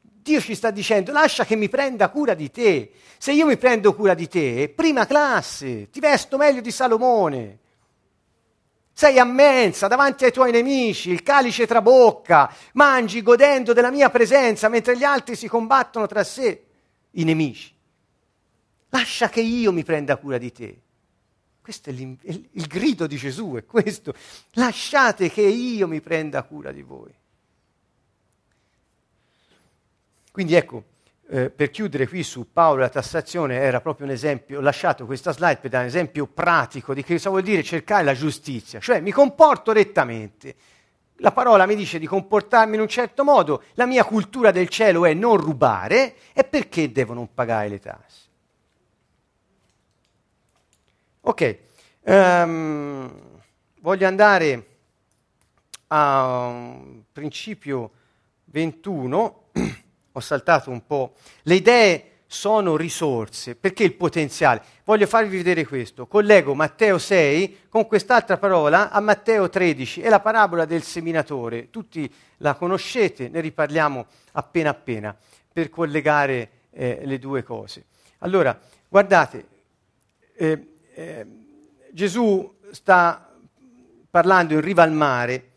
Dio 0.00 0.40
ci 0.40 0.54
sta 0.54 0.70
dicendo, 0.70 1.12
lascia 1.12 1.44
che 1.44 1.54
mi 1.54 1.68
prenda 1.68 2.08
cura 2.08 2.32
di 2.32 2.50
te. 2.50 2.92
Se 3.18 3.32
io 3.32 3.44
mi 3.44 3.58
prendo 3.58 3.94
cura 3.94 4.14
di 4.14 4.26
te, 4.26 4.72
prima 4.74 5.04
classe, 5.04 5.90
ti 5.90 6.00
vesto 6.00 6.38
meglio 6.38 6.62
di 6.62 6.70
Salomone, 6.70 7.58
sei 8.98 9.20
a 9.20 9.24
mensa 9.24 9.86
davanti 9.86 10.24
ai 10.24 10.32
tuoi 10.32 10.50
nemici, 10.50 11.10
il 11.10 11.22
calice 11.22 11.68
trabocca, 11.68 12.52
mangi 12.72 13.22
godendo 13.22 13.72
della 13.72 13.92
mia 13.92 14.10
presenza 14.10 14.68
mentre 14.68 14.98
gli 14.98 15.04
altri 15.04 15.36
si 15.36 15.46
combattono 15.46 16.08
tra 16.08 16.24
sé, 16.24 16.64
i 17.12 17.22
nemici. 17.22 17.72
Lascia 18.88 19.28
che 19.28 19.40
io 19.40 19.70
mi 19.70 19.84
prenda 19.84 20.16
cura 20.16 20.36
di 20.36 20.50
te. 20.50 20.80
Questo 21.60 21.90
è 21.90 21.92
il, 21.92 22.18
il 22.50 22.66
grido 22.66 23.06
di 23.06 23.14
Gesù, 23.14 23.54
è 23.54 23.64
questo. 23.64 24.12
Lasciate 24.54 25.30
che 25.30 25.42
io 25.42 25.86
mi 25.86 26.00
prenda 26.00 26.42
cura 26.42 26.72
di 26.72 26.82
voi. 26.82 27.14
Quindi 30.32 30.54
ecco, 30.56 30.82
eh, 31.30 31.50
per 31.50 31.70
chiudere 31.70 32.08
qui 32.08 32.22
su 32.22 32.52
Paolo 32.52 32.80
la 32.80 32.88
tassazione 32.88 33.56
era 33.56 33.80
proprio 33.80 34.06
un 34.06 34.12
esempio, 34.12 34.58
ho 34.58 34.62
lasciato 34.62 35.04
questa 35.04 35.32
slide 35.32 35.58
per 35.58 35.70
dare 35.70 35.84
un 35.84 35.90
esempio 35.90 36.26
pratico 36.26 36.94
di 36.94 37.02
che 37.02 37.14
cosa 37.14 37.28
vuol 37.28 37.42
dire 37.42 37.62
cercare 37.62 38.02
la 38.02 38.14
giustizia, 38.14 38.80
cioè 38.80 39.00
mi 39.00 39.10
comporto 39.10 39.72
rettamente. 39.72 40.54
La 41.20 41.32
parola 41.32 41.66
mi 41.66 41.74
dice 41.74 41.98
di 41.98 42.06
comportarmi 42.06 42.76
in 42.76 42.80
un 42.80 42.88
certo 42.88 43.24
modo, 43.24 43.64
la 43.74 43.86
mia 43.86 44.04
cultura 44.04 44.52
del 44.52 44.68
cielo 44.68 45.04
è 45.04 45.12
non 45.14 45.36
rubare 45.36 46.14
e 46.32 46.44
perché 46.44 46.92
devo 46.92 47.12
non 47.12 47.34
pagare 47.34 47.68
le 47.68 47.80
tasse? 47.80 48.26
Ok, 51.22 51.58
um, 52.04 53.10
voglio 53.80 54.06
andare 54.06 54.66
a 55.88 56.46
un 56.46 57.02
principio 57.12 57.90
21 58.44 59.42
ho 60.18 60.20
saltato 60.20 60.70
un 60.70 60.84
po'. 60.86 61.14
Le 61.42 61.54
idee 61.54 62.08
sono 62.26 62.76
risorse, 62.76 63.56
perché 63.56 63.84
il 63.84 63.94
potenziale? 63.94 64.62
Voglio 64.84 65.06
farvi 65.06 65.38
vedere 65.38 65.64
questo. 65.64 66.06
Collego 66.06 66.54
Matteo 66.54 66.98
6 66.98 67.66
con 67.70 67.86
quest'altra 67.86 68.36
parola 68.36 68.90
a 68.90 69.00
Matteo 69.00 69.48
13, 69.48 70.02
è 70.02 70.08
la 70.10 70.20
parabola 70.20 70.66
del 70.66 70.82
seminatore. 70.82 71.70
Tutti 71.70 72.12
la 72.38 72.54
conoscete, 72.54 73.28
ne 73.28 73.40
riparliamo 73.40 74.06
appena 74.32 74.70
appena 74.70 75.16
per 75.50 75.70
collegare 75.70 76.50
eh, 76.70 77.00
le 77.04 77.18
due 77.18 77.42
cose. 77.42 77.86
Allora, 78.18 78.58
guardate, 78.88 79.46
eh, 80.36 80.74
eh, 80.94 81.26
Gesù 81.92 82.56
sta 82.70 83.32
parlando 84.10 84.52
in 84.52 84.60
riva 84.60 84.82
al 84.82 84.92
mare 84.92 85.47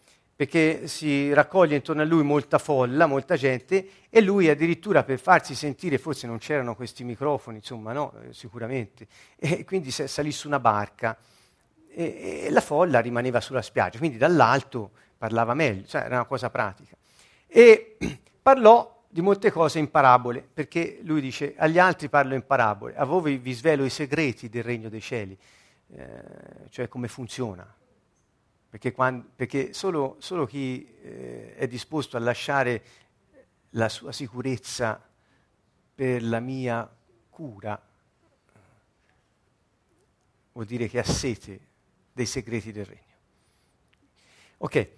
perché 0.41 0.87
si 0.87 1.31
raccoglie 1.33 1.75
intorno 1.75 2.01
a 2.01 2.05
lui 2.05 2.23
molta 2.23 2.57
folla, 2.57 3.05
molta 3.05 3.35
gente, 3.35 3.87
e 4.09 4.21
lui 4.21 4.49
addirittura 4.49 5.03
per 5.03 5.19
farsi 5.19 5.53
sentire, 5.53 5.99
forse 5.99 6.25
non 6.25 6.39
c'erano 6.39 6.73
questi 6.73 7.03
microfoni, 7.03 7.57
insomma, 7.57 7.93
no, 7.93 8.11
eh, 8.23 8.33
sicuramente, 8.33 9.05
e 9.37 9.63
quindi 9.65 9.91
salì 9.91 10.31
su 10.31 10.47
una 10.47 10.59
barca 10.59 11.15
e, 11.87 12.45
e, 12.45 12.49
la 12.49 12.59
folla 12.59 12.99
rimaneva 13.01 13.39
sulla 13.39 13.61
spiaggia, 13.61 13.99
quindi 13.99 14.17
dall'alto 14.17 14.89
parlava 15.15 15.53
meglio, 15.53 15.85
cioè 15.85 16.05
era 16.05 16.15
una 16.15 16.25
cosa 16.25 16.49
pratica. 16.49 16.95
E 17.45 17.97
parlò 18.41 19.03
di 19.07 19.21
molte 19.21 19.51
cose 19.51 19.77
in 19.77 19.91
parabole, 19.91 20.43
perché 20.51 21.01
lui 21.03 21.21
dice 21.21 21.53
agli 21.55 21.77
altri 21.77 22.09
parlo 22.09 22.33
in 22.33 22.47
parabole, 22.47 22.95
a 22.95 23.05
voi 23.05 23.37
vi 23.37 23.53
svelo 23.53 23.85
i 23.85 23.91
segreti 23.91 24.49
del 24.49 24.63
regno 24.63 24.89
dei 24.89 25.01
cieli, 25.01 25.37
eh, 25.93 26.23
cioè 26.71 26.87
come 26.87 27.07
funziona, 27.07 27.75
perché, 28.71 28.93
quando, 28.93 29.27
perché 29.35 29.73
solo, 29.73 30.15
solo, 30.19 30.45
chi 30.45 30.87
eh, 31.03 31.55
è 31.55 31.67
disposto 31.67 32.15
a 32.15 32.21
lasciare 32.21 32.81
la 33.71 33.89
sua 33.89 34.13
sicurezza 34.13 35.05
per 35.93 36.23
la 36.23 36.39
mia 36.39 36.89
cura 37.29 37.79
vuol 40.53 40.65
dire 40.65 40.87
che 40.87 40.99
ha 40.99 41.03
sete 41.03 41.59
dei 42.13 42.25
segreti 42.25 42.71
del 42.71 42.85
regno. 42.85 43.15
Ok, 44.59 44.89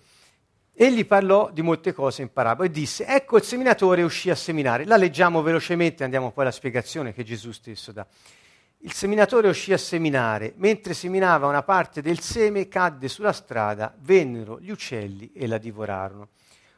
Egli 0.75 1.07
parlò 1.07 1.49
di 1.51 1.63
molte 1.63 1.93
cose 1.93 2.21
in 2.21 2.31
parabola 2.31 2.67
e 2.67 2.71
disse, 2.71 3.07
ecco 3.07 3.37
il 3.37 3.43
seminatore 3.43 4.03
uscì 4.03 4.29
a 4.29 4.35
seminare. 4.35 4.85
La 4.85 4.97
leggiamo 4.97 5.41
velocemente, 5.41 6.03
andiamo 6.03 6.31
poi 6.31 6.43
alla 6.43 6.53
spiegazione 6.53 7.11
che 7.11 7.23
Gesù 7.23 7.51
stesso 7.51 7.91
dà. 7.91 8.05
Il 8.85 8.91
seminatore 8.91 9.47
uscì 9.47 9.71
a 9.71 9.77
seminare, 9.77 10.55
mentre 10.57 10.93
seminava 10.93 11.47
una 11.47 11.63
parte 11.63 12.01
del 12.01 12.19
seme 12.19 12.67
cadde 12.67 13.07
sulla 13.07 13.31
strada, 13.31 13.95
vennero 13.99 14.59
gli 14.59 14.71
uccelli 14.71 15.31
e 15.33 15.47
la 15.47 15.57
divorarono. 15.57 16.27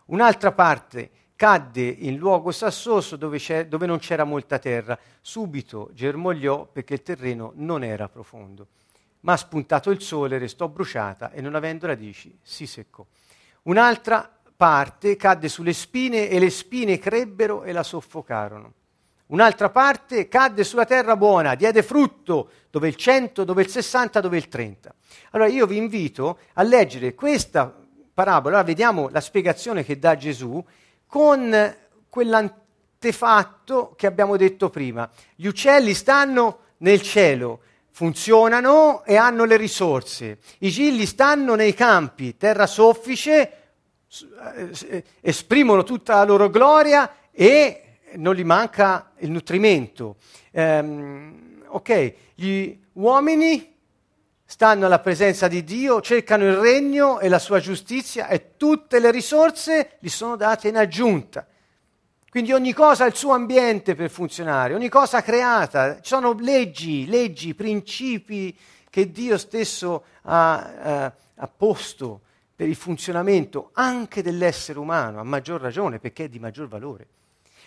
Un'altra 0.06 0.52
parte 0.52 1.10
cadde 1.36 1.82
in 1.82 2.18
luogo 2.18 2.52
sassoso 2.52 3.16
dove, 3.16 3.68
dove 3.68 3.88
non 3.88 3.98
c'era 3.98 4.24
molta 4.24 4.60
terra, 4.60 4.96
subito 5.20 5.90
germogliò 5.94 6.68
perché 6.68 6.94
il 6.94 7.02
terreno 7.02 7.54
non 7.56 7.84
era 7.84 8.08
profondo. 8.08 8.68
Ma 9.22 9.36
spuntato 9.36 9.90
il 9.90 10.00
sole 10.00 10.38
restò 10.38 10.68
bruciata 10.68 11.32
e 11.32 11.42
non 11.42 11.56
avendo 11.56 11.88
radici 11.88 12.38
si 12.44 12.68
seccò. 12.68 13.04
Un'altra 13.64 14.32
parte 14.56 15.16
cadde 15.16 15.50
sulle 15.50 15.74
spine 15.74 16.30
e 16.30 16.38
le 16.38 16.52
spine 16.52 17.00
crebbero 17.00 17.64
e 17.64 17.72
la 17.72 17.82
soffocarono. 17.82 18.74
Un'altra 19.28 19.70
parte 19.72 20.28
cadde 20.28 20.64
sulla 20.64 20.86
terra 20.86 21.16
buona, 21.16 21.56
diede 21.56 21.82
frutto, 21.82 22.50
dove 22.70 22.88
il 22.88 22.96
100, 22.96 23.44
dove 23.44 23.64
il 23.64 23.70
60, 23.70 24.22
dove 24.22 24.38
il 24.38 24.48
30. 24.48 24.94
Allora 25.32 25.50
io 25.50 25.66
vi 25.66 25.78
invito 25.78 26.38
a 26.54 26.62
leggere 26.62 27.16
questa 27.16 27.74
parabola, 28.14 28.58
allora 28.58 28.68
vediamo 28.68 29.10
la 29.10 29.22
spiegazione 29.22 29.84
che 29.84 29.98
dà 29.98 30.16
Gesù 30.16 30.64
con 31.08 31.76
quell'antefatto 32.08 33.94
che 33.98 34.06
abbiamo 34.06 34.38
detto 34.38 34.70
prima. 34.70 35.10
Gli 35.36 35.48
uccelli 35.48 35.96
stanno 35.96 36.60
nel 36.78 37.02
cielo, 37.02 37.62
funzionano 37.90 39.04
e 39.06 39.16
hanno 39.16 39.46
le 39.46 39.58
risorse. 39.58 40.38
I 40.60 40.70
gilli 40.70 41.08
stanno 41.08 41.56
nei 41.56 41.74
campi, 41.74 42.38
terra 42.38 42.68
soffice, 42.68 43.52
eh, 44.56 45.04
esprimono 45.22 45.84
tutta 45.84 46.16
la 46.16 46.26
loro 46.26 46.50
gloria 46.50 47.12
e 47.32 47.85
non 48.18 48.36
gli 48.36 48.44
manca 48.44 49.12
il 49.20 49.32
nutrimento. 49.32 50.18
Um, 50.52 51.64
ok, 51.68 52.14
gli 52.36 52.78
uomini 52.94 53.74
stanno 54.46 54.86
alla 54.86 55.00
presenza 55.00 55.48
di 55.48 55.64
Dio, 55.64 56.02
cercano 56.02 56.46
il 56.46 56.56
regno 56.56 57.20
e 57.20 57.28
la 57.30 57.40
sua 57.40 57.60
giustizia 57.60 58.28
e 58.28 58.56
tutte 58.58 59.00
le 59.00 59.12
risorse 59.12 59.98
gli 60.00 60.10
sono 60.10 60.36
date 60.36 60.68
in 60.68 60.78
aggiunta. 60.78 61.46
Quindi 62.30 62.52
ogni 62.52 62.74
cosa 62.74 63.06
ha 63.06 63.08
il 63.08 63.16
suo 63.16 63.32
ambiente 63.32 63.96
per 63.96 64.10
funzionare, 64.10 64.74
ogni 64.74 64.90
cosa 64.90 65.22
creata, 65.22 65.96
ci 65.96 66.02
sono 66.04 66.34
leggi, 66.34 67.08
leggi, 67.08 67.56
principi 67.56 68.56
che 68.90 69.10
Dio 69.10 69.38
stesso 69.38 70.04
ha, 70.24 70.74
eh, 70.84 71.14
ha 71.36 71.48
posto 71.48 72.22
per 72.56 72.68
il 72.68 72.76
funzionamento 72.76 73.70
anche 73.74 74.22
dell'essere 74.22 74.80
umano, 74.80 75.20
a 75.20 75.24
maggior 75.24 75.62
ragione 75.62 76.00
perché 76.00 76.26
è 76.26 76.30
di 76.30 76.40
maggior 76.40 76.68
valore. 76.68 77.08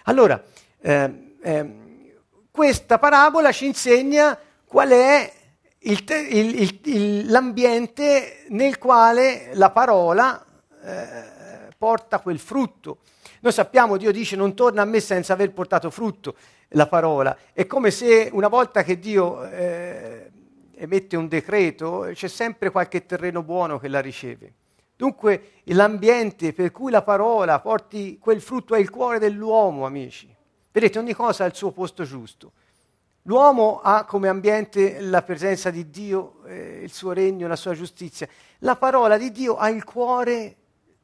Allora, 0.08 0.42
eh, 0.80 1.34
eh, 1.42 2.14
questa 2.50 2.98
parabola 2.98 3.52
ci 3.52 3.66
insegna 3.66 4.38
qual 4.64 4.88
è 4.88 5.30
il 5.80 6.02
te- 6.04 6.16
il, 6.16 6.80
il, 6.84 7.30
l'ambiente 7.30 8.46
nel 8.48 8.78
quale 8.78 9.50
la 9.52 9.70
parola 9.70 10.42
eh, 10.82 11.68
porta 11.76 12.20
quel 12.20 12.38
frutto. 12.38 13.00
Noi 13.40 13.52
sappiamo, 13.52 13.98
Dio 13.98 14.10
dice, 14.10 14.34
non 14.34 14.54
torna 14.54 14.80
a 14.80 14.86
me 14.86 15.00
senza 15.00 15.34
aver 15.34 15.52
portato 15.52 15.90
frutto 15.90 16.36
la 16.68 16.86
parola. 16.86 17.36
È 17.52 17.66
come 17.66 17.90
se 17.90 18.30
una 18.32 18.48
volta 18.48 18.82
che 18.82 18.98
Dio 18.98 19.44
eh, 19.44 20.30
emette 20.74 21.16
un 21.16 21.28
decreto, 21.28 22.08
c'è 22.14 22.28
sempre 22.28 22.70
qualche 22.70 23.04
terreno 23.04 23.42
buono 23.42 23.78
che 23.78 23.88
la 23.88 24.00
riceve. 24.00 24.54
Dunque 24.98 25.60
l'ambiente 25.66 26.52
per 26.52 26.72
cui 26.72 26.90
la 26.90 27.02
parola 27.02 27.60
porti 27.60 28.18
quel 28.18 28.40
frutto 28.40 28.74
è 28.74 28.80
il 28.80 28.90
cuore 28.90 29.20
dell'uomo, 29.20 29.86
amici. 29.86 30.34
Vedete, 30.72 30.98
ogni 30.98 31.14
cosa 31.14 31.44
ha 31.44 31.46
il 31.46 31.54
suo 31.54 31.70
posto 31.70 32.02
giusto. 32.02 32.50
L'uomo 33.22 33.78
ha 33.80 34.04
come 34.04 34.26
ambiente 34.26 34.98
la 34.98 35.22
presenza 35.22 35.70
di 35.70 35.88
Dio, 35.88 36.42
eh, 36.46 36.80
il 36.82 36.90
suo 36.90 37.12
regno, 37.12 37.46
la 37.46 37.54
sua 37.54 37.74
giustizia. 37.74 38.26
La 38.58 38.74
parola 38.74 39.16
di 39.16 39.30
Dio 39.30 39.56
ha 39.56 39.68
il 39.68 39.84
cuore 39.84 40.56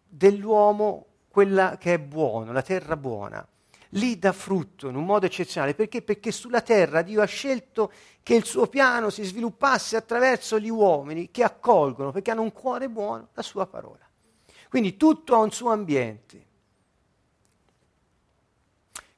dell'uomo 0.09 1.07
quella 1.28 1.76
che 1.78 1.95
è 1.95 1.99
buona, 2.01 2.51
la 2.51 2.62
terra 2.62 2.97
buona. 2.97 3.47
Lì 3.95 4.18
dà 4.18 4.32
frutto 4.32 4.88
in 4.88 4.97
un 4.97 5.05
modo 5.05 5.26
eccezionale. 5.26 5.74
Perché? 5.74 6.03
Perché 6.03 6.32
sulla 6.32 6.61
terra 6.61 7.03
Dio 7.03 7.22
ha 7.22 7.26
scelto 7.26 7.92
che 8.22 8.34
il 8.34 8.45
suo 8.45 8.66
piano 8.66 9.11
si 9.11 9.22
sviluppasse 9.22 9.97
attraverso 9.97 10.59
gli 10.59 10.68
uomini 10.68 11.30
che 11.30 11.42
accolgono, 11.42 12.11
perché 12.11 12.30
hanno 12.30 12.42
un 12.42 12.53
cuore 12.53 12.88
buono, 12.88 13.28
la 13.34 13.42
sua 13.42 13.66
parola. 13.66 14.07
Quindi 14.68 14.97
tutto 14.97 15.34
ha 15.34 15.38
un 15.38 15.53
suo 15.53 15.70
ambiente. 15.70 16.45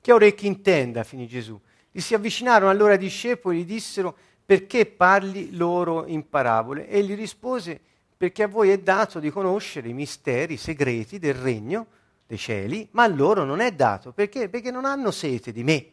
Chi 0.00 0.10
ha 0.10 0.14
orecchi 0.14 0.46
intenda, 0.46 1.04
finì 1.04 1.26
Gesù. 1.26 1.58
Gli 1.90 2.00
si 2.00 2.14
avvicinarono 2.14 2.70
allora 2.70 2.94
i 2.94 2.98
discepoli 2.98 3.58
e 3.58 3.62
gli 3.62 3.66
dissero 3.66 4.16
perché 4.44 4.84
parli 4.84 5.56
loro 5.56 6.06
in 6.06 6.28
parabole? 6.28 6.86
E 6.86 7.02
gli 7.02 7.14
rispose 7.14 7.80
perché 8.16 8.42
a 8.42 8.48
voi 8.48 8.70
è 8.70 8.78
dato 8.78 9.18
di 9.18 9.30
conoscere 9.30 9.88
i 9.88 9.94
misteri 9.94 10.56
segreti 10.56 11.18
del 11.18 11.34
regno 11.34 11.86
dei 12.26 12.38
cieli, 12.38 12.88
ma 12.92 13.04
a 13.04 13.08
loro 13.08 13.44
non 13.44 13.60
è 13.60 13.72
dato. 13.72 14.12
Perché? 14.12 14.48
Perché 14.48 14.70
non 14.70 14.84
hanno 14.84 15.10
sete 15.10 15.52
di 15.52 15.62
me. 15.62 15.90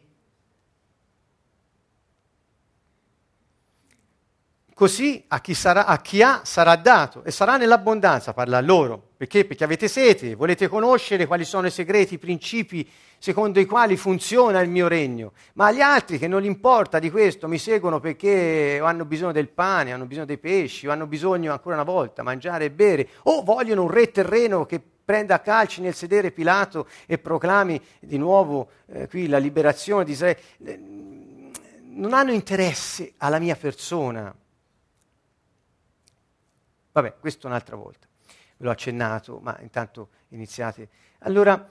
Così 4.73 5.23
a 5.27 5.39
chi, 5.39 5.53
sarà, 5.53 5.85
a 5.85 6.01
chi, 6.01 6.23
ha 6.23 6.41
sarà 6.43 6.75
dato 6.75 7.23
e 7.23 7.29
sarà 7.29 7.57
nell'abbondanza, 7.57 8.33
parla 8.33 8.57
a 8.57 8.61
loro. 8.61 9.11
Perché? 9.15 9.45
Perché 9.45 9.63
avete 9.63 9.87
sete, 9.87 10.33
volete 10.33 10.67
conoscere 10.67 11.27
quali 11.27 11.45
sono 11.45 11.67
i 11.67 11.71
segreti, 11.71 12.15
i 12.15 12.17
principi 12.17 12.89
secondo 13.19 13.59
i 13.59 13.65
quali 13.65 13.95
funziona 13.95 14.59
il 14.61 14.69
mio 14.69 14.87
regno. 14.87 15.33
Ma 15.53 15.67
agli 15.67 15.79
altri 15.79 16.17
che 16.17 16.27
non 16.27 16.41
gli 16.41 16.45
importa 16.45 16.97
di 16.97 17.11
questo, 17.11 17.47
mi 17.47 17.59
seguono 17.59 17.99
perché 17.99 18.81
hanno 18.83 19.05
bisogno 19.05 19.31
del 19.31 19.47
pane, 19.47 19.93
hanno 19.93 20.07
bisogno 20.07 20.25
dei 20.25 20.39
pesci, 20.39 20.87
hanno 20.87 21.05
bisogno 21.05 21.51
ancora 21.51 21.75
una 21.75 21.85
volta 21.85 22.23
mangiare 22.23 22.65
e 22.65 22.71
bere, 22.71 23.07
o 23.23 23.43
vogliono 23.43 23.83
un 23.83 23.91
re 23.91 24.11
terreno 24.11 24.65
che 24.65 24.81
prenda 25.03 25.35
a 25.35 25.39
calci 25.39 25.81
nel 25.81 25.93
sedere 25.93 26.31
Pilato 26.31 26.87
e 27.05 27.17
proclami 27.17 27.81
di 27.99 28.17
nuovo 28.17 28.69
eh, 28.87 29.07
qui 29.07 29.27
la 29.27 29.37
liberazione 29.37 30.03
di 30.03 30.11
Israele. 30.11 30.39
Eh, 30.63 30.77
non 31.95 32.13
hanno 32.13 32.31
interesse 32.31 33.13
alla 33.17 33.39
mia 33.39 33.55
persona. 33.55 34.33
Vabbè, 36.91 37.15
questo 37.19 37.47
un'altra 37.47 37.75
volta. 37.75 38.07
Ve 38.57 38.65
l'ho 38.65 38.71
accennato, 38.71 39.39
ma 39.41 39.57
intanto 39.61 40.09
iniziate. 40.29 40.89
Allora, 41.19 41.69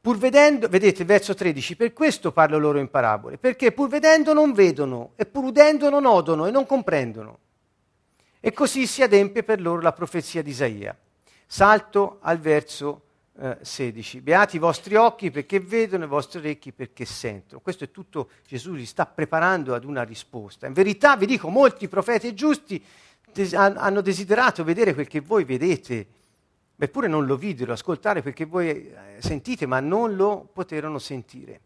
pur 0.00 0.18
vedendo, 0.18 0.68
vedete 0.68 1.04
verso 1.04 1.34
13, 1.34 1.76
per 1.76 1.92
questo 1.92 2.32
parlo 2.32 2.58
loro 2.58 2.78
in 2.78 2.90
parabole, 2.90 3.38
perché 3.38 3.72
pur 3.72 3.88
vedendo 3.88 4.32
non 4.32 4.52
vedono, 4.52 5.12
e 5.16 5.26
pur 5.26 5.44
udendo 5.44 5.88
non 5.90 6.04
odono 6.06 6.46
e 6.46 6.50
non 6.50 6.66
comprendono. 6.66 7.38
E 8.40 8.52
così 8.52 8.86
si 8.86 9.02
adempie 9.02 9.42
per 9.42 9.60
loro 9.60 9.80
la 9.80 9.92
profezia 9.92 10.42
di 10.42 10.50
Isaia. 10.50 10.94
Salto 11.54 12.18
al 12.22 12.40
verso 12.40 13.02
eh, 13.38 13.58
16. 13.60 14.22
Beati 14.22 14.56
i 14.56 14.58
vostri 14.58 14.96
occhi 14.96 15.30
perché 15.30 15.60
vedono, 15.60 16.02
i 16.02 16.08
vostri 16.08 16.40
orecchi 16.40 16.72
perché 16.72 17.04
sentono. 17.04 17.60
Questo 17.60 17.84
è 17.84 17.92
tutto, 17.92 18.30
Gesù 18.44 18.72
li 18.72 18.84
sta 18.84 19.06
preparando 19.06 19.72
ad 19.72 19.84
una 19.84 20.02
risposta. 20.02 20.66
In 20.66 20.72
verità 20.72 21.16
vi 21.16 21.26
dico, 21.26 21.50
molti 21.50 21.86
profeti 21.86 22.34
giusti 22.34 22.84
des- 23.32 23.54
hanno 23.54 24.00
desiderato 24.00 24.64
vedere 24.64 24.94
quel 24.94 25.06
che 25.06 25.20
voi 25.20 25.44
vedete, 25.44 26.06
eppure 26.76 27.06
non 27.06 27.24
lo 27.24 27.36
videro, 27.36 27.72
ascoltare 27.72 28.20
perché 28.20 28.46
voi 28.46 28.70
eh, 28.70 29.18
sentite, 29.20 29.64
ma 29.64 29.78
non 29.78 30.16
lo 30.16 30.48
poterono 30.52 30.98
sentire. 30.98 31.60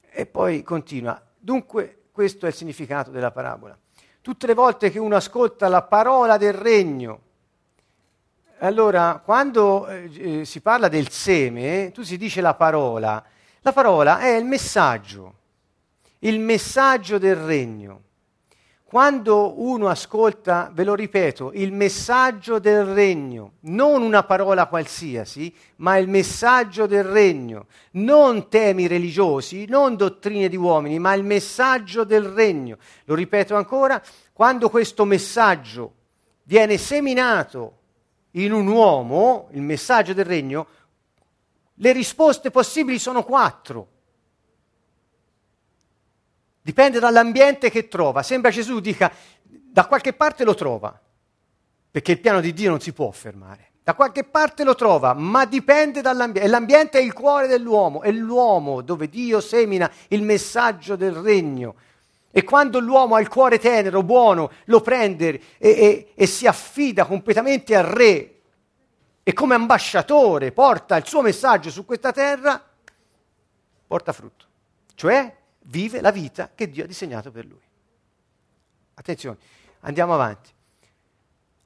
E 0.00 0.24
poi 0.24 0.62
continua. 0.62 1.22
Dunque, 1.38 2.04
questo 2.10 2.46
è 2.46 2.48
il 2.48 2.54
significato 2.54 3.10
della 3.10 3.32
parabola. 3.32 3.78
Tutte 4.22 4.46
le 4.46 4.54
volte 4.54 4.90
che 4.90 4.98
uno 4.98 5.16
ascolta 5.16 5.68
la 5.68 5.82
parola 5.82 6.38
del 6.38 6.54
regno, 6.54 7.24
allora, 8.58 9.20
quando 9.24 9.86
eh, 9.86 10.44
si 10.44 10.60
parla 10.60 10.88
del 10.88 11.10
seme, 11.10 11.90
tu 11.92 12.02
si 12.02 12.16
dice 12.16 12.40
la 12.40 12.54
parola. 12.54 13.22
La 13.60 13.72
parola 13.72 14.20
è 14.20 14.34
il 14.36 14.44
messaggio, 14.44 15.34
il 16.20 16.40
messaggio 16.40 17.18
del 17.18 17.36
regno. 17.36 18.02
Quando 18.84 19.60
uno 19.60 19.88
ascolta, 19.88 20.70
ve 20.72 20.84
lo 20.84 20.94
ripeto, 20.94 21.50
il 21.54 21.72
messaggio 21.72 22.60
del 22.60 22.84
regno, 22.84 23.54
non 23.62 24.00
una 24.00 24.22
parola 24.22 24.66
qualsiasi, 24.66 25.52
ma 25.76 25.96
il 25.98 26.08
messaggio 26.08 26.86
del 26.86 27.02
regno, 27.02 27.66
non 27.92 28.48
temi 28.48 28.86
religiosi, 28.86 29.66
non 29.66 29.96
dottrine 29.96 30.48
di 30.48 30.56
uomini, 30.56 31.00
ma 31.00 31.14
il 31.14 31.24
messaggio 31.24 32.04
del 32.04 32.22
regno. 32.22 32.78
Lo 33.04 33.14
ripeto 33.14 33.56
ancora, 33.56 34.00
quando 34.32 34.70
questo 34.70 35.04
messaggio 35.04 35.92
viene 36.44 36.78
seminato 36.78 37.78
in 38.44 38.52
un 38.52 38.66
uomo, 38.66 39.48
il 39.52 39.62
messaggio 39.62 40.12
del 40.12 40.24
regno, 40.24 40.66
le 41.74 41.92
risposte 41.92 42.50
possibili 42.50 42.98
sono 42.98 43.24
quattro. 43.24 43.88
Dipende 46.60 46.98
dall'ambiente 46.98 47.70
che 47.70 47.88
trova. 47.88 48.22
Sembra 48.22 48.50
Gesù 48.50 48.80
dica, 48.80 49.12
da 49.42 49.86
qualche 49.86 50.12
parte 50.12 50.44
lo 50.44 50.54
trova, 50.54 50.98
perché 51.90 52.12
il 52.12 52.20
piano 52.20 52.40
di 52.40 52.52
Dio 52.52 52.70
non 52.70 52.80
si 52.80 52.92
può 52.92 53.10
fermare. 53.10 53.72
Da 53.82 53.94
qualche 53.94 54.24
parte 54.24 54.64
lo 54.64 54.74
trova, 54.74 55.14
ma 55.14 55.44
dipende 55.44 56.00
dall'ambiente. 56.00 56.48
E 56.48 56.50
l'ambiente 56.50 56.98
è 56.98 57.02
il 57.02 57.12
cuore 57.12 57.46
dell'uomo, 57.46 58.02
è 58.02 58.10
l'uomo 58.10 58.80
dove 58.80 59.08
Dio 59.08 59.40
semina 59.40 59.90
il 60.08 60.22
messaggio 60.22 60.96
del 60.96 61.12
regno. 61.12 61.76
E 62.36 62.44
quando 62.44 62.80
l'uomo 62.80 63.14
ha 63.14 63.20
il 63.20 63.28
cuore 63.28 63.58
tenero, 63.58 64.02
buono, 64.02 64.50
lo 64.66 64.82
prende 64.82 65.40
e, 65.56 65.70
e, 65.70 66.12
e 66.14 66.26
si 66.26 66.46
affida 66.46 67.06
completamente 67.06 67.74
al 67.74 67.84
re 67.84 68.40
e 69.22 69.32
come 69.32 69.54
ambasciatore 69.54 70.52
porta 70.52 70.98
il 70.98 71.06
suo 71.06 71.22
messaggio 71.22 71.70
su 71.70 71.86
questa 71.86 72.12
terra, 72.12 72.62
porta 73.86 74.12
frutto. 74.12 74.44
Cioè 74.94 75.34
vive 75.60 76.02
la 76.02 76.10
vita 76.10 76.50
che 76.54 76.68
Dio 76.68 76.84
ha 76.84 76.86
disegnato 76.86 77.30
per 77.30 77.46
lui. 77.46 77.62
Attenzione, 78.96 79.38
andiamo 79.80 80.12
avanti. 80.12 80.50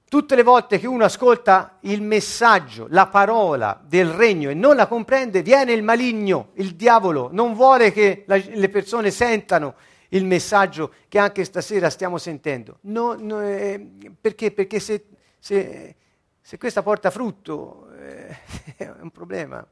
Tutte 0.09 0.37
le 0.37 0.45
volte 0.45 0.79
che 0.79 0.87
uno 0.87 1.03
ascolta 1.03 1.79
il 1.81 2.01
messaggio, 2.01 2.87
la 2.91 3.09
parola 3.09 3.81
del 3.85 4.11
regno 4.11 4.51
e 4.51 4.55
non 4.55 4.77
la 4.77 4.87
comprende, 4.87 5.43
viene 5.43 5.73
il 5.73 5.83
maligno, 5.83 6.51
il 6.55 6.77
diavolo, 6.77 7.29
non 7.33 7.55
vuole 7.55 7.91
che 7.91 8.23
la, 8.29 8.37
le 8.37 8.69
persone 8.69 9.11
sentano 9.11 9.75
il 10.11 10.25
messaggio 10.25 10.93
che 11.09 11.19
anche 11.19 11.45
stasera 11.45 11.91
stiamo 11.91 12.19
sentendo. 12.19 12.79
No, 12.83 13.15
no, 13.15 13.43
eh, 13.43 13.85
perché? 14.21 14.53
Perché 14.53 14.81
se, 14.81 15.07
se, 15.39 15.97
se, 16.41 16.59
questa 16.59 16.83
porta 16.83 17.11
frutto 17.11 17.91
eh, 17.99 18.37
è 18.77 18.91
un 19.01 19.11
problema 19.11 19.67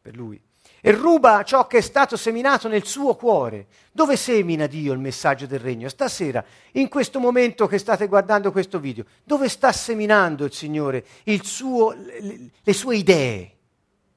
per 0.00 0.16
lui 0.16 0.40
e 0.86 0.90
ruba 0.90 1.42
ciò 1.44 1.66
che 1.66 1.78
è 1.78 1.80
stato 1.80 2.14
seminato 2.16 2.68
nel 2.68 2.84
suo 2.84 3.14
cuore. 3.14 3.68
Dove 3.90 4.16
semina 4.16 4.66
Dio 4.66 4.92
il 4.92 4.98
messaggio 4.98 5.46
del 5.46 5.58
regno? 5.60 5.88
Stasera, 5.88 6.44
in 6.72 6.88
questo 6.88 7.20
momento 7.20 7.66
che 7.66 7.78
state 7.78 8.06
guardando 8.06 8.52
questo 8.52 8.78
video, 8.78 9.06
dove 9.24 9.48
sta 9.48 9.72
seminando 9.72 10.44
il 10.44 10.52
Signore 10.52 11.06
il 11.24 11.42
suo, 11.42 11.92
le, 11.92 12.50
le 12.62 12.72
sue 12.74 12.96
idee? 12.96 13.53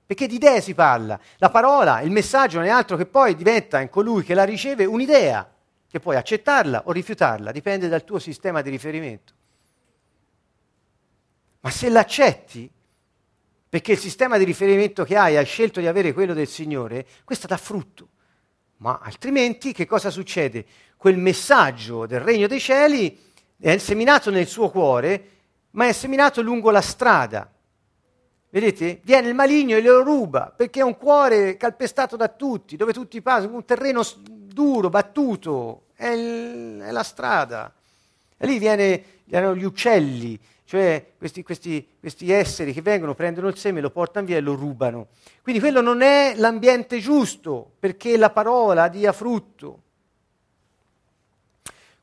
Perché 0.08 0.26
di 0.26 0.36
idee 0.36 0.62
si 0.62 0.74
parla. 0.74 1.20
La 1.38 1.50
parola, 1.50 2.00
il 2.00 2.12
messaggio 2.12 2.60
non 2.60 2.68
è 2.68 2.70
altro 2.70 2.96
che 2.96 3.06
poi 3.06 3.36
diventa 3.36 3.82
in 3.82 3.90
colui 3.90 4.24
che 4.24 4.34
la 4.34 4.46
riceve 4.46 4.86
un'idea, 4.86 5.54
che 5.90 6.00
puoi 6.00 6.16
accettarla 6.16 6.84
o 6.86 6.94
rifiutarla, 6.94 7.52
dipende 7.52 7.90
dal 7.90 8.06
tuo 8.06 8.18
sistema 8.18 8.62
di 8.62 8.70
riferimento. 8.70 9.34
Ma 11.60 11.70
se 11.70 11.90
l'accetti, 11.90 12.72
perché 13.68 13.92
il 13.92 13.98
sistema 13.98 14.38
di 14.38 14.46
riferimento 14.46 15.04
che 15.04 15.18
hai, 15.18 15.36
hai 15.36 15.46
scelto 15.46 15.82
di 15.82 15.88
avere 15.88 16.14
quello 16.14 16.34
del 16.34 16.48
Signore, 16.48 17.06
questo 17.26 17.46
dà 17.46 17.58
frutto. 17.58 18.08
Ma 18.78 19.02
altrimenti 19.04 19.74
che 19.74 19.86
cosa 19.86 20.10
succede? 20.10 20.66
Quel 20.96 21.18
messaggio 21.18 22.06
del 22.06 22.22
regno 22.22 22.48
dei 22.48 22.62
cieli 22.62 23.20
è 23.60 23.76
seminato 23.78 24.32
nel 24.32 24.48
suo 24.48 24.70
cuore, 24.70 25.32
ma 25.72 25.86
è 25.86 25.92
seminato 25.92 26.42
lungo 26.42 26.72
la 26.72 26.80
strada. 26.80 27.52
Vedete? 28.60 29.02
Viene 29.04 29.28
il 29.28 29.36
maligno 29.36 29.78
e 29.78 29.82
lo 29.82 30.02
ruba, 30.02 30.52
perché 30.56 30.80
è 30.80 30.84
un 30.84 30.98
cuore 30.98 31.58
calpestato 31.58 32.16
da 32.16 32.28
tutti, 32.28 32.76
dove 32.76 32.92
tutti 32.92 33.22
passano, 33.22 33.54
un 33.54 33.66
terreno 33.66 34.02
duro, 34.20 34.90
battuto, 34.90 35.84
è, 35.94 36.08
il, 36.08 36.80
è 36.80 36.90
la 36.90 37.04
strada. 37.04 37.72
E 38.36 38.48
lì 38.48 38.58
viene, 38.58 39.04
viene 39.26 39.56
gli 39.56 39.64
uccelli, 39.64 40.40
cioè 40.66 41.06
questi, 41.20 41.44
questi, 41.44 41.88
questi, 42.00 42.32
esseri 42.32 42.74
che 42.74 42.82
vengono, 42.82 43.14
prendono 43.14 43.48
il 43.48 43.58
seme, 43.58 43.80
lo 43.80 43.92
portano 43.92 44.26
via 44.26 44.38
e 44.38 44.42
lo 44.42 44.56
rubano. 44.56 45.10
Quindi 45.44 45.62
quello 45.62 45.82
non 45.82 46.02
è 46.02 46.34
l'ambiente 46.36 46.98
giusto 46.98 47.74
perché 47.78 48.18
la 48.18 48.32
parola 48.32 48.88
dia 48.88 49.14
frutto. 49.14 49.84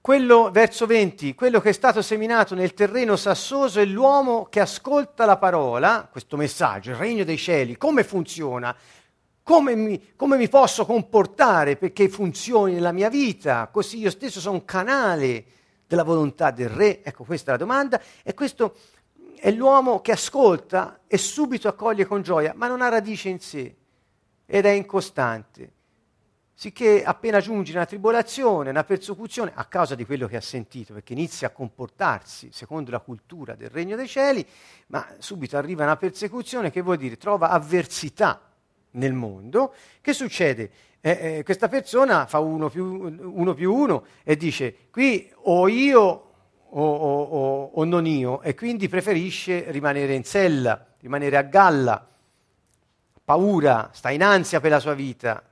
Quello, 0.04 0.50
verso 0.50 0.84
20, 0.84 1.34
quello 1.34 1.60
che 1.62 1.70
è 1.70 1.72
stato 1.72 2.02
seminato 2.02 2.54
nel 2.54 2.74
terreno 2.74 3.16
sassoso 3.16 3.80
è 3.80 3.86
l'uomo 3.86 4.48
che 4.50 4.60
ascolta 4.60 5.24
la 5.24 5.38
parola, 5.38 6.06
questo 6.12 6.36
messaggio, 6.36 6.90
il 6.90 6.96
regno 6.96 7.24
dei 7.24 7.38
cieli, 7.38 7.78
come 7.78 8.04
funziona, 8.04 8.76
come 9.42 9.74
mi, 9.74 10.12
come 10.14 10.36
mi 10.36 10.46
posso 10.50 10.84
comportare 10.84 11.76
perché 11.76 12.10
funzioni 12.10 12.74
nella 12.74 12.92
mia 12.92 13.08
vita, 13.08 13.70
così 13.72 13.96
io 13.96 14.10
stesso 14.10 14.40
sono 14.40 14.56
un 14.56 14.66
canale 14.66 15.44
della 15.86 16.02
volontà 16.02 16.50
del 16.50 16.68
re? 16.68 17.02
Ecco, 17.02 17.24
questa 17.24 17.48
è 17.48 17.52
la 17.52 17.64
domanda. 17.64 17.98
E 18.22 18.34
questo 18.34 18.76
è 19.36 19.50
l'uomo 19.52 20.02
che 20.02 20.12
ascolta 20.12 21.00
e 21.06 21.16
subito 21.16 21.66
accoglie 21.66 22.04
con 22.04 22.20
gioia, 22.20 22.52
ma 22.54 22.66
non 22.66 22.82
ha 22.82 22.90
radice 22.90 23.30
in 23.30 23.40
sé 23.40 23.74
ed 24.44 24.66
è 24.66 24.70
incostante. 24.70 25.72
Sicché 26.56 27.02
appena 27.04 27.40
giunge 27.40 27.72
una 27.72 27.84
tribolazione, 27.84 28.70
una 28.70 28.84
persecuzione, 28.84 29.52
a 29.54 29.64
causa 29.64 29.94
di 29.94 30.06
quello 30.06 30.28
che 30.28 30.36
ha 30.36 30.40
sentito, 30.40 30.94
perché 30.94 31.12
inizia 31.12 31.48
a 31.48 31.50
comportarsi 31.50 32.50
secondo 32.52 32.90
la 32.90 33.00
cultura 33.00 33.54
del 33.54 33.70
regno 33.70 33.96
dei 33.96 34.06
cieli, 34.06 34.46
ma 34.88 35.06
subito 35.18 35.56
arriva 35.56 35.82
una 35.82 35.96
persecuzione 35.96 36.70
che 36.70 36.80
vuol 36.80 36.96
dire 36.96 37.16
trova 37.16 37.50
avversità 37.50 38.40
nel 38.92 39.12
mondo, 39.12 39.74
che 40.00 40.12
succede? 40.12 40.70
eh, 41.06 41.36
eh, 41.36 41.42
questa 41.42 41.68
persona 41.68 42.24
fa 42.24 42.38
uno 42.38 42.70
più, 42.70 43.14
uno 43.20 43.52
più 43.52 43.74
uno 43.74 44.06
e 44.22 44.38
dice 44.38 44.74
qui 44.90 45.30
o 45.42 45.68
io 45.68 46.00
o, 46.00 46.32
o, 46.80 47.22
o, 47.22 47.70
o, 47.74 47.84
non 47.84 48.06
io 48.06 48.40
e 48.40 48.54
quindi 48.54 48.88
preferisce 48.88 49.70
rimanere 49.70 50.14
in 50.14 50.24
sella, 50.24 50.82
rimanere 51.00 51.36
a 51.36 51.42
galla, 51.42 52.08
paura, 53.22 53.90
sta 53.92 54.10
in 54.10 54.22
ansia 54.22 54.60
per 54.60 54.70
la 54.70 54.80
sua 54.80 54.94
vita, 54.94 55.42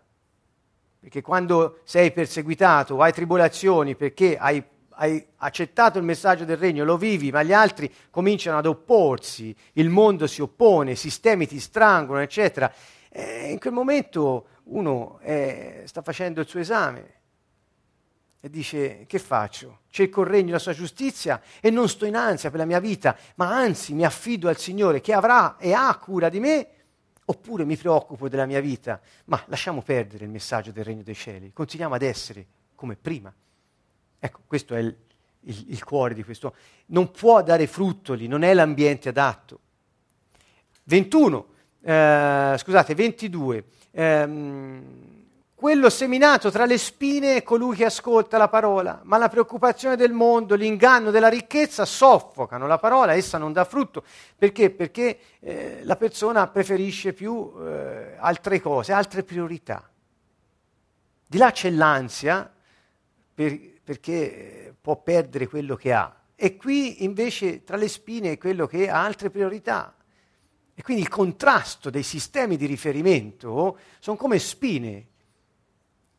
perché 1.02 1.20
quando 1.20 1.80
sei 1.82 2.12
perseguitato 2.12 2.94
o 2.94 3.02
hai 3.02 3.12
tribolazioni 3.12 3.96
perché 3.96 4.36
hai, 4.36 4.62
hai 4.90 5.26
accettato 5.38 5.98
il 5.98 6.04
messaggio 6.04 6.44
del 6.44 6.56
regno, 6.56 6.84
lo 6.84 6.96
vivi, 6.96 7.32
ma 7.32 7.42
gli 7.42 7.52
altri 7.52 7.92
cominciano 8.08 8.58
ad 8.58 8.66
opporsi, 8.66 9.52
il 9.72 9.88
mondo 9.88 10.28
si 10.28 10.40
oppone, 10.42 10.92
i 10.92 10.96
sistemi 10.96 11.48
ti 11.48 11.58
strangolano, 11.58 12.22
eccetera, 12.22 12.72
eh, 13.08 13.50
in 13.50 13.58
quel 13.58 13.72
momento 13.72 14.46
uno 14.66 15.18
è, 15.18 15.82
sta 15.86 16.02
facendo 16.02 16.40
il 16.40 16.46
suo 16.46 16.60
esame 16.60 17.14
e 18.38 18.48
dice 18.48 19.04
che 19.08 19.18
faccio? 19.18 19.80
Cerco 19.90 20.20
il 20.20 20.28
regno 20.28 20.46
della 20.46 20.60
sua 20.60 20.72
giustizia 20.72 21.42
e 21.60 21.70
non 21.70 21.88
sto 21.88 22.04
in 22.04 22.14
ansia 22.14 22.50
per 22.50 22.60
la 22.60 22.64
mia 22.64 22.78
vita, 22.78 23.16
ma 23.34 23.48
anzi 23.48 23.92
mi 23.92 24.04
affido 24.04 24.48
al 24.48 24.56
Signore 24.56 25.00
che 25.00 25.12
avrà 25.12 25.56
e 25.58 25.72
ha 25.72 25.92
cura 25.96 26.28
di 26.28 26.38
me, 26.38 26.68
oppure 27.32 27.64
mi 27.64 27.76
preoccupo 27.76 28.28
della 28.28 28.46
mia 28.46 28.60
vita, 28.60 29.00
ma 29.24 29.42
lasciamo 29.46 29.80
perdere 29.80 30.24
il 30.24 30.30
messaggio 30.30 30.70
del 30.70 30.84
regno 30.84 31.02
dei 31.02 31.14
cieli, 31.14 31.52
continuiamo 31.52 31.94
ad 31.94 32.02
essere 32.02 32.46
come 32.74 32.94
prima. 32.94 33.32
Ecco, 34.18 34.40
questo 34.46 34.74
è 34.74 34.78
il, 34.78 34.94
il, 35.40 35.64
il 35.68 35.82
cuore 35.82 36.14
di 36.14 36.22
questo. 36.22 36.54
Non 36.86 37.10
può 37.10 37.42
dare 37.42 37.66
frutto 37.66 38.12
lì, 38.12 38.26
non 38.26 38.42
è 38.42 38.52
l'ambiente 38.52 39.08
adatto. 39.08 39.60
21, 40.84 41.46
eh, 41.80 42.54
scusate, 42.58 42.94
22 42.94 43.64
ehm, 43.92 45.21
quello 45.62 45.90
seminato 45.90 46.50
tra 46.50 46.64
le 46.64 46.76
spine 46.76 47.36
è 47.36 47.42
colui 47.44 47.76
che 47.76 47.84
ascolta 47.84 48.36
la 48.36 48.48
parola, 48.48 49.00
ma 49.04 49.16
la 49.16 49.28
preoccupazione 49.28 49.94
del 49.94 50.10
mondo, 50.10 50.56
l'inganno 50.56 51.12
della 51.12 51.28
ricchezza 51.28 51.84
soffocano 51.84 52.66
la 52.66 52.78
parola, 52.78 53.14
essa 53.14 53.38
non 53.38 53.52
dà 53.52 53.64
frutto. 53.64 54.02
Perché? 54.36 54.70
Perché 54.70 55.20
eh, 55.38 55.82
la 55.84 55.94
persona 55.94 56.48
preferisce 56.48 57.12
più 57.12 57.52
eh, 57.60 58.16
altre 58.18 58.60
cose, 58.60 58.92
altre 58.92 59.22
priorità. 59.22 59.88
Di 61.24 61.38
là 61.38 61.52
c'è 61.52 61.70
l'ansia 61.70 62.52
per, 63.32 63.56
perché 63.84 64.74
può 64.80 64.96
perdere 64.96 65.46
quello 65.46 65.76
che 65.76 65.92
ha. 65.92 66.12
E 66.34 66.56
qui 66.56 67.04
invece 67.04 67.62
tra 67.62 67.76
le 67.76 67.86
spine 67.86 68.32
è 68.32 68.36
quello 68.36 68.66
che 68.66 68.90
ha 68.90 69.04
altre 69.04 69.30
priorità, 69.30 69.94
e 70.74 70.82
quindi 70.82 71.02
il 71.02 71.08
contrasto 71.08 71.88
dei 71.88 72.02
sistemi 72.02 72.56
di 72.56 72.66
riferimento 72.66 73.78
sono 74.00 74.16
come 74.16 74.40
spine 74.40 75.10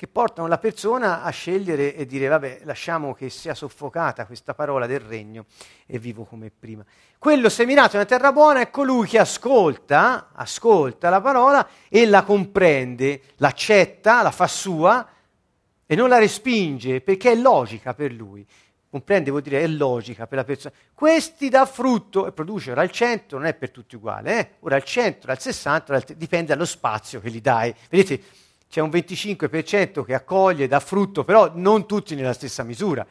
che 0.03 0.09
portano 0.09 0.49
la 0.49 0.57
persona 0.57 1.23
a 1.23 1.29
scegliere 1.29 1.95
e 1.95 2.05
dire 2.05 2.27
vabbè 2.27 2.63
lasciamo 2.63 3.13
che 3.13 3.29
sia 3.29 3.53
soffocata 3.53 4.25
questa 4.25 4.53
parola 4.53 4.85
del 4.85 4.99
regno 4.99 5.45
e 5.85 5.97
vivo 5.97 6.25
come 6.25 6.51
prima. 6.51 6.83
Quello 7.17 7.47
seminato 7.47 7.93
nella 7.93 8.03
terra 8.03 8.33
buona 8.33 8.59
è 8.59 8.69
colui 8.69 9.07
che 9.07 9.17
ascolta, 9.17 10.31
ascolta 10.33 11.09
la 11.09 11.21
parola 11.21 11.65
e 11.87 12.05
la 12.05 12.23
comprende, 12.23 13.21
l'accetta, 13.37 14.21
la 14.21 14.31
fa 14.31 14.45
sua 14.45 15.07
e 15.85 15.95
non 15.95 16.09
la 16.09 16.17
respinge 16.17 16.99
perché 16.99 17.31
è 17.31 17.35
logica 17.35 17.93
per 17.93 18.11
lui 18.11 18.45
comprende 18.93 19.31
vuol 19.31 19.41
dire 19.41 19.61
è 19.61 19.67
logica 19.67 20.27
per 20.27 20.37
la 20.37 20.43
persona. 20.43 20.75
Questi 20.93 21.49
dà 21.49 21.65
frutto 21.65 22.27
e 22.27 22.31
produce 22.31 22.69
ora 22.71 22.83
il 22.83 22.91
100, 22.91 23.37
non 23.37 23.47
è 23.47 23.55
per 23.55 23.71
tutti 23.71 23.95
uguale, 23.95 24.39
eh? 24.39 24.49
ora 24.59 24.75
il 24.75 24.83
100, 24.83 25.23
ora 25.23 25.33
il 25.33 25.39
60, 25.39 25.93
ora 25.93 26.03
il 26.05 26.15
dipende 26.15 26.53
dallo 26.53 26.65
spazio 26.65 27.19
che 27.19 27.31
gli 27.31 27.41
dai. 27.41 27.73
Vedete, 27.89 28.21
c'è 28.73 28.81
un 28.81 28.89
25% 28.89 30.03
che 30.03 30.15
accoglie, 30.15 30.67
dà 30.67 30.79
frutto, 30.79 31.23
però 31.23 31.51
non 31.53 31.85
tutti 31.85 32.15
nella 32.15 32.33
stessa 32.33 32.63
misura. 32.63 33.05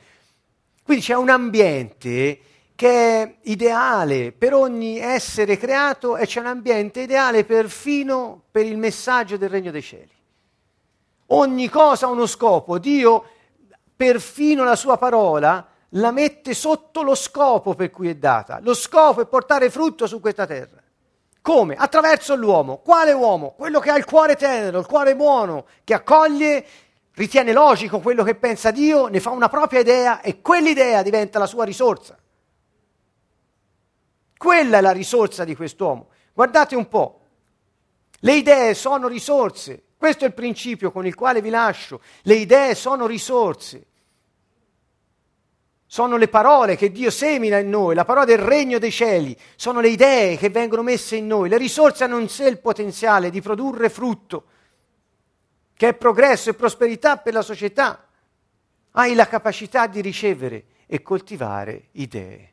Quindi 0.82 1.04
c'è 1.04 1.14
un 1.14 1.28
ambiente 1.28 2.40
che 2.74 3.22
è 3.22 3.34
ideale 3.42 4.32
per 4.32 4.54
ogni 4.54 4.98
essere 4.98 5.56
creato 5.56 6.16
e 6.16 6.26
c'è 6.26 6.40
un 6.40 6.46
ambiente 6.46 7.02
ideale 7.02 7.44
perfino 7.44 8.42
per 8.50 8.66
il 8.66 8.76
messaggio 8.76 9.36
del 9.36 9.50
regno 9.50 9.70
dei 9.70 9.82
cieli. 9.82 10.10
Ogni 11.26 11.68
cosa 11.68 12.06
ha 12.06 12.10
uno 12.10 12.26
scopo. 12.26 12.78
Dio, 12.78 13.24
perfino 13.94 14.64
la 14.64 14.74
sua 14.74 14.98
parola, 14.98 15.64
la 15.90 16.10
mette 16.10 16.54
sotto 16.54 17.02
lo 17.02 17.14
scopo 17.14 17.76
per 17.76 17.92
cui 17.92 18.08
è 18.08 18.16
data. 18.16 18.58
Lo 18.60 18.74
scopo 18.74 19.20
è 19.20 19.26
portare 19.26 19.70
frutto 19.70 20.08
su 20.08 20.18
questa 20.18 20.44
terra. 20.44 20.81
Come? 21.42 21.74
Attraverso 21.74 22.36
l'uomo. 22.36 22.78
Quale 22.78 23.12
uomo? 23.12 23.54
Quello 23.56 23.80
che 23.80 23.90
ha 23.90 23.96
il 23.96 24.04
cuore 24.04 24.36
tenero, 24.36 24.78
il 24.78 24.86
cuore 24.86 25.16
buono, 25.16 25.66
che 25.82 25.92
accoglie, 25.92 26.64
ritiene 27.14 27.52
logico 27.52 27.98
quello 27.98 28.22
che 28.22 28.36
pensa 28.36 28.70
Dio, 28.70 29.08
ne 29.08 29.20
fa 29.20 29.30
una 29.30 29.48
propria 29.48 29.80
idea 29.80 30.20
e 30.20 30.40
quell'idea 30.40 31.02
diventa 31.02 31.40
la 31.40 31.46
sua 31.46 31.64
risorsa. 31.64 32.16
Quella 34.36 34.78
è 34.78 34.80
la 34.80 34.92
risorsa 34.92 35.44
di 35.44 35.56
quest'uomo. 35.56 36.08
Guardate 36.32 36.76
un 36.76 36.88
po'. 36.88 37.20
Le 38.20 38.34
idee 38.34 38.74
sono 38.74 39.08
risorse. 39.08 39.82
Questo 39.96 40.24
è 40.24 40.28
il 40.28 40.34
principio 40.34 40.92
con 40.92 41.06
il 41.06 41.14
quale 41.16 41.40
vi 41.40 41.50
lascio. 41.50 42.00
Le 42.22 42.34
idee 42.34 42.76
sono 42.76 43.06
risorse 43.06 43.86
sono 45.92 46.16
le 46.16 46.28
parole 46.28 46.74
che 46.74 46.90
Dio 46.90 47.10
semina 47.10 47.58
in 47.58 47.68
noi, 47.68 47.94
la 47.94 48.06
parola 48.06 48.24
del 48.24 48.38
regno 48.38 48.78
dei 48.78 48.90
cieli, 48.90 49.36
sono 49.56 49.80
le 49.80 49.90
idee 49.90 50.38
che 50.38 50.48
vengono 50.48 50.82
messe 50.82 51.16
in 51.16 51.26
noi, 51.26 51.50
le 51.50 51.58
risorse 51.58 52.04
hanno 52.04 52.16
in 52.16 52.30
sé 52.30 52.46
il 52.46 52.60
potenziale 52.60 53.28
di 53.28 53.42
produrre 53.42 53.90
frutto, 53.90 54.44
che 55.74 55.88
è 55.88 55.94
progresso 55.94 56.48
e 56.48 56.54
prosperità 56.54 57.18
per 57.18 57.34
la 57.34 57.42
società. 57.42 58.08
Hai 58.92 59.14
la 59.14 59.26
capacità 59.26 59.86
di 59.86 60.00
ricevere 60.00 60.64
e 60.86 61.02
coltivare 61.02 61.88
idee. 61.92 62.52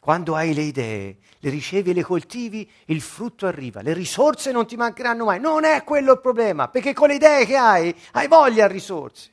Quando 0.00 0.36
hai 0.36 0.54
le 0.54 0.62
idee, 0.62 1.16
le 1.36 1.50
ricevi 1.50 1.90
e 1.90 1.94
le 1.94 2.04
coltivi, 2.04 2.70
il 2.84 3.00
frutto 3.00 3.48
arriva, 3.48 3.82
le 3.82 3.92
risorse 3.92 4.52
non 4.52 4.68
ti 4.68 4.76
mancheranno 4.76 5.24
mai. 5.24 5.40
Non 5.40 5.64
è 5.64 5.82
quello 5.82 6.12
il 6.12 6.20
problema, 6.20 6.68
perché 6.68 6.94
con 6.94 7.08
le 7.08 7.16
idee 7.16 7.44
che 7.44 7.56
hai, 7.56 7.92
hai 8.12 8.28
voglia 8.28 8.68
di 8.68 8.72
risorse. 8.72 9.30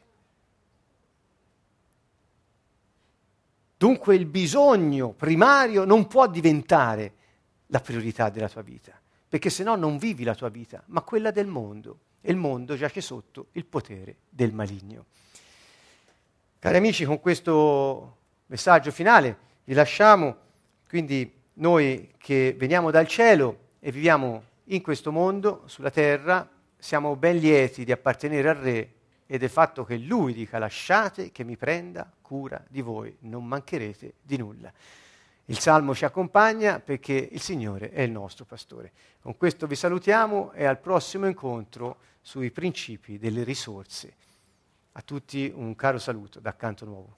Dunque 3.77 4.15
il 4.15 4.25
bisogno 4.25 5.11
primario 5.11 5.85
non 5.85 6.07
può 6.07 6.27
diventare 6.27 7.13
la 7.67 7.79
priorità 7.79 8.29
della 8.29 8.49
tua 8.49 8.63
vita, 8.63 8.99
perché 9.29 9.51
se 9.51 9.63
no 9.63 9.75
non 9.75 9.99
vivi 9.99 10.23
la 10.23 10.33
tua 10.33 10.49
vita, 10.49 10.81
ma 10.87 11.01
quella 11.01 11.29
del 11.29 11.45
mondo. 11.45 11.99
E 12.21 12.31
il 12.31 12.37
mondo 12.37 12.75
giace 12.75 13.01
sotto 13.01 13.47
il 13.51 13.65
potere 13.65 14.15
del 14.29 14.51
maligno. 14.51 15.05
Cari 16.57 16.77
amici, 16.77 17.05
con 17.05 17.19
questo 17.19 18.17
messaggio 18.47 18.91
finale 18.91 19.37
vi 19.65 19.75
lasciamo, 19.75 20.35
quindi 20.89 21.31
noi 21.53 22.13
che 22.17 22.55
veniamo 22.57 22.89
dal 22.89 23.07
cielo 23.07 23.59
e 23.79 23.91
viviamo 23.91 24.43
in 24.65 24.81
questo 24.81 25.11
mondo, 25.11 25.61
sulla 25.67 25.91
terra, 25.91 26.49
siamo 26.77 27.15
ben 27.15 27.37
lieti 27.37 27.85
di 27.85 27.91
appartenere 27.91 28.49
al 28.49 28.55
Re 28.55 28.96
e 29.27 29.37
del 29.37 29.49
fatto 29.49 29.83
che 29.83 29.97
lui 29.97 30.33
dica 30.33 30.57
lasciate 30.57 31.31
che 31.31 31.43
mi 31.43 31.57
prenda 31.57 32.11
cura 32.21 32.63
di 32.67 32.81
voi, 32.81 33.15
non 33.21 33.45
mancherete 33.45 34.15
di 34.21 34.37
nulla. 34.37 34.71
Il 35.49 35.59
Salmo 35.59 35.93
ci 35.93 36.05
accompagna 36.05 36.79
perché 36.79 37.13
il 37.13 37.39
Signore 37.39 37.91
è 37.91 38.01
il 38.01 38.11
nostro 38.11 38.45
pastore. 38.45 38.91
Con 39.21 39.37
questo 39.37 39.67
vi 39.67 39.75
salutiamo 39.75 40.51
e 40.53 40.65
al 40.65 40.79
prossimo 40.79 41.27
incontro 41.27 41.99
sui 42.21 42.51
principi 42.51 43.17
delle 43.17 43.43
risorse. 43.43 44.15
A 44.93 45.01
tutti 45.01 45.51
un 45.53 45.75
caro 45.75 45.99
saluto 45.99 46.39
da 46.39 46.55
Canto 46.55 46.85
Nuovo. 46.85 47.17